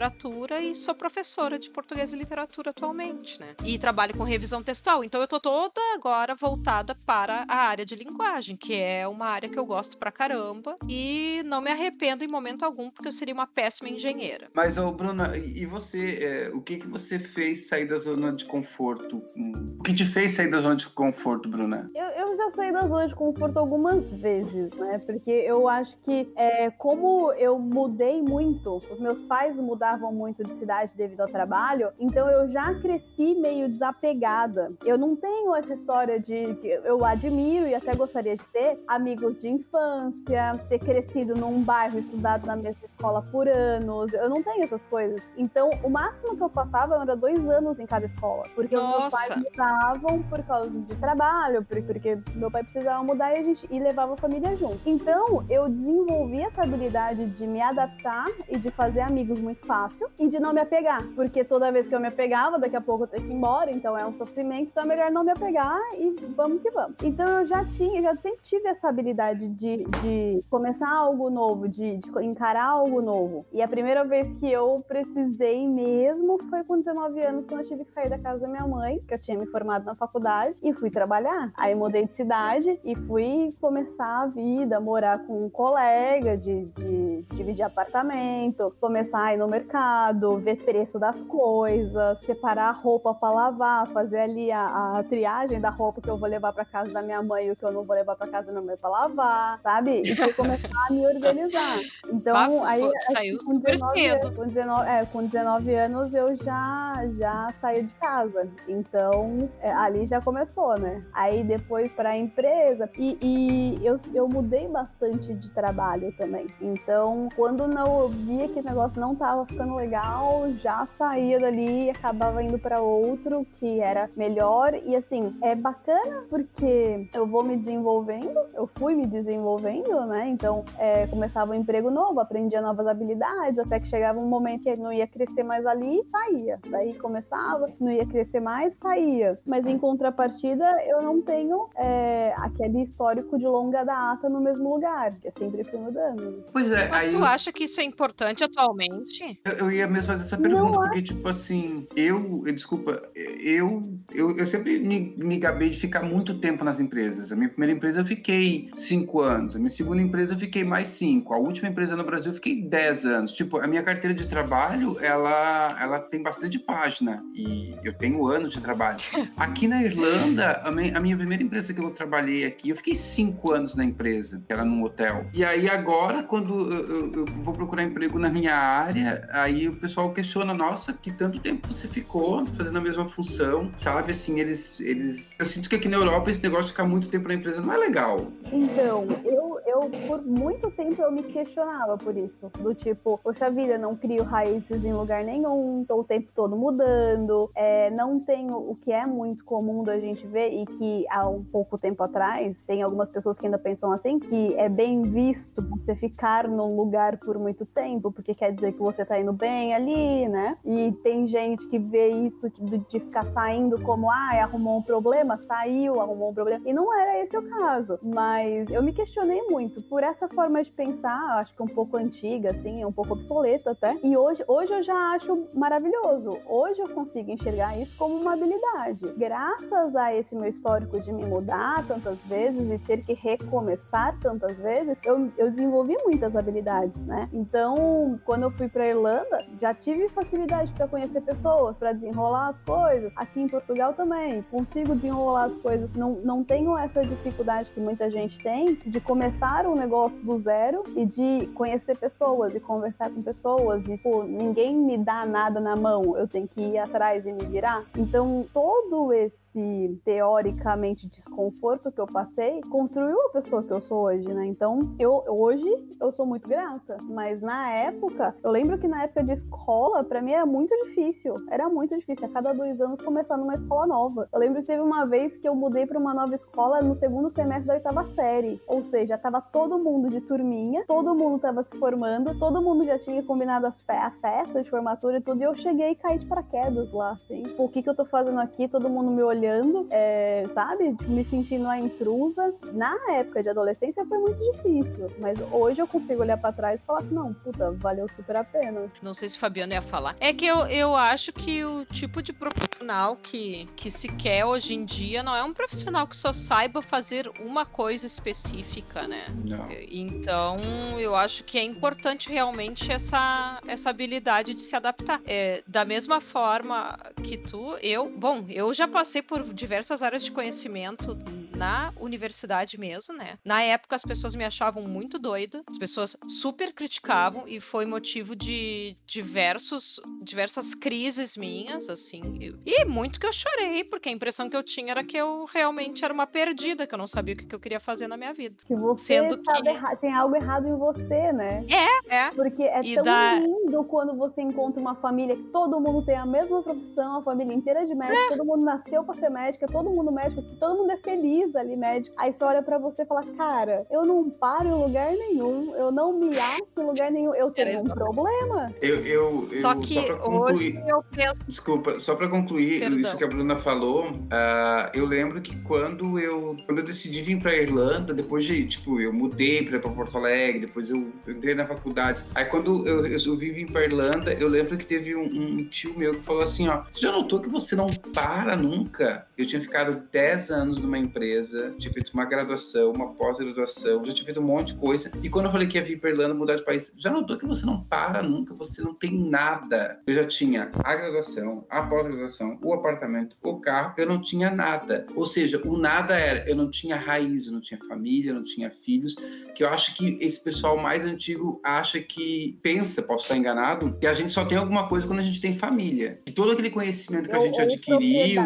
e 0.61 0.73
sou 0.75 0.95
professora 0.95 1.59
de 1.59 1.69
português 1.69 2.13
e 2.13 2.17
literatura 2.17 2.69
atualmente, 2.69 3.37
né? 3.39 3.55
E 3.65 3.77
trabalho 3.77 4.15
com 4.15 4.23
revisão 4.23 4.63
textual. 4.63 5.03
Então 5.03 5.19
eu 5.19 5.27
tô 5.27 5.37
toda 5.37 5.81
agora 5.93 6.33
voltada 6.33 6.95
para 7.05 7.45
a 7.47 7.57
área 7.57 7.85
de 7.85 7.93
linguagem, 7.95 8.55
que 8.55 8.73
é 8.73 9.05
uma 9.05 9.25
área 9.25 9.49
que 9.49 9.59
eu 9.59 9.65
gosto 9.65 9.97
pra 9.97 10.09
caramba 10.09 10.77
e 10.87 11.43
não 11.45 11.59
me 11.59 11.69
arrependo 11.69 12.23
em 12.23 12.27
momento 12.27 12.63
algum 12.63 12.89
porque 12.89 13.09
eu 13.09 13.11
seria 13.11 13.33
uma 13.33 13.45
péssima 13.45 13.89
engenheira. 13.89 14.49
Mas, 14.53 14.77
ô, 14.77 14.91
Bruna, 14.93 15.35
e 15.37 15.65
você, 15.65 16.19
é, 16.21 16.55
o 16.55 16.61
que 16.61 16.77
que 16.77 16.87
você 16.87 17.19
fez 17.19 17.67
sair 17.67 17.85
da 17.85 17.99
zona 17.99 18.31
de 18.31 18.45
conforto? 18.45 19.21
Hum, 19.35 19.77
O 19.79 19.83
que 19.83 19.93
te 19.93 20.05
fez 20.05 20.31
sair 20.31 20.49
da 20.49 20.61
zona 20.61 20.77
de 20.77 20.87
conforto, 20.89 21.49
Bruna? 21.49 21.91
Eu, 21.93 22.05
eu 22.05 22.37
já 22.37 22.49
saí 22.51 22.71
da 22.71 22.87
zona 22.87 23.07
de 23.09 23.15
conforto 23.15 23.57
algumas 23.59 24.11
vezes, 24.13 24.71
né? 24.71 24.99
Porque 24.99 25.31
eu 25.31 25.67
acho 25.67 25.97
que, 25.99 26.31
é, 26.37 26.69
como 26.71 27.33
eu 27.33 27.59
mudei 27.59 28.21
muito, 28.21 28.81
os 28.89 28.99
meus 28.99 29.19
pais 29.21 29.59
mudavam 29.59 29.80
mudavam 29.81 30.13
muito 30.13 30.43
de 30.43 30.53
cidade 30.53 30.91
devido 30.95 31.21
ao 31.21 31.27
trabalho, 31.27 31.91
então 31.99 32.29
eu 32.29 32.47
já 32.47 32.71
cresci 32.75 33.33
meio 33.33 33.67
desapegada. 33.67 34.71
Eu 34.85 34.95
não 34.95 35.15
tenho 35.15 35.55
essa 35.55 35.73
história 35.73 36.19
de 36.19 36.53
que 36.55 36.67
eu 36.67 37.03
admiro 37.03 37.67
e 37.67 37.73
até 37.73 37.95
gostaria 37.95 38.35
de 38.35 38.45
ter 38.45 38.79
amigos 38.87 39.37
de 39.37 39.49
infância, 39.49 40.53
ter 40.69 40.77
crescido 40.77 41.33
num 41.33 41.63
bairro, 41.63 41.97
estudado 41.97 42.45
na 42.45 42.55
mesma 42.55 42.85
escola 42.85 43.23
por 43.31 43.47
anos. 43.47 44.13
Eu 44.13 44.29
não 44.29 44.43
tenho 44.43 44.63
essas 44.63 44.85
coisas. 44.85 45.19
Então, 45.35 45.71
o 45.83 45.89
máximo 45.89 46.37
que 46.37 46.43
eu 46.43 46.49
passava 46.49 47.01
era 47.01 47.15
dois 47.15 47.39
anos 47.49 47.79
em 47.79 47.87
cada 47.87 48.05
escola, 48.05 48.43
porque 48.53 48.75
Nossa. 48.75 48.91
os 48.91 48.99
meus 48.99 49.13
pais 49.13 49.43
mudavam 49.43 50.23
por 50.29 50.43
causa 50.43 50.69
de 50.69 50.95
trabalho, 50.97 51.65
porque 51.65 52.19
meu 52.35 52.51
pai 52.51 52.63
precisava 52.63 53.03
mudar 53.03 53.33
e 53.33 53.39
a 53.39 53.43
gente 53.43 53.67
e 53.71 53.79
levava 53.79 54.13
a 54.13 54.17
família 54.17 54.55
junto. 54.55 54.77
Então, 54.85 55.43
eu 55.49 55.67
desenvolvi 55.67 56.41
essa 56.41 56.61
habilidade 56.61 57.25
de 57.25 57.47
me 57.47 57.61
adaptar 57.61 58.27
e 58.47 58.59
de 58.59 58.69
fazer 58.69 59.01
amigos 59.01 59.39
muito 59.39 59.70
fácil 59.71 60.09
e 60.19 60.27
de 60.27 60.37
não 60.37 60.51
me 60.51 60.59
apegar, 60.59 61.01
porque 61.15 61.45
toda 61.45 61.71
vez 61.71 61.87
que 61.87 61.95
eu 61.95 61.99
me 62.01 62.09
apegava, 62.09 62.59
daqui 62.59 62.75
a 62.75 62.81
pouco 62.81 63.05
eu 63.05 63.07
tenho 63.07 63.23
que 63.23 63.29
ir 63.29 63.35
embora, 63.37 63.71
então 63.71 63.97
é 63.97 64.05
um 64.05 64.11
sofrimento, 64.17 64.67
então 64.69 64.83
é 64.83 64.85
melhor 64.85 65.09
não 65.11 65.23
me 65.23 65.31
apegar 65.31 65.79
e 65.97 66.13
vamos 66.35 66.61
que 66.61 66.69
vamos. 66.71 66.97
Então 67.01 67.39
eu 67.39 67.45
já 67.45 67.63
tinha, 67.63 68.01
já 68.01 68.13
sempre 68.17 68.41
tive 68.43 68.67
essa 68.67 68.89
habilidade 68.89 69.47
de, 69.47 69.85
de 70.01 70.43
começar 70.49 70.93
algo 70.93 71.29
novo, 71.29 71.69
de, 71.69 71.99
de 71.99 72.25
encarar 72.25 72.65
algo 72.65 73.01
novo. 73.01 73.45
E 73.53 73.61
a 73.61 73.67
primeira 73.67 74.03
vez 74.03 74.29
que 74.33 74.51
eu 74.51 74.83
precisei 74.85 75.65
mesmo 75.65 76.37
foi 76.49 76.65
com 76.65 76.77
19 76.77 77.21
anos, 77.21 77.45
quando 77.45 77.61
eu 77.61 77.67
tive 77.67 77.85
que 77.85 77.93
sair 77.93 78.09
da 78.09 78.19
casa 78.19 78.41
da 78.41 78.49
minha 78.49 78.67
mãe, 78.67 78.99
que 79.07 79.13
eu 79.13 79.19
tinha 79.19 79.37
me 79.37 79.45
formado 79.45 79.85
na 79.85 79.95
faculdade, 79.95 80.59
e 80.61 80.73
fui 80.73 80.89
trabalhar. 80.89 81.49
Aí 81.55 81.73
mudei 81.73 82.05
de 82.05 82.13
cidade 82.13 82.77
e 82.83 82.93
fui 83.07 83.55
começar 83.61 84.23
a 84.23 84.27
vida, 84.27 84.81
morar 84.81 85.19
com 85.25 85.45
um 85.45 85.49
colega, 85.49 86.35
de, 86.35 86.65
de 86.65 87.25
dividir 87.33 87.63
apartamento, 87.63 88.75
começar 88.81 89.27
a 89.27 89.33
ir 89.33 89.37
mercado, 89.61 90.37
ver 90.39 90.57
preço 90.57 90.99
das 90.99 91.21
coisas, 91.21 92.19
separar 92.25 92.69
a 92.69 92.71
roupa 92.71 93.13
para 93.13 93.31
lavar, 93.31 93.87
fazer 93.87 94.21
ali 94.21 94.51
a, 94.51 94.97
a, 94.97 95.03
triagem 95.03 95.61
da 95.61 95.69
roupa 95.69 96.01
que 96.01 96.09
eu 96.09 96.17
vou 96.17 96.27
levar 96.27 96.51
para 96.51 96.65
casa 96.65 96.91
da 96.91 97.01
minha 97.01 97.21
mãe 97.21 97.47
e 97.47 97.51
o 97.51 97.55
que 97.55 97.63
eu 97.63 97.71
não 97.71 97.83
vou 97.83 97.95
levar 97.95 98.15
para 98.15 98.27
casa 98.27 98.47
da 98.47 98.53
minha 98.53 98.63
mãe 98.63 98.77
para 98.77 98.89
lavar, 98.89 99.59
sabe? 99.61 100.01
E 100.01 100.15
fui 100.15 100.33
começar 100.33 100.69
a 100.89 100.93
me 100.93 101.05
organizar. 101.05 101.79
Então, 102.11 102.63
aí 102.63 102.89
saiu 103.11 103.37
com 103.45 103.57
19, 103.57 103.99
cedo. 103.99 104.31
Com 104.33 104.47
19, 104.47 104.89
é, 104.89 105.05
com 105.05 105.25
19 105.25 105.75
anos 105.75 106.13
eu 106.13 106.35
já 106.35 106.93
já 107.17 107.47
saí 107.59 107.83
de 107.83 107.93
casa. 107.93 108.47
Então, 108.67 109.49
é, 109.61 109.71
ali 109.71 110.07
já 110.07 110.19
começou, 110.19 110.77
né? 110.79 111.01
Aí 111.13 111.43
depois 111.43 111.93
para 111.93 112.11
a 112.11 112.17
empresa 112.17 112.89
e, 112.97 113.17
e 113.21 113.85
eu, 113.85 113.97
eu 114.13 114.27
mudei 114.27 114.67
bastante 114.67 115.33
de 115.33 115.49
trabalho 115.51 116.11
também. 116.17 116.47
Então, 116.59 117.29
quando 117.35 117.67
não 117.67 118.07
via 118.07 118.47
que 118.47 118.59
o 118.59 118.63
negócio 118.63 118.99
não 118.99 119.15
tava 119.15 119.45
ficando 119.51 119.75
legal, 119.75 120.51
já 120.55 120.85
saía 120.85 121.37
dali 121.37 121.85
e 121.85 121.89
acabava 121.89 122.41
indo 122.41 122.57
para 122.57 122.81
outro 122.81 123.45
que 123.55 123.79
era 123.79 124.09
melhor. 124.15 124.73
E 124.83 124.95
assim, 124.95 125.35
é 125.41 125.53
bacana 125.53 126.23
porque 126.29 127.09
eu 127.13 127.27
vou 127.27 127.43
me 127.43 127.57
desenvolvendo, 127.57 128.39
eu 128.53 128.67
fui 128.77 128.95
me 128.95 129.05
desenvolvendo, 129.05 130.05
né? 130.05 130.29
Então, 130.29 130.63
é, 130.77 131.05
começava 131.07 131.51
um 131.51 131.55
emprego 131.55 131.91
novo, 131.91 132.19
aprendia 132.19 132.61
novas 132.61 132.87
habilidades, 132.87 133.59
até 133.59 133.79
que 133.79 133.87
chegava 133.87 134.19
um 134.19 134.27
momento 134.27 134.63
que 134.63 134.75
não 134.77 134.93
ia 134.93 135.07
crescer 135.07 135.43
mais 135.43 135.65
ali, 135.65 136.01
saía. 136.09 136.59
Daí 136.69 136.93
começava, 136.95 137.67
não 137.79 137.91
ia 137.91 138.05
crescer 138.05 138.39
mais, 138.39 138.75
saía. 138.75 139.39
Mas 139.45 139.67
em 139.67 139.77
contrapartida, 139.77 140.65
eu 140.87 141.01
não 141.01 141.21
tenho 141.21 141.69
é, 141.75 142.33
aquele 142.37 142.81
histórico 142.81 143.37
de 143.37 143.45
longa 143.45 143.83
data 143.83 144.29
no 144.29 144.39
mesmo 144.39 144.73
lugar, 144.73 145.11
que 145.19 145.27
eu 145.27 145.31
sempre 145.31 145.63
fui 145.63 145.79
mudando. 145.79 146.45
Pois 146.53 146.71
é. 146.71 146.87
Mas 146.87 147.05
aí... 147.05 147.11
tu 147.11 147.23
acha 147.23 147.51
que 147.51 147.65
isso 147.65 147.81
é 147.81 147.83
importante 147.83 148.43
atualmente? 148.43 149.40
Eu, 149.43 149.71
ia 149.71 149.87
mesmo 149.87 150.07
fazer 150.07 150.23
essa 150.23 150.37
pergunta, 150.37 150.71
não 150.71 150.71
porque, 150.71 151.01
tipo 151.01 151.27
assim, 151.27 151.87
eu, 151.95 152.43
desculpa, 152.53 153.01
eu, 153.15 153.99
eu, 154.13 154.37
eu 154.37 154.45
sempre 154.45 154.79
me, 154.79 155.15
me 155.17 155.37
gabei 155.39 155.71
de 155.71 155.79
ficar 155.79 156.03
muito 156.03 156.35
tempo 156.39 156.63
nas 156.63 156.79
empresas. 156.79 157.31
A 157.31 157.35
minha 157.35 157.49
primeira 157.49 157.73
empresa 157.73 158.01
eu 158.01 158.05
fiquei 158.05 158.69
cinco 158.75 159.21
anos, 159.21 159.55
a 159.55 159.59
minha 159.59 159.71
segunda 159.71 160.01
empresa 160.01 160.35
eu 160.35 160.37
fiquei 160.37 160.63
mais 160.63 160.89
cinco, 160.89 161.33
a 161.33 161.37
última 161.37 161.69
empresa 161.69 161.95
no 161.95 162.03
Brasil 162.03 162.31
eu 162.31 162.35
fiquei 162.35 162.61
dez 162.61 163.03
anos. 163.03 163.31
Tipo, 163.31 163.59
a 163.59 163.65
minha 163.65 163.81
carteira 163.81 164.13
de 164.13 164.27
trabalho, 164.27 164.97
ela, 165.01 165.75
ela 165.79 165.99
tem 165.99 166.21
bastante 166.21 166.59
página 166.59 167.23
e 167.33 167.73
eu 167.83 167.93
tenho 167.93 168.27
anos 168.27 168.53
de 168.53 168.61
trabalho. 168.61 168.99
Aqui 169.35 169.67
na 169.67 169.83
Irlanda, 169.83 170.61
a 170.63 170.71
minha, 170.71 170.95
a 170.95 170.99
minha 170.99 171.17
primeira 171.17 171.41
empresa 171.41 171.73
que 171.73 171.81
eu 171.81 171.89
trabalhei 171.89 172.45
aqui, 172.45 172.69
eu 172.69 172.75
fiquei 172.75 172.93
cinco 172.93 173.51
anos 173.51 173.73
na 173.73 173.83
empresa, 173.83 174.41
que 174.45 174.53
era 174.53 174.63
num 174.63 174.83
hotel. 174.83 175.25
E 175.33 175.43
aí 175.43 175.69
agora, 175.69 176.21
quando 176.21 176.71
eu, 176.71 176.89
eu, 176.89 177.15
eu 177.15 177.25
vou 177.41 177.53
procurar 177.53 177.83
emprego 177.83 178.19
na 178.19 178.29
minha 178.29 178.55
área, 178.55 179.30
aí 179.31 179.67
o 179.67 179.75
pessoal 179.75 180.11
questiona, 180.13 180.53
nossa, 180.53 180.93
que 180.93 181.11
tanto 181.11 181.39
tempo 181.39 181.71
você 181.71 181.87
ficou 181.87 182.45
fazendo 182.45 182.77
a 182.77 182.81
mesma 182.81 183.07
função, 183.07 183.71
sabe? 183.77 184.11
Assim, 184.11 184.39
eles, 184.39 184.79
eles... 184.79 185.35
Eu 185.39 185.45
sinto 185.45 185.69
que 185.69 185.75
aqui 185.75 185.87
na 185.87 185.97
Europa 185.97 186.29
esse 186.31 186.41
negócio 186.41 186.65
de 186.65 186.71
ficar 186.71 186.85
muito 186.85 187.09
tempo 187.09 187.27
na 187.27 187.33
empresa 187.33 187.61
não 187.61 187.73
é 187.73 187.77
legal. 187.77 188.27
Então, 188.51 189.07
eu, 189.23 189.59
eu 189.65 189.89
por 190.07 190.21
muito 190.23 190.69
tempo 190.71 191.01
eu 191.01 191.11
me 191.11 191.23
questionava 191.23 191.97
por 191.97 192.15
isso. 192.17 192.51
Do 192.59 192.73
tipo, 192.73 193.19
poxa 193.23 193.49
vida, 193.49 193.77
não 193.77 193.95
crio 193.95 194.23
raízes 194.23 194.85
em 194.85 194.93
lugar 194.93 195.23
nenhum, 195.23 195.85
tô 195.87 196.01
o 196.01 196.03
tempo 196.03 196.29
todo 196.35 196.55
mudando, 196.55 197.49
é, 197.55 197.89
não 197.89 198.19
tenho 198.19 198.57
o 198.57 198.75
que 198.75 198.91
é 198.91 199.05
muito 199.05 199.43
comum 199.45 199.83
da 199.83 199.99
gente 199.99 200.25
ver 200.27 200.51
e 200.51 200.65
que 200.65 201.05
há 201.09 201.27
um 201.27 201.43
pouco 201.43 201.77
tempo 201.77 202.03
atrás, 202.03 202.63
tem 202.63 202.81
algumas 202.81 203.09
pessoas 203.09 203.37
que 203.37 203.45
ainda 203.45 203.57
pensam 203.57 203.91
assim, 203.91 204.19
que 204.19 204.55
é 204.55 204.69
bem 204.69 205.01
visto 205.03 205.61
você 205.69 205.95
ficar 205.95 206.47
num 206.47 206.75
lugar 206.75 207.17
por 207.17 207.37
muito 207.37 207.65
tempo, 207.65 208.11
porque 208.11 208.33
quer 208.33 208.53
dizer 208.53 208.73
que 208.73 208.79
você 208.79 209.05
tá 209.11 209.19
indo 209.19 209.33
bem 209.33 209.75
ali, 209.75 210.29
né? 210.29 210.57
E 210.63 210.93
tem 211.03 211.27
gente 211.27 211.67
que 211.67 211.77
vê 211.77 212.07
isso 212.07 212.49
de, 212.49 212.77
de 212.77 212.99
ficar 212.99 213.25
saindo 213.25 213.81
como, 213.81 214.09
ah, 214.09 214.41
arrumou 214.41 214.77
um 214.77 214.81
problema, 214.81 215.37
saiu, 215.37 215.99
arrumou 215.99 216.31
um 216.31 216.33
problema. 216.33 216.63
E 216.65 216.71
não 216.71 216.97
era 216.97 217.21
esse 217.21 217.37
o 217.37 217.41
caso. 217.41 217.99
Mas 218.01 218.69
eu 218.69 218.81
me 218.81 218.93
questionei 218.93 219.41
muito 219.49 219.81
por 219.81 220.01
essa 220.01 220.29
forma 220.29 220.63
de 220.63 220.71
pensar, 220.71 221.39
acho 221.39 221.53
que 221.53 221.61
um 221.61 221.67
pouco 221.67 221.97
antiga, 221.97 222.51
assim, 222.51 222.85
um 222.85 222.91
pouco 222.91 223.13
obsoleta 223.13 223.71
até. 223.71 223.97
E 224.01 224.15
hoje, 224.15 224.45
hoje 224.47 224.71
eu 224.71 224.83
já 224.83 224.95
acho 225.13 225.45
maravilhoso. 225.53 226.37
Hoje 226.45 226.79
eu 226.81 226.87
consigo 226.89 227.31
enxergar 227.31 227.77
isso 227.77 227.93
como 227.97 228.15
uma 228.15 228.33
habilidade. 228.33 229.13
Graças 229.17 229.93
a 229.93 230.15
esse 230.15 230.33
meu 230.33 230.49
histórico 230.49 231.01
de 231.01 231.11
me 231.11 231.25
mudar 231.25 231.85
tantas 231.85 232.23
vezes 232.23 232.71
e 232.71 232.79
ter 232.79 233.03
que 233.03 233.13
recomeçar 233.13 234.17
tantas 234.21 234.57
vezes, 234.57 234.97
eu, 235.03 235.29
eu 235.37 235.49
desenvolvi 235.49 235.97
muitas 236.05 236.33
habilidades, 236.35 237.05
né? 237.05 237.27
Então, 237.33 238.17
quando 238.25 238.43
eu 238.43 238.51
fui 238.51 238.69
para 238.69 238.87
Irlanda, 239.01 239.45
já 239.59 239.73
tive 239.73 240.07
facilidade 240.09 240.71
para 240.73 240.87
conhecer 240.87 241.21
pessoas, 241.21 241.77
para 241.77 241.91
desenrolar 241.91 242.49
as 242.49 242.59
coisas. 242.59 243.11
Aqui 243.15 243.41
em 243.41 243.47
Portugal 243.47 243.93
também, 243.93 244.43
consigo 244.43 244.95
desenrolar 244.95 245.45
as 245.45 245.57
coisas. 245.57 245.89
Não, 245.95 246.11
não 246.23 246.43
tenho 246.43 246.77
essa 246.77 247.01
dificuldade 247.01 247.71
que 247.71 247.79
muita 247.79 248.09
gente 248.11 248.39
tem 248.39 248.75
de 248.75 249.01
começar 249.01 249.65
um 249.65 249.75
negócio 249.75 250.23
do 250.23 250.37
zero 250.37 250.83
e 250.95 251.05
de 251.05 251.47
conhecer 251.55 251.97
pessoas 251.97 252.53
e 252.53 252.59
conversar 252.59 253.09
com 253.09 253.23
pessoas 253.23 253.89
e 253.89 253.97
pô, 253.97 254.23
ninguém 254.23 254.75
me 254.75 254.97
dá 254.97 255.25
nada 255.25 255.59
na 255.59 255.75
mão, 255.75 256.15
eu 256.15 256.27
tenho 256.27 256.47
que 256.47 256.61
ir 256.61 256.77
atrás 256.77 257.25
e 257.25 257.31
me 257.31 257.45
virar. 257.45 257.83
Então, 257.97 258.45
todo 258.53 259.11
esse 259.11 259.99
teoricamente 260.05 261.07
desconforto 261.07 261.91
que 261.91 261.99
eu 261.99 262.07
passei 262.07 262.61
construiu 262.69 263.19
a 263.27 263.29
pessoa 263.29 263.63
que 263.63 263.71
eu 263.71 263.81
sou 263.81 264.03
hoje, 264.03 264.31
né? 264.31 264.45
Então, 264.45 264.95
eu 264.99 265.23
hoje 265.27 265.67
eu 265.99 266.11
sou 266.11 266.25
muito 266.25 266.47
grata, 266.47 266.97
mas 267.09 267.41
na 267.41 267.71
época, 267.71 268.35
eu 268.43 268.51
lembro 268.51 268.77
que 268.77 268.90
na 268.91 269.03
época 269.03 269.23
de 269.23 269.31
escola, 269.31 270.03
para 270.03 270.21
mim 270.21 270.33
era 270.33 270.45
muito 270.45 270.75
difícil. 270.85 271.33
Era 271.49 271.69
muito 271.69 271.97
difícil. 271.97 272.27
A 272.27 272.29
cada 272.29 272.53
dois 272.53 272.79
anos 272.79 272.99
começar 272.99 273.37
numa 273.37 273.55
escola 273.55 273.87
nova. 273.87 274.27
Eu 274.31 274.39
lembro 274.39 274.61
que 274.61 274.67
teve 274.67 274.81
uma 274.81 275.05
vez 275.05 275.35
que 275.37 275.47
eu 275.47 275.55
mudei 275.55 275.85
para 275.85 275.97
uma 275.97 276.13
nova 276.13 276.35
escola 276.35 276.81
no 276.81 276.93
segundo 276.93 277.29
semestre 277.29 277.67
da 277.67 277.73
oitava 277.75 278.03
série. 278.05 278.61
Ou 278.67 278.83
seja, 278.83 279.17
tava 279.17 279.41
todo 279.41 279.79
mundo 279.79 280.09
de 280.09 280.19
turminha, 280.21 280.83
todo 280.85 281.15
mundo 281.15 281.39
tava 281.39 281.63
se 281.63 281.75
formando, 281.77 282.37
todo 282.37 282.61
mundo 282.61 282.83
já 282.85 282.99
tinha 282.99 283.23
combinado 283.23 283.65
as 283.65 283.81
fe 283.81 283.93
a 283.93 284.11
festa 284.11 284.61
de 284.61 284.69
formatura 284.69 285.17
e 285.17 285.21
tudo. 285.21 285.41
E 285.41 285.43
eu 285.43 285.55
cheguei 285.55 285.91
e 285.91 285.95
caí 285.95 286.19
de 286.19 286.25
paraquedas 286.25 286.91
lá, 286.91 287.11
assim. 287.11 287.43
O 287.57 287.69
que 287.69 287.81
que 287.81 287.89
eu 287.89 287.95
tô 287.95 288.05
fazendo 288.05 288.39
aqui? 288.39 288.67
Todo 288.67 288.89
mundo 288.89 289.11
me 289.11 289.23
olhando, 289.23 289.87
é, 289.89 290.43
sabe? 290.53 290.97
Me 291.07 291.23
sentindo 291.23 291.67
a 291.67 291.77
intrusa. 291.77 292.53
Na 292.73 292.97
época 293.11 293.41
de 293.41 293.49
adolescência 293.49 294.05
foi 294.05 294.17
muito 294.17 294.39
difícil, 294.51 295.07
mas 295.19 295.39
hoje 295.51 295.81
eu 295.81 295.87
consigo 295.87 296.21
olhar 296.21 296.37
para 296.37 296.51
trás 296.51 296.81
e 296.81 296.83
falar 296.83 296.99
assim: 296.99 297.13
não, 297.13 297.33
puta, 297.33 297.71
valeu 297.71 298.07
super 298.09 298.35
a 298.35 298.43
pena. 298.43 298.80
Não 299.01 299.13
sei 299.13 299.29
se 299.29 299.37
o 299.37 299.39
Fabiano 299.39 299.73
ia 299.73 299.81
falar. 299.81 300.15
É 300.19 300.33
que 300.33 300.45
eu, 300.45 300.67
eu 300.67 300.95
acho 300.95 301.33
que 301.33 301.63
o 301.63 301.85
tipo 301.85 302.21
de 302.21 302.31
profissional 302.31 303.17
que, 303.17 303.67
que 303.75 303.89
se 303.89 304.07
quer 304.07 304.45
hoje 304.45 304.73
em 304.73 304.85
dia 304.85 305.21
não 305.21 305.35
é 305.35 305.43
um 305.43 305.53
profissional 305.53 306.07
que 306.07 306.15
só 306.15 306.31
saiba 306.31 306.81
fazer 306.81 307.29
uma 307.39 307.65
coisa 307.65 308.07
específica, 308.07 309.07
né? 309.07 309.25
Não. 309.45 309.67
Então, 309.89 310.59
eu 310.99 311.15
acho 311.15 311.43
que 311.43 311.57
é 311.57 311.63
importante 311.63 312.29
realmente 312.29 312.91
essa, 312.91 313.59
essa 313.67 313.89
habilidade 313.89 314.53
de 314.53 314.61
se 314.61 314.75
adaptar. 314.75 315.21
É, 315.25 315.63
da 315.67 315.83
mesma 315.83 316.21
forma 316.21 316.97
que 317.23 317.37
tu, 317.37 317.77
eu, 317.81 318.09
bom, 318.09 318.45
eu 318.49 318.73
já 318.73 318.87
passei 318.87 319.21
por 319.21 319.43
diversas 319.53 320.01
áreas 320.01 320.23
de 320.23 320.31
conhecimento 320.31 321.15
na 321.61 321.93
universidade 321.99 322.79
mesmo, 322.79 323.15
né? 323.15 323.37
Na 323.45 323.61
época 323.61 323.95
as 323.95 324.01
pessoas 324.01 324.33
me 324.33 324.43
achavam 324.43 324.81
muito 324.87 325.19
doida, 325.19 325.61
as 325.69 325.77
pessoas 325.77 326.17
super 326.27 326.73
criticavam 326.73 327.47
e 327.47 327.59
foi 327.59 327.85
motivo 327.85 328.35
de 328.35 328.95
diversos, 329.05 330.01
diversas 330.23 330.73
crises 330.73 331.37
minhas, 331.37 331.87
assim. 331.87 332.55
E 332.65 332.83
muito 332.85 333.19
que 333.19 333.27
eu 333.27 333.33
chorei, 333.33 333.83
porque 333.83 334.09
a 334.09 334.11
impressão 334.11 334.49
que 334.49 334.57
eu 334.57 334.63
tinha 334.63 334.91
era 334.91 335.03
que 335.03 335.15
eu 335.15 335.45
realmente 335.45 336.03
era 336.03 336.11
uma 336.11 336.25
perdida, 336.25 336.87
que 336.87 336.95
eu 336.95 336.97
não 336.97 337.05
sabia 337.05 337.35
o 337.35 337.37
que 337.37 337.53
eu 337.53 337.59
queria 337.59 337.79
fazer 337.79 338.07
na 338.07 338.17
minha 338.17 338.33
vida. 338.33 338.55
Que 338.65 338.75
você 338.75 339.21
Sendo 339.21 339.37
que... 339.37 339.99
tem 339.99 340.13
algo 340.13 340.35
errado 340.35 340.67
em 340.67 340.75
você, 340.75 341.31
né? 341.31 341.63
É, 341.69 342.15
é. 342.15 342.31
Porque 342.31 342.63
é 342.63 342.81
e 342.81 342.95
tão 342.95 343.03
da... 343.03 343.35
lindo 343.35 343.83
quando 343.83 344.15
você 344.17 344.41
encontra 344.41 344.81
uma 344.81 344.95
família 344.95 345.35
que 345.35 345.43
todo 345.43 345.79
mundo 345.79 346.03
tem 346.03 346.15
a 346.15 346.25
mesma 346.25 346.63
profissão, 346.63 347.19
a 347.19 347.21
família 347.21 347.53
inteira 347.53 347.85
de 347.85 347.93
médico, 347.93 348.33
é. 348.33 348.37
todo 348.37 348.45
mundo 348.45 348.65
nasceu 348.65 349.03
pra 349.03 349.13
ser 349.13 349.29
médica, 349.29 349.67
todo 349.67 349.91
mundo 349.91 350.11
médico, 350.11 350.41
todo 350.59 350.79
mundo 350.79 350.91
é 350.91 350.97
feliz 350.97 351.50
ali, 351.55 351.75
médico. 351.75 352.15
Aí 352.17 352.33
você 352.33 352.43
olha 352.43 352.61
pra 352.61 352.77
você 352.77 353.03
e 353.03 353.05
fala, 353.05 353.23
cara, 353.37 353.85
eu 353.89 354.05
não 354.05 354.29
paro 354.29 354.67
em 354.67 354.73
lugar 354.73 355.11
nenhum, 355.11 355.75
eu 355.75 355.91
não 355.91 356.13
me 356.13 356.37
acho 356.37 356.67
em 356.77 356.83
lugar 356.83 357.11
nenhum, 357.11 357.33
eu 357.33 357.51
tenho 357.51 357.81
um 357.81 357.89
problema. 357.89 358.73
Eu, 358.81 359.05
eu, 359.05 359.49
eu 359.51 359.61
só 359.61 359.75
que 359.75 360.07
só 360.07 360.29
hoje 360.29 360.79
eu 360.87 361.03
penso... 361.15 361.43
Desculpa, 361.45 361.99
só 361.99 362.15
pra 362.15 362.27
concluir 362.27 362.79
Perdão. 362.79 362.99
isso 362.99 363.17
que 363.17 363.23
a 363.23 363.27
Bruna 363.27 363.55
falou, 363.55 364.11
uh, 364.11 364.89
eu 364.93 365.05
lembro 365.05 365.41
que 365.41 365.55
quando 365.61 366.19
eu, 366.19 366.55
quando 366.65 366.79
eu 366.79 366.85
decidi 366.85 367.21
vir 367.21 367.39
pra 367.39 367.55
Irlanda, 367.55 368.13
depois 368.13 368.45
de, 368.45 368.65
tipo, 368.67 368.99
eu 368.99 369.13
mudei 369.13 369.65
pra, 369.65 369.79
pra 369.79 369.91
Porto 369.91 370.17
Alegre, 370.17 370.61
depois 370.61 370.89
eu 370.89 371.11
entrei 371.27 371.55
na 371.55 371.65
faculdade. 371.65 372.23
Aí 372.33 372.45
quando 372.45 372.87
eu 372.87 373.01
resolvi 373.01 373.51
vir 373.51 373.71
pra 373.71 373.83
Irlanda, 373.83 374.33
eu 374.33 374.47
lembro 374.47 374.77
que 374.77 374.85
teve 374.85 375.15
um, 375.15 375.23
um 375.23 375.63
tio 375.65 375.97
meu 375.97 376.13
que 376.13 376.23
falou 376.23 376.43
assim, 376.43 376.67
ó, 376.67 376.83
você 376.89 377.01
já 377.01 377.11
notou 377.11 377.39
que 377.39 377.49
você 377.49 377.75
não 377.75 377.87
para 378.13 378.55
nunca? 378.55 379.27
Eu 379.37 379.45
tinha 379.45 379.61
ficado 379.61 380.07
10 380.11 380.51
anos 380.51 380.77
numa 380.77 380.97
empresa, 380.97 381.40
tinha 381.77 381.93
feito 381.93 382.13
uma 382.13 382.25
graduação, 382.25 382.91
uma 382.91 383.13
pós-graduação, 383.13 384.03
já 384.03 384.13
tinha 384.13 384.25
feito 384.25 384.39
um 384.39 384.45
monte 384.45 384.73
de 384.73 384.79
coisa. 384.79 385.11
E 385.21 385.29
quando 385.29 385.45
eu 385.45 385.51
falei 385.51 385.67
que 385.67 385.77
ia 385.77 385.83
vir 385.83 385.99
pra 385.99 386.09
Irlanda, 386.09 386.33
mudar 386.33 386.55
de 386.55 386.63
país, 386.63 386.91
já 386.97 387.09
notou 387.09 387.37
que 387.37 387.45
você 387.45 387.65
não 387.65 387.83
para 387.83 388.21
nunca, 388.21 388.53
você 388.53 388.81
não 388.81 388.93
tem 388.93 389.17
nada. 389.17 389.99
Eu 390.05 390.13
já 390.13 390.25
tinha 390.25 390.71
a 390.83 390.95
graduação, 390.95 391.65
a 391.69 391.83
pós-graduação, 391.83 392.57
o 392.61 392.73
apartamento, 392.73 393.35
o 393.41 393.59
carro, 393.59 393.93
eu 393.97 394.05
não 394.05 394.21
tinha 394.21 394.49
nada. 394.49 395.05
Ou 395.15 395.25
seja, 395.25 395.61
o 395.65 395.77
nada 395.77 396.15
era, 396.15 396.49
eu 396.49 396.55
não 396.55 396.69
tinha 396.69 396.95
raiz, 396.95 397.45
eu 397.47 397.53
não 397.53 397.61
tinha 397.61 397.79
família, 397.87 398.31
eu 398.31 398.35
não 398.35 398.43
tinha 398.43 398.69
filhos, 398.71 399.15
que 399.55 399.63
eu 399.63 399.69
acho 399.69 399.95
que 399.95 400.17
esse 400.21 400.43
pessoal 400.43 400.77
mais 400.77 401.05
antigo 401.05 401.59
acha 401.63 401.99
que, 401.99 402.59
pensa, 402.61 403.01
posso 403.01 403.23
estar 403.23 403.37
enganado, 403.37 403.97
que 403.99 404.07
a 404.07 404.13
gente 404.13 404.33
só 404.33 404.45
tem 404.45 404.57
alguma 404.57 404.87
coisa 404.87 405.07
quando 405.07 405.19
a 405.19 405.23
gente 405.23 405.41
tem 405.41 405.53
família. 405.53 406.21
E 406.25 406.31
todo 406.31 406.51
aquele 406.51 406.69
conhecimento 406.69 407.29
que 407.29 407.35
a 407.35 407.39
gente 407.39 407.59
adquiriu... 407.59 408.41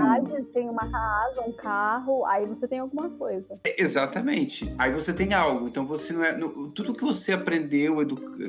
Tem 0.54 0.70
uma 0.70 0.90
casa, 0.90 1.42
um 1.42 1.52
carro, 1.52 2.26
aí 2.26 2.46
você 2.46 2.68
tem 2.68 2.80
alguma 2.86 3.10
coisa. 3.10 3.60
É, 3.66 3.82
exatamente. 3.82 4.74
Aí 4.78 4.92
você 4.92 5.14
tem 5.14 5.34
algo. 5.34 5.68
Então 5.68 5.86
você 5.86 6.14
não 6.14 6.24
é... 6.24 6.36
No, 6.36 6.70
tudo 6.70 6.94
que 6.94 7.04
você 7.04 7.34
aprendeu 7.34 7.98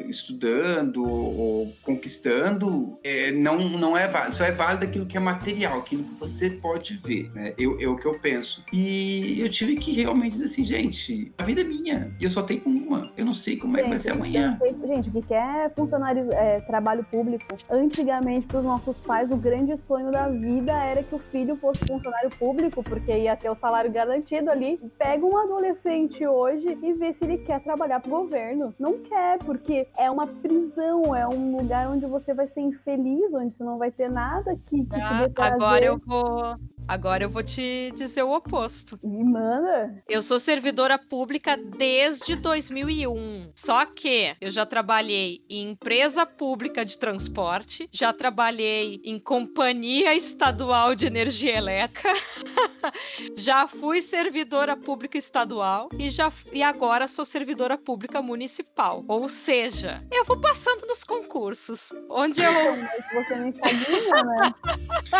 estudando 0.08 1.04
ou 1.04 1.72
conquistando 1.82 2.98
é, 3.02 3.32
não, 3.32 3.58
não 3.68 3.96
é 3.96 4.08
válido. 4.08 4.36
Só 4.36 4.44
é 4.44 4.52
válido 4.52 4.84
aquilo 4.86 5.06
que 5.06 5.16
é 5.16 5.20
material, 5.20 5.78
aquilo 5.78 6.04
que 6.04 6.14
você 6.14 6.50
pode 6.50 6.94
ver, 6.94 7.30
né? 7.34 7.54
Eu, 7.58 7.78
é 7.80 7.86
o 7.86 7.96
que 7.96 8.06
eu 8.06 8.18
penso. 8.18 8.64
E 8.72 9.40
eu 9.40 9.48
tive 9.48 9.76
que 9.76 9.92
realmente 9.92 10.32
dizer 10.32 10.46
assim, 10.46 10.64
gente, 10.64 11.32
a 11.38 11.44
vida 11.44 11.60
é 11.60 11.64
minha. 11.64 12.14
E 12.20 12.24
eu 12.24 12.30
só 12.30 12.42
tenho 12.42 12.62
uma. 12.66 13.10
Eu 13.16 13.24
não 13.24 13.32
sei 13.32 13.56
como 13.56 13.74
gente, 13.74 13.80
é 13.80 13.84
que 13.84 13.90
vai 13.90 13.98
ser 13.98 14.12
amanhã. 14.12 14.58
Gente, 14.86 15.08
o 15.08 15.22
que 15.22 15.34
é 15.34 15.70
funcionário, 15.74 16.32
é, 16.32 16.60
trabalho 16.60 17.04
público? 17.04 17.44
Antigamente, 17.70 18.46
para 18.46 18.58
os 18.58 18.64
nossos 18.64 18.98
pais, 18.98 19.30
o 19.30 19.36
grande 19.36 19.76
sonho 19.76 20.10
da 20.10 20.28
vida 20.28 20.72
era 20.72 21.02
que 21.02 21.14
o 21.14 21.18
filho 21.18 21.56
fosse 21.56 21.84
funcionário 21.86 22.30
público, 22.30 22.82
porque 22.82 23.16
ia 23.16 23.36
ter 23.36 23.50
o 23.50 23.54
salário 23.54 23.90
garantido 23.90 24.15
ali. 24.50 24.78
Pega 24.98 25.24
um 25.24 25.36
adolescente 25.36 26.26
hoje 26.26 26.78
e 26.82 26.92
vê 26.92 27.12
se 27.12 27.24
ele 27.24 27.38
quer 27.38 27.60
trabalhar 27.60 28.00
pro 28.00 28.10
governo. 28.10 28.74
Não 28.78 28.98
quer, 28.98 29.38
porque 29.38 29.86
é 29.96 30.10
uma 30.10 30.26
prisão, 30.26 31.14
é 31.14 31.26
um 31.26 31.56
lugar 31.56 31.88
onde 31.88 32.06
você 32.06 32.34
vai 32.34 32.46
ser 32.48 32.60
infeliz, 32.60 33.32
onde 33.32 33.54
você 33.54 33.64
não 33.64 33.78
vai 33.78 33.90
ter 33.90 34.10
nada 34.10 34.56
que, 34.56 34.84
que 34.84 34.96
ah, 34.96 35.02
te 35.02 35.28
dê 35.28 35.42
Agora 35.42 35.84
eu 35.84 35.98
vou 35.98 36.56
Agora 36.88 37.24
eu 37.24 37.28
vou 37.28 37.42
te 37.42 37.90
dizer 37.96 38.22
o 38.22 38.32
oposto. 38.32 38.96
Me 39.02 39.24
manda. 39.24 40.02
Eu 40.08 40.22
sou 40.22 40.38
servidora 40.38 40.96
pública 40.96 41.56
desde 41.56 42.36
2001. 42.36 43.50
Só 43.56 43.84
que 43.84 44.36
eu 44.40 44.52
já 44.52 44.64
trabalhei 44.64 45.40
em 45.50 45.70
empresa 45.70 46.24
pública 46.24 46.84
de 46.84 46.96
transporte, 46.96 47.88
já 47.90 48.12
trabalhei 48.12 49.00
em 49.04 49.18
companhia 49.18 50.14
estadual 50.14 50.94
de 50.94 51.06
energia 51.06 51.56
elétrica, 51.56 52.12
já 53.36 53.66
fui 53.66 54.00
servidora 54.00 54.76
pública 54.76 55.18
estadual 55.18 55.88
e 55.98 56.08
já 56.08 56.32
e 56.52 56.62
agora 56.62 57.08
sou 57.08 57.24
servidora 57.24 57.76
pública 57.76 58.22
municipal. 58.22 59.04
Ou 59.08 59.28
seja, 59.28 59.98
eu 60.12 60.24
vou 60.24 60.40
passando 60.40 60.86
nos 60.86 61.02
concursos, 61.02 61.92
onde 62.08 62.40
eu 62.40 62.52
você 63.12 63.34
não 63.34 63.48
está 63.48 63.72
né? 63.72 64.54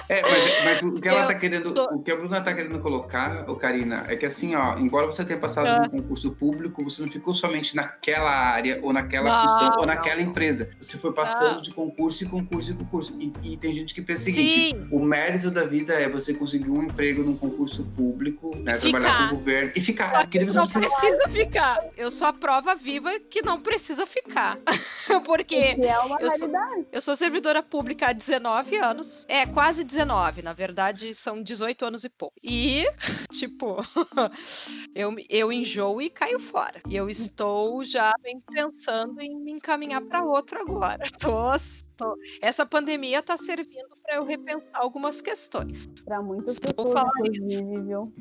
É, 0.09 0.23
mas, 0.23 0.65
mas 0.65 0.83
o 0.83 1.01
que 1.01 1.09
ela 1.09 1.23
está 1.23 1.35
querendo 1.35 1.56
querendo, 1.59 1.75
tô... 1.75 1.95
o 1.95 2.03
que 2.03 2.11
a 2.11 2.16
Bruna 2.16 2.40
tá 2.40 2.55
querendo 2.55 2.79
colocar, 2.81 3.49
o 3.49 3.57
Karina, 3.57 4.05
é 4.09 4.16
que 4.16 4.27
assim, 4.27 4.55
ó, 4.55 4.79
embora 4.79 5.07
você 5.07 5.25
tenha 5.25 5.38
passado 5.38 5.66
ah. 5.66 5.81
no 5.81 5.90
concurso 5.90 6.31
público, 6.33 6.83
você 6.85 7.03
não 7.03 7.09
ficou 7.09 7.35
somente 7.35 7.75
naquela 7.75 8.31
área, 8.31 8.81
ou 8.83 8.92
naquela 8.92 9.31
não, 9.31 9.49
função, 9.49 9.77
ou 9.79 9.87
naquela 9.87 10.21
não. 10.21 10.29
empresa. 10.29 10.71
Você 10.81 10.97
foi 10.99 11.12
passando 11.12 11.59
ah. 11.59 11.62
de 11.62 11.73
concurso 11.73 12.25
em 12.25 12.29
concurso 12.29 12.73
em 12.73 12.77
concurso. 12.77 13.16
E, 13.19 13.33
e, 13.42 13.57
tem 13.57 13.73
gente 13.73 13.95
que 13.95 14.03
pensa 14.03 14.23
o 14.23 14.25
seguinte: 14.25 14.77
Sim. 14.77 14.88
o 14.90 15.01
mérito 15.01 15.51
da 15.51 15.64
vida 15.64 15.95
é 15.95 16.09
você 16.09 16.35
conseguir 16.35 16.71
um 16.71 16.83
emprego 16.83 17.23
num 17.23 17.37
concurso 17.37 17.85
público, 17.97 18.57
né? 18.59 18.79
Trabalhar 18.79 19.29
com 19.29 19.35
o 19.35 19.38
governo 19.38 19.73
e 19.75 19.81
ficar. 19.81 20.11
Só 20.11 20.27
que 20.27 20.40
não 20.40 20.66
precisa... 20.66 20.81
precisa 20.81 21.29
ficar. 21.29 21.79
Eu 21.97 22.11
sou 22.11 22.27
a 22.27 22.33
prova 22.33 22.75
viva 22.75 23.11
que 23.31 23.42
não 23.42 23.61
precisa 23.61 24.07
ficar. 24.07 24.59
Porque 25.25 25.77
é 25.79 25.99
uma 26.01 26.21
eu 26.21 26.31
sou, 26.37 26.51
eu 26.92 27.01
sou 27.01 27.16
servidora 27.16 27.62
pública 27.62 28.09
há 28.09 28.12
19 28.12 28.77
anos. 28.77 29.25
É, 29.29 29.47
quase 29.47 29.85
19. 29.85 30.42
Na 30.42 30.53
verdade, 30.53 31.14
são 31.14 31.42
18 31.47 31.85
anos 31.87 32.05
e 32.05 32.09
pouco. 32.09 32.35
E, 32.43 32.85
tipo, 33.33 33.79
eu, 34.95 35.15
eu 35.31 35.53
enjoo 35.53 36.03
e 36.03 36.11
caio 36.11 36.39
fora. 36.39 36.81
E 36.89 36.97
eu 36.97 37.09
estou 37.09 37.83
já 37.85 38.13
pensando 38.53 39.21
em 39.21 39.37
me 39.37 39.53
encaminhar 39.53 40.03
para 40.03 40.23
outro 40.23 40.61
agora. 40.61 41.05
Tô, 41.19 41.51
tô... 41.97 42.17
Essa 42.43 42.67
pandemia 42.67 43.21
está 43.21 43.37
servindo 43.37 43.89
para 44.03 44.17
eu 44.17 44.25
repensar 44.25 44.81
algumas 44.81 45.21
questões. 45.21 45.87
Para 46.05 46.23
muitas 46.23 46.59
pessoas, 46.59 46.95
inclusive, 47.25 47.83
viu? 47.83 48.13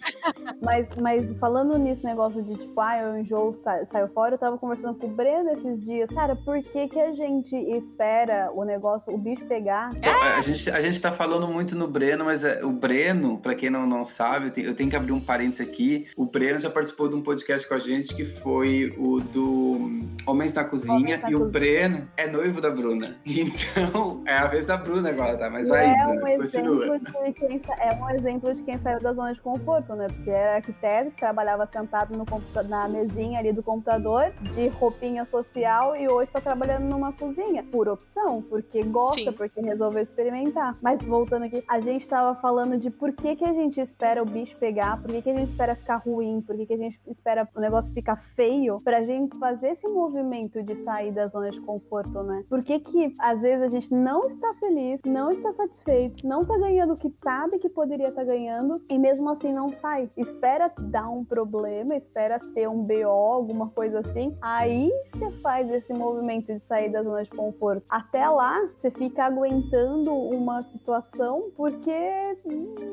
mas, 0.62 0.88
mas 1.02 1.38
falando 1.40 1.78
nisso 1.78 2.06
negócio 2.06 2.42
de 2.42 2.56
tipo, 2.56 2.80
ah, 2.80 2.98
eu 2.98 3.18
enjoo, 3.18 3.54
saiu 3.86 4.08
fora, 4.10 4.36
eu 4.36 4.40
tava 4.40 4.58
conversando 4.58 4.98
com 4.98 5.08
o 5.08 5.10
Breno 5.10 5.52
esses 5.52 5.86
dias. 5.86 6.10
Cara, 6.10 6.36
por 6.36 6.62
que 6.64 6.88
que 6.88 7.00
a 7.00 7.14
gente 7.14 7.56
espera 7.56 8.50
o 8.54 8.64
negócio, 8.64 9.14
o 9.14 9.18
bicho 9.18 9.46
pegar? 9.46 9.92
Então, 9.96 10.22
a, 10.22 10.42
gente, 10.42 10.70
a 10.70 10.82
gente 10.82 11.02
tá 11.02 11.12
falando 11.12 11.48
muito 11.48 11.76
no 11.76 11.88
Breno, 11.88 12.26
mas 12.26 12.44
é, 12.44 12.64
o 12.64 12.72
Breno, 12.72 13.15
para 13.38 13.56
quem 13.56 13.70
não, 13.70 13.86
não 13.88 14.06
sabe, 14.06 14.48
eu 14.48 14.52
tenho, 14.52 14.68
eu 14.68 14.76
tenho 14.76 14.90
que 14.90 14.96
abrir 14.96 15.12
um 15.12 15.20
parênteses 15.20 15.68
aqui. 15.68 16.08
O 16.16 16.26
Breno 16.26 16.60
já 16.60 16.70
participou 16.70 17.10
de 17.10 17.16
um 17.16 17.22
podcast 17.22 17.68
com 17.68 17.74
a 17.74 17.80
gente 17.80 18.16
que 18.16 18.26
foi 18.26 18.94
o 18.98 19.20
do 19.20 20.06
Homens 20.26 20.54
na 20.54 20.64
Cozinha. 20.64 20.96
Homens 20.96 21.18
e 21.18 21.22
cozinha. 21.22 21.38
o 21.40 21.50
Breno 21.50 22.08
é 22.18 22.28
noivo 22.28 22.62
da 22.62 22.70
Bruna. 22.70 23.16
Então, 23.46 24.24
é 24.26 24.34
a 24.34 24.48
vez 24.48 24.66
da 24.66 24.76
Bruna 24.76 25.10
agora, 25.10 25.38
tá? 25.38 25.50
Mas 25.50 25.68
vai, 25.68 25.86
é 25.86 26.08
um 26.08 26.20
continua. 26.38 27.00
De 27.00 27.34
quem, 27.34 27.62
é 27.80 27.94
um 27.94 28.10
exemplo 28.10 28.54
de 28.54 28.64
quem 28.64 28.78
saiu 28.78 29.00
da 29.00 29.14
zona 29.14 29.34
de 29.34 29.42
conforto, 29.42 29.94
né? 29.96 30.08
Porque 30.08 30.30
era 30.30 30.56
arquiteto, 30.56 31.12
trabalhava 31.12 31.66
sentado 31.68 32.18
no 32.18 32.26
na 32.68 32.88
mesinha 32.88 33.40
ali 33.40 33.54
do 33.54 33.62
computador, 33.62 34.32
de 34.42 34.68
roupinha 34.68 35.26
social, 35.26 35.96
e 35.96 36.08
hoje 36.08 36.26
está 36.26 36.42
trabalhando 36.42 36.86
numa 36.86 37.12
cozinha. 37.14 37.64
Por 37.64 37.88
opção, 37.88 38.42
porque 38.42 38.82
gosta, 38.84 39.20
Sim. 39.20 39.34
porque 39.34 39.62
resolveu 39.62 40.02
experimentar. 40.02 40.78
Mas 40.82 41.04
voltando 41.04 41.46
aqui, 41.46 41.64
a 41.68 41.80
gente 41.80 42.02
estava 42.02 42.36
falando 42.36 42.78
de 42.78 42.90
por 43.06 43.14
que, 43.14 43.36
que 43.36 43.46
a 43.46 43.54
gente 43.54 43.80
espera 43.80 44.24
o 44.24 44.26
bicho 44.26 44.58
pegar, 44.58 45.00
por 45.00 45.12
que, 45.12 45.22
que 45.22 45.30
a 45.30 45.36
gente 45.36 45.50
espera 45.50 45.76
ficar 45.76 45.98
ruim, 45.98 46.42
por 46.42 46.56
que, 46.56 46.66
que 46.66 46.74
a 46.74 46.78
gente 46.78 47.00
espera 47.06 47.48
o 47.54 47.60
negócio 47.60 47.94
ficar 47.94 48.16
feio, 48.16 48.82
pra 48.84 49.04
gente 49.04 49.38
fazer 49.38 49.74
esse 49.74 49.88
movimento 49.88 50.64
de 50.64 50.76
sair 50.76 51.12
da 51.12 51.28
zona 51.28 51.52
de 51.52 51.62
conforto, 51.62 52.24
né? 52.24 52.44
Por 52.50 52.64
que 52.64 52.80
que 52.80 53.14
às 53.20 53.44
vezes 53.44 53.62
a 53.62 53.68
gente 53.68 53.94
não 53.94 54.26
está 54.26 54.56
feliz, 54.56 55.00
não 55.06 55.30
está 55.30 55.54
satisfeito, 55.54 56.28
não 56.28 56.44
tá 56.44 56.58
ganhando 56.58 56.94
o 56.94 56.98
que 56.98 57.12
sabe 57.16 57.60
que 57.60 57.70
poderia 57.70 58.08
estar 58.08 58.22
tá 58.22 58.28
ganhando 58.28 58.82
e 58.90 58.98
mesmo 58.98 59.30
assim 59.30 59.54
não 59.54 59.70
sai? 59.70 60.10
Espera 60.18 60.74
dar 60.76 61.08
um 61.08 61.24
problema, 61.24 61.96
espera 61.96 62.40
ter 62.56 62.68
um 62.68 62.82
BO, 62.82 63.06
alguma 63.08 63.70
coisa 63.70 64.00
assim, 64.00 64.36
aí 64.42 64.92
você 65.14 65.30
faz 65.42 65.72
esse 65.72 65.94
movimento 65.94 66.52
de 66.52 66.60
sair 66.60 66.90
da 66.90 67.04
zona 67.04 67.22
de 67.22 67.30
conforto. 67.30 67.86
Até 67.88 68.28
lá, 68.28 68.68
você 68.76 68.90
fica 68.90 69.26
aguentando 69.26 70.12
uma 70.12 70.64
situação 70.64 71.52
porque 71.56 71.92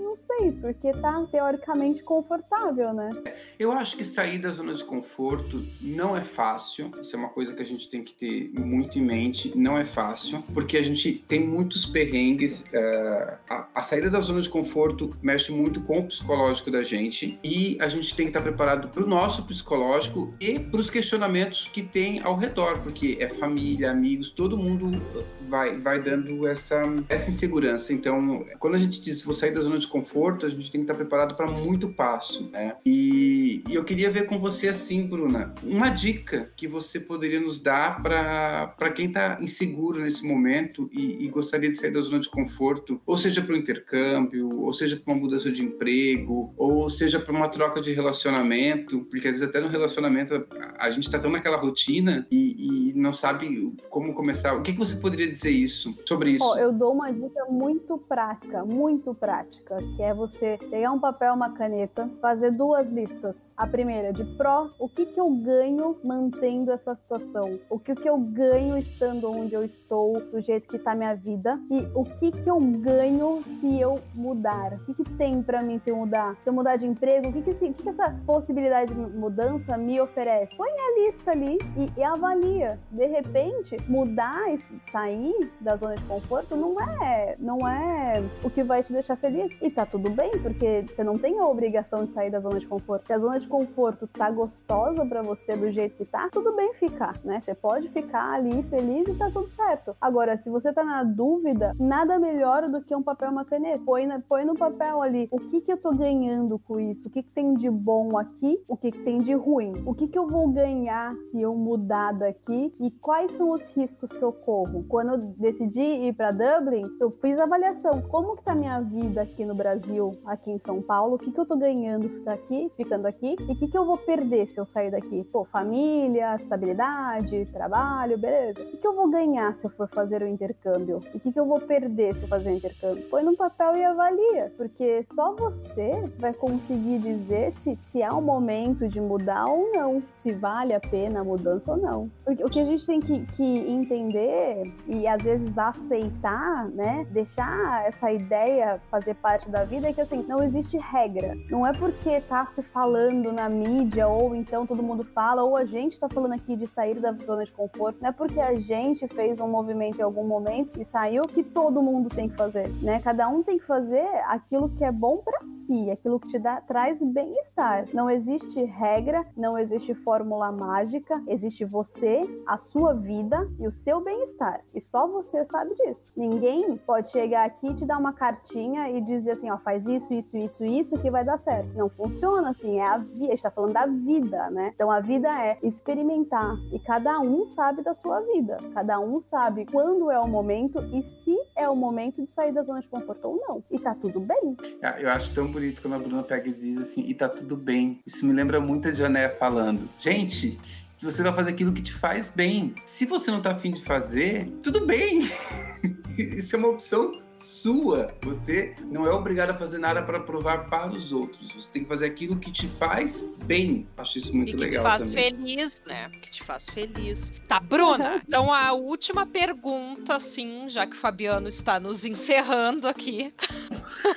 não 0.02 0.16
sei, 0.18 0.52
porque 0.52 0.90
tá 0.92 1.24
teoricamente 1.30 2.02
confortável, 2.02 2.92
né? 2.92 3.10
Eu 3.58 3.72
acho 3.72 3.96
que 3.96 4.04
sair 4.04 4.38
da 4.38 4.50
zona 4.50 4.74
de 4.74 4.84
conforto 4.84 5.64
não 5.80 6.16
é 6.16 6.22
fácil. 6.22 6.90
Isso 7.00 7.16
é 7.16 7.18
uma 7.18 7.28
coisa 7.28 7.54
que 7.54 7.62
a 7.62 7.66
gente 7.66 7.88
tem 7.88 8.02
que 8.02 8.12
ter 8.12 8.50
muito 8.58 8.98
em 8.98 9.02
mente. 9.02 9.52
Não 9.56 9.78
é 9.78 9.84
fácil, 9.84 10.42
porque 10.52 10.76
a 10.76 10.82
gente 10.82 11.12
tem 11.26 11.40
muitos 11.40 11.86
perrengues. 11.86 12.62
Uh, 12.62 13.38
a, 13.48 13.68
a, 13.74 13.82
saída 13.82 14.10
da 14.10 14.20
zona 14.20 14.40
de 14.40 14.48
conforto 14.48 15.16
mexe 15.22 15.52
muito 15.52 15.80
com 15.80 16.00
o 16.00 16.06
psicológico 16.06 16.70
da 16.70 16.82
gente 16.82 17.38
e 17.42 17.76
a 17.80 17.88
gente 17.88 18.14
tem 18.14 18.26
que 18.26 18.30
estar 18.30 18.42
preparado 18.42 18.88
para 18.88 19.02
o 19.02 19.06
nosso 19.06 19.44
psicológico 19.44 20.32
e 20.40 20.58
para 20.58 20.80
os 20.80 20.90
questionamentos 20.90 21.68
que 21.72 21.82
tem 21.82 22.20
ao 22.20 22.36
redor, 22.36 22.80
porque 22.80 23.16
é 23.20 23.28
família, 23.28 23.90
amigos, 23.90 24.30
todo 24.30 24.56
mundo 24.56 25.02
vai, 25.46 25.78
vai 25.78 26.02
dando 26.02 26.46
essa, 26.46 26.80
essa 27.08 27.30
insegurança. 27.30 27.92
Então, 27.92 28.44
quando 28.58 28.74
a 28.74 28.78
gente 28.78 29.00
diz 29.00 29.22
vou 29.22 29.34
sair 29.34 29.52
da 29.52 29.60
zona 29.60 29.78
de 29.78 29.81
conforto, 29.86 30.46
a 30.46 30.50
gente 30.50 30.70
tem 30.70 30.80
que 30.80 30.84
estar 30.84 30.94
preparado 30.94 31.34
para 31.34 31.46
muito 31.46 31.88
passo, 31.88 32.50
né? 32.50 32.76
E, 32.84 33.62
e, 33.68 33.74
eu 33.74 33.84
queria 33.84 34.10
ver 34.10 34.26
com 34.26 34.38
você 34.38 34.68
assim, 34.68 35.06
Bruna, 35.06 35.54
uma 35.62 35.88
dica 35.88 36.50
que 36.56 36.66
você 36.66 37.00
poderia 37.00 37.40
nos 37.40 37.58
dar 37.58 38.02
para 38.02 38.90
quem 38.94 39.06
está 39.06 39.38
inseguro 39.40 40.00
nesse 40.00 40.24
momento 40.24 40.88
e, 40.92 41.24
e, 41.24 41.28
gostaria 41.28 41.70
de 41.70 41.76
sair 41.76 41.90
da 41.90 42.00
zona 42.00 42.20
de 42.20 42.28
conforto, 42.28 43.00
ou 43.06 43.16
seja 43.16 43.42
para 43.42 43.54
o 43.54 43.56
intercâmbio, 43.56 44.60
ou 44.60 44.72
seja 44.72 44.96
para 44.96 45.12
uma 45.12 45.20
mudança 45.20 45.50
de 45.50 45.62
emprego, 45.62 46.52
ou 46.56 46.88
seja 46.90 47.18
para 47.18 47.32
uma 47.32 47.48
troca 47.48 47.80
de 47.80 47.92
relacionamento, 47.92 49.00
porque 49.10 49.28
às 49.28 49.34
vezes 49.34 49.48
até 49.48 49.60
no 49.60 49.68
relacionamento 49.68 50.34
a, 50.34 50.86
a 50.86 50.90
gente 50.90 51.04
está 51.04 51.18
tão 51.18 51.30
naquela 51.30 51.56
rotina 51.56 52.26
e, 52.30 52.90
e, 52.90 52.92
não 52.94 53.12
sabe 53.12 53.72
como 53.88 54.14
começar. 54.14 54.54
O 54.54 54.62
que, 54.62 54.72
que 54.72 54.78
você 54.78 54.96
poderia 54.96 55.30
dizer 55.30 55.50
isso 55.50 55.94
sobre 56.06 56.32
isso? 56.32 56.44
Oh, 56.44 56.56
eu 56.56 56.72
dou 56.72 56.92
uma 56.92 57.10
dica 57.12 57.44
muito 57.48 57.98
prática, 57.98 58.64
muito 58.64 59.14
prática, 59.14 59.71
que 59.96 60.02
é 60.02 60.12
você 60.12 60.58
pegar 60.70 60.92
um 60.92 60.98
papel, 60.98 61.34
uma 61.34 61.50
caneta, 61.50 62.08
fazer 62.20 62.50
duas 62.52 62.90
listas. 62.90 63.54
A 63.56 63.66
primeira 63.66 64.12
de 64.12 64.24
prós, 64.36 64.74
o 64.78 64.88
que 64.88 65.06
que 65.06 65.20
eu 65.20 65.30
ganho 65.30 65.96
mantendo 66.04 66.70
essa 66.70 66.94
situação? 66.94 67.58
O 67.70 67.78
que 67.78 67.94
que 67.94 68.08
eu 68.08 68.18
ganho 68.18 68.76
estando 68.76 69.30
onde 69.30 69.54
eu 69.54 69.64
estou, 69.64 70.20
do 70.30 70.40
jeito 70.40 70.68
que 70.68 70.78
tá 70.78 70.94
minha 70.94 71.14
vida? 71.14 71.60
E 71.70 71.86
o 71.94 72.04
que 72.04 72.30
que 72.30 72.50
eu 72.50 72.58
ganho 72.60 73.42
se 73.60 73.80
eu 73.80 74.00
mudar? 74.14 74.72
O 74.74 74.84
que 74.84 74.94
que 74.94 75.04
tem 75.16 75.42
para 75.42 75.62
mim 75.62 75.78
se 75.78 75.90
eu 75.90 75.96
mudar? 75.96 76.36
Se 76.42 76.48
eu 76.48 76.52
mudar 76.52 76.76
de 76.76 76.86
emprego, 76.86 77.28
o 77.28 77.32
que 77.32 77.42
que, 77.42 77.50
o 77.50 77.74
que, 77.74 77.82
que 77.82 77.88
essa 77.88 78.14
possibilidade 78.26 78.92
de 78.92 79.18
mudança 79.18 79.76
me 79.76 80.00
oferece? 80.00 80.56
Põe 80.56 80.70
a 80.70 81.00
lista 81.00 81.30
ali 81.30 81.58
e, 81.76 82.00
e 82.00 82.02
avalia. 82.02 82.78
De 82.90 83.06
repente, 83.06 83.76
mudar, 83.88 84.42
sair 84.90 85.52
da 85.60 85.76
zona 85.76 85.94
de 85.94 86.04
conforto 86.04 86.56
não 86.56 86.80
é, 86.80 87.36
não 87.38 87.66
é 87.66 88.22
o 88.42 88.50
que 88.50 88.62
vai 88.62 88.82
te 88.82 88.92
deixar 88.92 89.16
feliz. 89.16 89.52
E 89.62 89.70
tá 89.70 89.86
tudo 89.86 90.10
bem, 90.10 90.32
porque 90.42 90.84
você 90.88 91.04
não 91.04 91.16
tem 91.16 91.38
a 91.38 91.46
obrigação 91.46 92.04
de 92.04 92.12
sair 92.12 92.30
da 92.30 92.40
zona 92.40 92.58
de 92.58 92.66
conforto. 92.66 93.06
Se 93.06 93.12
a 93.12 93.18
zona 93.18 93.38
de 93.38 93.46
conforto 93.46 94.08
tá 94.08 94.28
gostosa 94.28 95.06
para 95.06 95.22
você 95.22 95.56
do 95.56 95.70
jeito 95.70 95.96
que 95.96 96.04
tá, 96.04 96.28
tudo 96.32 96.56
bem 96.56 96.74
ficar, 96.74 97.20
né? 97.24 97.40
Você 97.40 97.54
pode 97.54 97.88
ficar 97.90 98.32
ali 98.32 98.62
feliz 98.64 99.06
e 99.06 99.14
tá 99.14 99.30
tudo 99.30 99.46
certo. 99.46 99.96
Agora, 100.00 100.36
se 100.36 100.50
você 100.50 100.72
tá 100.72 100.82
na 100.82 101.04
dúvida, 101.04 101.76
nada 101.78 102.18
melhor 102.18 102.68
do 102.68 102.82
que 102.82 102.94
um 102.94 103.02
papel 103.02 103.30
uma 103.30 103.44
caneta. 103.44 103.82
Põe, 103.84 104.06
na, 104.06 104.20
põe 104.20 104.44
no 104.44 104.54
papel 104.54 105.00
ali 105.00 105.28
o 105.30 105.38
que 105.38 105.60
que 105.60 105.72
eu 105.72 105.76
tô 105.76 105.92
ganhando 105.92 106.58
com 106.58 106.80
isso, 106.80 107.08
o 107.08 107.10
que 107.10 107.22
que 107.22 107.30
tem 107.30 107.54
de 107.54 107.70
bom 107.70 108.18
aqui, 108.18 108.60
o 108.68 108.76
que 108.76 108.90
que 108.90 109.00
tem 109.00 109.20
de 109.20 109.32
ruim, 109.32 109.72
o 109.86 109.94
que 109.94 110.08
que 110.08 110.18
eu 110.18 110.28
vou 110.28 110.48
ganhar 110.48 111.14
se 111.30 111.40
eu 111.40 111.54
mudar 111.54 112.12
daqui 112.12 112.72
e 112.80 112.90
quais 112.90 113.32
são 113.32 113.50
os 113.50 113.62
riscos 113.74 114.12
que 114.12 114.22
eu 114.22 114.32
corro. 114.32 114.84
Quando 114.88 115.12
eu 115.12 115.18
decidi 115.38 115.80
ir 115.80 116.14
para 116.14 116.32
Dublin, 116.32 116.82
eu 117.00 117.10
fiz 117.10 117.38
a 117.38 117.44
avaliação, 117.44 118.02
como 118.02 118.36
que 118.36 118.42
tá 118.42 118.54
minha 118.54 118.80
vida 118.80 119.22
aqui 119.22 119.44
no 119.44 119.51
Brasil, 119.54 120.12
aqui 120.24 120.50
em 120.50 120.58
São 120.58 120.80
Paulo, 120.80 121.16
o 121.16 121.18
que 121.18 121.30
que 121.30 121.38
eu 121.38 121.46
tô 121.46 121.56
ganhando 121.56 122.22
daqui, 122.24 122.70
ficando 122.76 123.06
aqui, 123.06 123.36
e 123.40 123.52
o 123.52 123.56
que 123.56 123.68
que 123.68 123.76
eu 123.76 123.84
vou 123.84 123.98
perder 123.98 124.46
se 124.46 124.58
eu 124.58 124.66
sair 124.66 124.90
daqui? 124.90 125.24
Pô, 125.24 125.44
família, 125.44 126.36
estabilidade, 126.36 127.46
trabalho, 127.52 128.18
beleza. 128.18 128.62
O 128.62 128.66
que 128.66 128.76
que 128.76 128.86
eu 128.86 128.94
vou 128.94 129.10
ganhar 129.10 129.54
se 129.54 129.66
eu 129.66 129.70
for 129.70 129.88
fazer 129.88 130.22
o 130.22 130.26
intercâmbio? 130.26 131.00
E 131.12 131.16
o 131.16 131.20
que 131.20 131.32
que 131.32 131.40
eu 131.40 131.46
vou 131.46 131.60
perder 131.60 132.14
se 132.14 132.24
eu 132.24 132.28
fazer 132.28 132.50
o 132.50 132.56
intercâmbio? 132.56 133.08
Põe 133.08 133.22
no 133.22 133.36
papel 133.36 133.76
e 133.76 133.84
avalia, 133.84 134.52
porque 134.56 135.02
só 135.04 135.34
você 135.34 136.10
vai 136.18 136.32
conseguir 136.32 136.98
dizer 136.98 137.52
se, 137.54 137.78
se 137.82 138.02
é 138.02 138.10
o 138.10 138.20
momento 138.20 138.88
de 138.88 139.00
mudar 139.00 139.44
ou 139.46 139.70
não, 139.72 140.02
se 140.14 140.32
vale 140.32 140.74
a 140.74 140.80
pena 140.80 141.20
a 141.20 141.24
mudança 141.24 141.72
ou 141.72 141.76
não. 141.76 142.10
Porque 142.24 142.44
o 142.44 142.48
que 142.48 142.60
a 142.60 142.64
gente 142.64 142.86
tem 142.86 143.00
que, 143.00 143.26
que 143.26 143.42
entender 143.70 144.72
e 144.86 145.06
às 145.06 145.22
vezes 145.22 145.56
aceitar, 145.56 146.68
né, 146.68 147.06
deixar 147.10 147.86
essa 147.86 148.10
ideia 148.10 148.80
fazer 148.90 149.14
parte 149.14 149.41
da 149.46 149.64
vida 149.64 149.88
é 149.88 149.92
que 149.92 150.00
assim, 150.00 150.24
não 150.28 150.42
existe 150.42 150.78
regra. 150.78 151.36
Não 151.50 151.66
é 151.66 151.72
porque 151.72 152.20
tá 152.20 152.46
se 152.46 152.62
falando 152.62 153.32
na 153.32 153.48
mídia 153.48 154.06
ou 154.08 154.34
então 154.34 154.66
todo 154.66 154.82
mundo 154.82 155.04
fala 155.04 155.42
ou 155.42 155.56
a 155.56 155.64
gente 155.64 155.98
tá 155.98 156.08
falando 156.08 156.34
aqui 156.34 156.56
de 156.56 156.66
sair 156.66 157.00
da 157.00 157.12
zona 157.12 157.44
de 157.44 157.52
conforto, 157.52 157.98
não 158.00 158.08
é 158.08 158.12
porque 158.12 158.40
a 158.40 158.54
gente 158.58 159.06
fez 159.08 159.40
um 159.40 159.48
movimento 159.48 159.98
em 159.98 160.02
algum 160.02 160.26
momento 160.26 160.80
e 160.80 160.84
saiu 160.84 161.22
que 161.24 161.42
todo 161.42 161.82
mundo 161.82 162.08
tem 162.08 162.28
que 162.28 162.36
fazer, 162.36 162.68
né? 162.82 163.00
Cada 163.00 163.28
um 163.28 163.42
tem 163.42 163.58
que 163.58 163.66
fazer 163.66 164.06
aquilo 164.26 164.68
que 164.68 164.84
é 164.84 164.92
bom 164.92 165.18
para 165.18 165.46
si, 165.46 165.90
aquilo 165.90 166.20
que 166.20 166.28
te 166.28 166.38
dá 166.38 166.60
traz 166.60 167.02
bem-estar. 167.02 167.86
Não 167.92 168.08
existe 168.08 168.62
regra, 168.64 169.26
não 169.36 169.58
existe 169.58 169.94
fórmula 169.94 170.52
mágica, 170.52 171.22
existe 171.26 171.64
você, 171.64 172.22
a 172.46 172.56
sua 172.56 172.94
vida 172.94 173.48
e 173.58 173.66
o 173.66 173.72
seu 173.72 174.00
bem-estar. 174.00 174.60
E 174.74 174.80
só 174.80 175.08
você 175.08 175.44
sabe 175.44 175.74
disso. 175.74 176.12
Ninguém 176.16 176.76
pode 176.76 177.10
chegar 177.10 177.44
aqui 177.44 177.68
e 177.68 177.74
te 177.74 177.84
dar 177.84 177.98
uma 177.98 178.12
cartinha 178.12 178.88
e 178.88 179.00
dizer 179.00 179.31
assim, 179.32 179.50
ó, 179.50 179.58
faz 179.58 179.86
isso, 179.86 180.14
isso, 180.14 180.36
isso, 180.36 180.64
isso 180.64 180.98
que 180.98 181.10
vai 181.10 181.24
dar 181.24 181.38
certo. 181.38 181.70
Não 181.74 181.88
funciona 181.88 182.50
assim, 182.50 182.78
é 182.78 182.86
a 182.86 182.98
vida, 182.98 183.26
a 183.26 183.30
gente 183.30 183.42
tá 183.42 183.50
falando 183.50 183.72
da 183.72 183.86
vida, 183.86 184.50
né? 184.50 184.72
Então 184.74 184.90
a 184.90 185.00
vida 185.00 185.28
é 185.28 185.58
experimentar 185.62 186.56
e 186.72 186.78
cada 186.78 187.20
um 187.20 187.46
sabe 187.46 187.82
da 187.82 187.94
sua 187.94 188.20
vida. 188.20 188.56
Cada 188.74 189.00
um 189.00 189.20
sabe 189.20 189.66
quando 189.66 190.10
é 190.10 190.18
o 190.18 190.28
momento 190.28 190.78
e 190.92 191.02
se 191.02 191.36
é 191.56 191.68
o 191.68 191.76
momento 191.76 192.22
de 192.24 192.30
sair 192.30 192.52
da 192.52 192.62
zona 192.62 192.80
de 192.80 192.88
conforto 192.88 193.28
ou 193.28 193.40
não. 193.48 193.64
E 193.70 193.78
tá 193.78 193.94
tudo 193.94 194.20
bem. 194.20 194.56
Ah, 194.82 195.00
eu 195.00 195.10
acho 195.10 195.34
tão 195.34 195.50
bonito 195.50 195.82
quando 195.82 195.94
a 195.94 195.98
Bruna 195.98 196.22
pega 196.22 196.48
e 196.48 196.52
diz 196.52 196.78
assim, 196.78 197.02
e 197.02 197.14
tá 197.14 197.28
tudo 197.28 197.56
bem. 197.56 198.00
Isso 198.06 198.26
me 198.26 198.32
lembra 198.32 198.60
muito 198.60 198.88
a 198.88 198.92
Jané 198.92 199.28
falando. 199.28 199.88
Gente, 199.98 200.58
você 201.04 201.22
vai 201.22 201.32
fazer 201.32 201.50
aquilo 201.50 201.72
que 201.72 201.82
te 201.82 201.92
faz 201.92 202.28
bem. 202.28 202.74
Se 202.84 203.04
você 203.06 203.30
não 203.30 203.40
tá 203.40 203.52
afim 203.52 203.72
de 203.72 203.82
fazer, 203.82 204.46
tudo 204.62 204.86
bem. 204.86 205.28
Isso 206.16 206.54
é 206.54 206.58
uma 206.58 206.68
opção 206.68 207.22
sua. 207.34 208.14
Você 208.22 208.74
não 208.84 209.06
é 209.06 209.10
obrigado 209.10 209.50
a 209.50 209.54
fazer 209.54 209.78
nada 209.78 210.02
para 210.02 210.20
provar 210.20 210.68
para 210.68 210.92
os 210.92 211.12
outros. 211.12 211.52
Você 211.52 211.70
tem 211.70 211.82
que 211.82 211.88
fazer 211.88 212.06
aquilo 212.06 212.36
que 212.36 212.52
te 212.52 212.66
faz 212.66 213.24
bem. 213.44 213.86
Acho 213.96 214.18
isso 214.18 214.36
muito 214.36 214.50
e 214.50 214.52
que 214.52 214.58
legal. 214.58 214.84
Que 214.84 214.88
te 214.88 214.90
faz 214.90 215.02
também. 215.02 215.34
feliz, 215.36 215.82
né? 215.86 216.10
Que 216.20 216.30
te 216.30 216.42
faz 216.44 216.66
feliz. 216.66 217.32
Tá, 217.48 217.58
Bruna. 217.58 218.22
Então 218.26 218.52
a 218.52 218.72
última 218.72 219.26
pergunta, 219.26 220.16
assim, 220.16 220.68
já 220.68 220.86
que 220.86 220.94
o 220.94 220.98
Fabiano 220.98 221.48
está 221.48 221.80
nos 221.80 222.04
encerrando 222.04 222.86
aqui. 222.86 223.32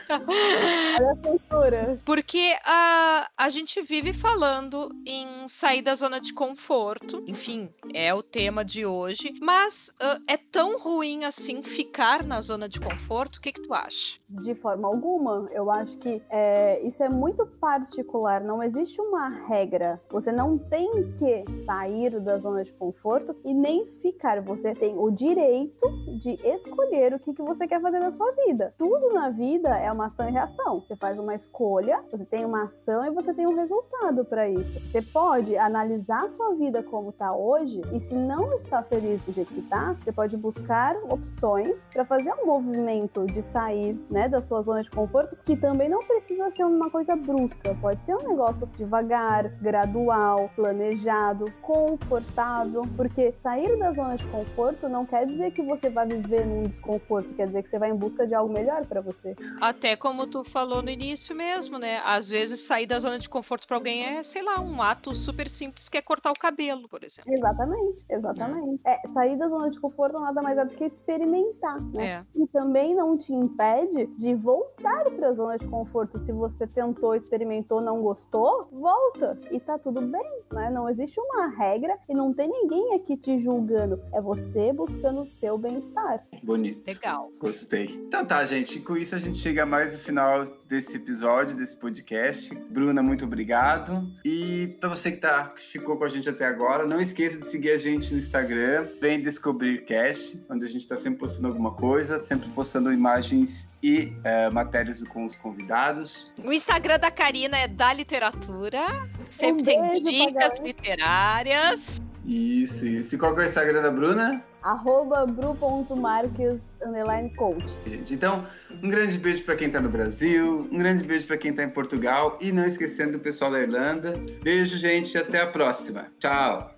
Olha 0.10 1.12
a 1.12 1.16
censura. 1.16 2.02
Porque 2.06 2.56
a, 2.64 3.30
a 3.38 3.50
gente 3.50 3.82
vive 3.82 4.14
falando 4.14 4.90
em 5.06 5.48
sair 5.48 5.82
da 5.82 5.96
zona 5.96 6.20
de 6.20 6.34
conforto. 6.34 7.24
Enfim, 7.28 7.70
é 7.94 8.14
o 8.14 8.24
tema 8.24 8.64
de 8.64 8.86
hoje. 8.86 9.34
Mas 9.42 9.90
uh, 10.02 10.22
é 10.28 10.38
tão 10.38 10.78
ruim 10.78 11.24
assim 11.24 11.62
ficar 11.62 12.24
na 12.24 12.42
zona 12.42 12.68
de 12.68 12.80
conforto? 12.80 13.38
O 13.38 13.42
que, 13.42 13.52
que 13.52 13.62
tu 13.62 13.74
acha? 13.74 14.20
De 14.30 14.56
forma 14.56 14.88
alguma. 14.88 15.48
Eu 15.52 15.72
acho 15.72 15.98
que 15.98 16.22
é, 16.30 16.82
isso 16.86 17.04
é 17.04 17.10
muito 17.10 17.46
particular. 17.46 18.42
Não 18.42 18.62
existe 18.62 19.00
uma 19.02 19.30
regra. 19.48 20.02
Você 20.10 20.32
não 20.32 20.58
tem 20.58 20.90
que 21.18 21.46
sair 21.66 22.20
da 22.20 22.38
zona 22.38 22.64
de 22.64 22.72
conforto 22.74 23.36
e 23.44 23.54
nem 23.54 23.86
ficar. 24.02 24.42
Você 24.42 24.74
tem 24.74 24.98
o 24.98 25.10
direito 25.12 25.88
de 26.22 26.38
escolher 26.44 27.14
o 27.14 27.20
que, 27.20 27.34
que 27.34 27.42
você 27.42 27.68
quer 27.68 27.82
fazer 27.82 28.00
na 28.00 28.12
sua 28.12 28.32
vida. 28.46 28.74
Tudo 28.78 29.10
na 29.14 29.30
vida 29.30 29.65
é 29.68 29.92
uma 29.92 30.08
ação 30.08 30.28
e 30.30 30.32
reação. 30.32 30.80
Você 30.80 30.96
faz 30.96 31.20
uma 31.20 31.34
escolha, 31.34 32.04
você 32.10 32.26
tem 32.26 32.46
uma 32.46 32.64
ação 32.64 33.06
e 33.06 33.10
você 33.10 33.34
tem 33.34 33.48
um 33.48 33.56
resultado 33.56 34.26
para 34.26 34.48
isso. 34.48 34.80
Você 34.80 35.02
pode 35.02 35.58
analisar 35.58 36.30
sua 36.32 36.54
vida 36.56 36.84
como 36.84 37.10
está 37.10 37.34
hoje 37.36 37.82
e 37.94 38.00
se 38.00 38.14
não 38.14 38.54
está 38.54 38.82
feliz 38.84 39.22
do 39.22 39.32
jeito 39.32 39.54
que 39.54 39.60
está, 39.60 39.94
você 39.94 40.12
pode 40.12 40.38
buscar 40.38 40.96
opções 41.10 41.86
para 41.92 42.06
fazer 42.06 42.34
um 42.34 42.46
movimento 42.46 43.26
de 43.26 43.42
sair, 43.42 44.00
né, 44.10 44.28
da 44.28 44.42
sua 44.42 44.62
zona 44.62 44.82
de 44.82 44.90
conforto, 44.90 45.38
que 45.46 45.56
também 45.56 45.90
não 45.90 46.00
precisa 46.00 46.50
ser 46.52 46.64
uma 46.64 46.90
coisa 46.90 47.16
brusca, 47.16 47.76
pode 47.82 48.04
ser 48.06 48.16
um 48.16 48.28
negócio 48.28 48.68
devagar, 48.78 49.50
gradual, 49.62 50.50
planejado, 50.56 51.46
confortável, 51.62 52.84
porque 52.96 53.34
sair 53.40 53.78
da 53.78 53.92
zona 53.92 54.16
de 54.16 54.26
conforto 54.26 54.88
não 54.90 55.06
quer 55.06 55.26
dizer 55.26 55.52
que 55.52 55.62
você 55.62 55.90
vai 55.90 56.08
viver 56.08 56.46
num 56.46 56.64
desconforto, 56.64 57.34
quer 57.34 57.48
dizer 57.48 57.64
que 57.64 57.70
você 57.70 57.80
vai 57.80 57.90
em 57.90 57.96
busca 57.96 58.28
de 58.28 58.34
algo 58.34 58.54
melhor 58.54 58.86
para 58.86 59.02
você. 59.02 59.36
Até 59.62 59.96
como 59.96 60.28
tu 60.28 60.44
falou 60.44 60.82
no 60.82 60.90
início 60.90 61.36
mesmo, 61.36 61.78
né? 61.78 62.02
Às 62.04 62.30
vezes 62.30 62.60
sair 62.62 62.86
da 62.86 63.00
zona 63.00 63.20
de 63.20 63.30
conforto 63.30 63.68
para 63.68 63.78
alguém 63.78 64.06
é, 64.06 64.24
sei 64.24 64.42
lá, 64.42 64.60
um 64.60 64.82
ato 64.82 65.16
super 65.16 65.50
simples 65.50 65.90
que 65.90 65.98
é 65.98 66.02
cortar 66.02 66.32
o 66.32 66.40
cabelo, 66.40 66.88
por 66.88 67.04
exemplo. 67.04 67.32
Exatamente, 67.34 68.06
exatamente. 68.10 68.82
É, 68.86 69.08
sair 69.08 69.38
da 69.38 69.48
zona 69.48 69.70
de 69.70 69.80
conforto 69.80 70.20
nada 70.20 70.42
mais 70.42 70.58
é 70.58 70.66
do 70.66 70.76
que 70.76 70.84
experimentar, 70.84 71.82
né? 71.94 72.06
É. 72.06 72.26
E 72.36 72.48
também 72.48 72.96
não 72.96 73.18
te 73.18 73.34
impede 73.34 74.08
de 74.18 74.34
voltar 74.36 75.06
para 75.12 75.30
a 75.30 75.34
zona 75.34 75.58
de 75.58 75.68
conforto. 75.68 76.18
Se 76.18 76.32
você 76.32 76.68
tentou, 76.68 77.16
experimentou, 77.16 77.82
não 77.82 78.02
gostou, 78.02 78.68
volta 78.72 79.40
e 79.52 79.60
tá 79.60 79.78
tudo 79.78 80.02
bem, 80.02 80.42
né? 80.54 80.70
Não 80.70 80.90
existe 80.90 81.20
uma 81.20 81.48
regra 81.48 81.98
e 82.10 82.14
não 82.14 82.34
tem 82.34 82.50
ninguém 82.50 82.94
aqui 82.94 83.18
te 83.18 83.40
julgando. 83.40 84.02
É 84.14 84.22
você 84.22 84.74
buscando 84.74 85.22
o 85.22 85.26
seu 85.26 85.58
bem-estar. 85.58 86.26
Bonito. 86.44 86.86
Legal. 86.86 87.30
Gostei. 87.40 87.86
Então 88.08 88.26
tá, 88.26 88.46
gente. 88.46 88.80
Com 88.80 88.96
isso 88.98 89.16
a 89.16 89.20
gente 89.20 89.45
chega 89.46 89.64
mais 89.64 89.94
no 89.94 90.00
final 90.00 90.44
desse 90.68 90.98
episódio, 90.98 91.56
desse 91.56 91.78
podcast. 91.78 92.52
Bruna, 92.68 93.04
muito 93.04 93.26
obrigado. 93.26 94.12
E 94.26 94.76
pra 94.80 94.90
você 94.90 95.12
que, 95.12 95.18
tá, 95.18 95.50
que 95.56 95.62
ficou 95.62 95.98
com 95.98 96.04
a 96.04 96.10
gente 96.10 96.28
até 96.28 96.48
agora, 96.48 96.84
não 96.84 97.00
esqueça 97.00 97.38
de 97.38 97.46
seguir 97.46 97.70
a 97.70 97.78
gente 97.78 98.12
no 98.12 98.18
Instagram, 98.18 98.88
Vem 99.00 99.22
Descobrir 99.22 99.86
Cast, 99.86 100.44
onde 100.50 100.66
a 100.66 100.68
gente 100.68 100.88
tá 100.88 100.98
sempre 100.98 101.20
postando 101.20 101.48
alguma 101.48 101.72
coisa, 101.74 102.20
sempre 102.20 102.50
postando 102.50 102.92
imagens 102.92 103.70
e 103.84 104.12
eh, 104.24 104.50
matérias 104.50 105.04
com 105.04 105.24
os 105.28 105.36
convidados. 105.36 106.28
O 106.44 106.52
Instagram 106.52 106.98
da 106.98 107.12
Karina 107.12 107.56
é 107.56 107.68
da 107.68 107.94
literatura. 107.94 108.82
Sempre 109.30 109.62
Um 109.62 109.92
tem 109.92 110.04
dicas 110.04 110.58
literárias. 110.58 112.02
Isso, 112.26 112.88
isso. 112.88 113.14
E 113.14 113.18
qual 113.20 113.36
que 113.36 113.42
é 113.42 113.44
o 113.44 113.46
Instagram 113.46 113.84
da 113.84 113.92
Bruna? 113.92 114.44
Arroba 114.64 115.28
bru.marques, 115.28 116.60
underline 116.86 117.30
coach. 117.36 117.66
Então, 118.10 118.46
um 118.82 118.90
grande 118.90 119.18
beijo 119.18 119.44
para 119.44 119.56
quem 119.56 119.70
tá 119.70 119.82
no 119.82 119.90
Brasil, 119.90 120.68
um 120.72 120.78
grande 120.78 121.04
beijo 121.04 121.26
para 121.26 121.38
quem 121.38 121.54
tá 121.54 121.64
em 121.64 121.70
Portugal 121.70 122.38
e 122.42 122.52
não 122.52 122.66
esquecendo 122.66 123.14
do 123.14 123.20
pessoal 123.20 123.52
da 123.52 123.60
Irlanda. 123.60 124.14
Beijo, 124.42 124.78
gente, 124.78 125.18
até 125.18 125.42
a 125.42 125.48
próxima. 125.48 126.06
Tchau. 126.20 126.76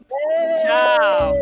Tchau! 0.62 1.34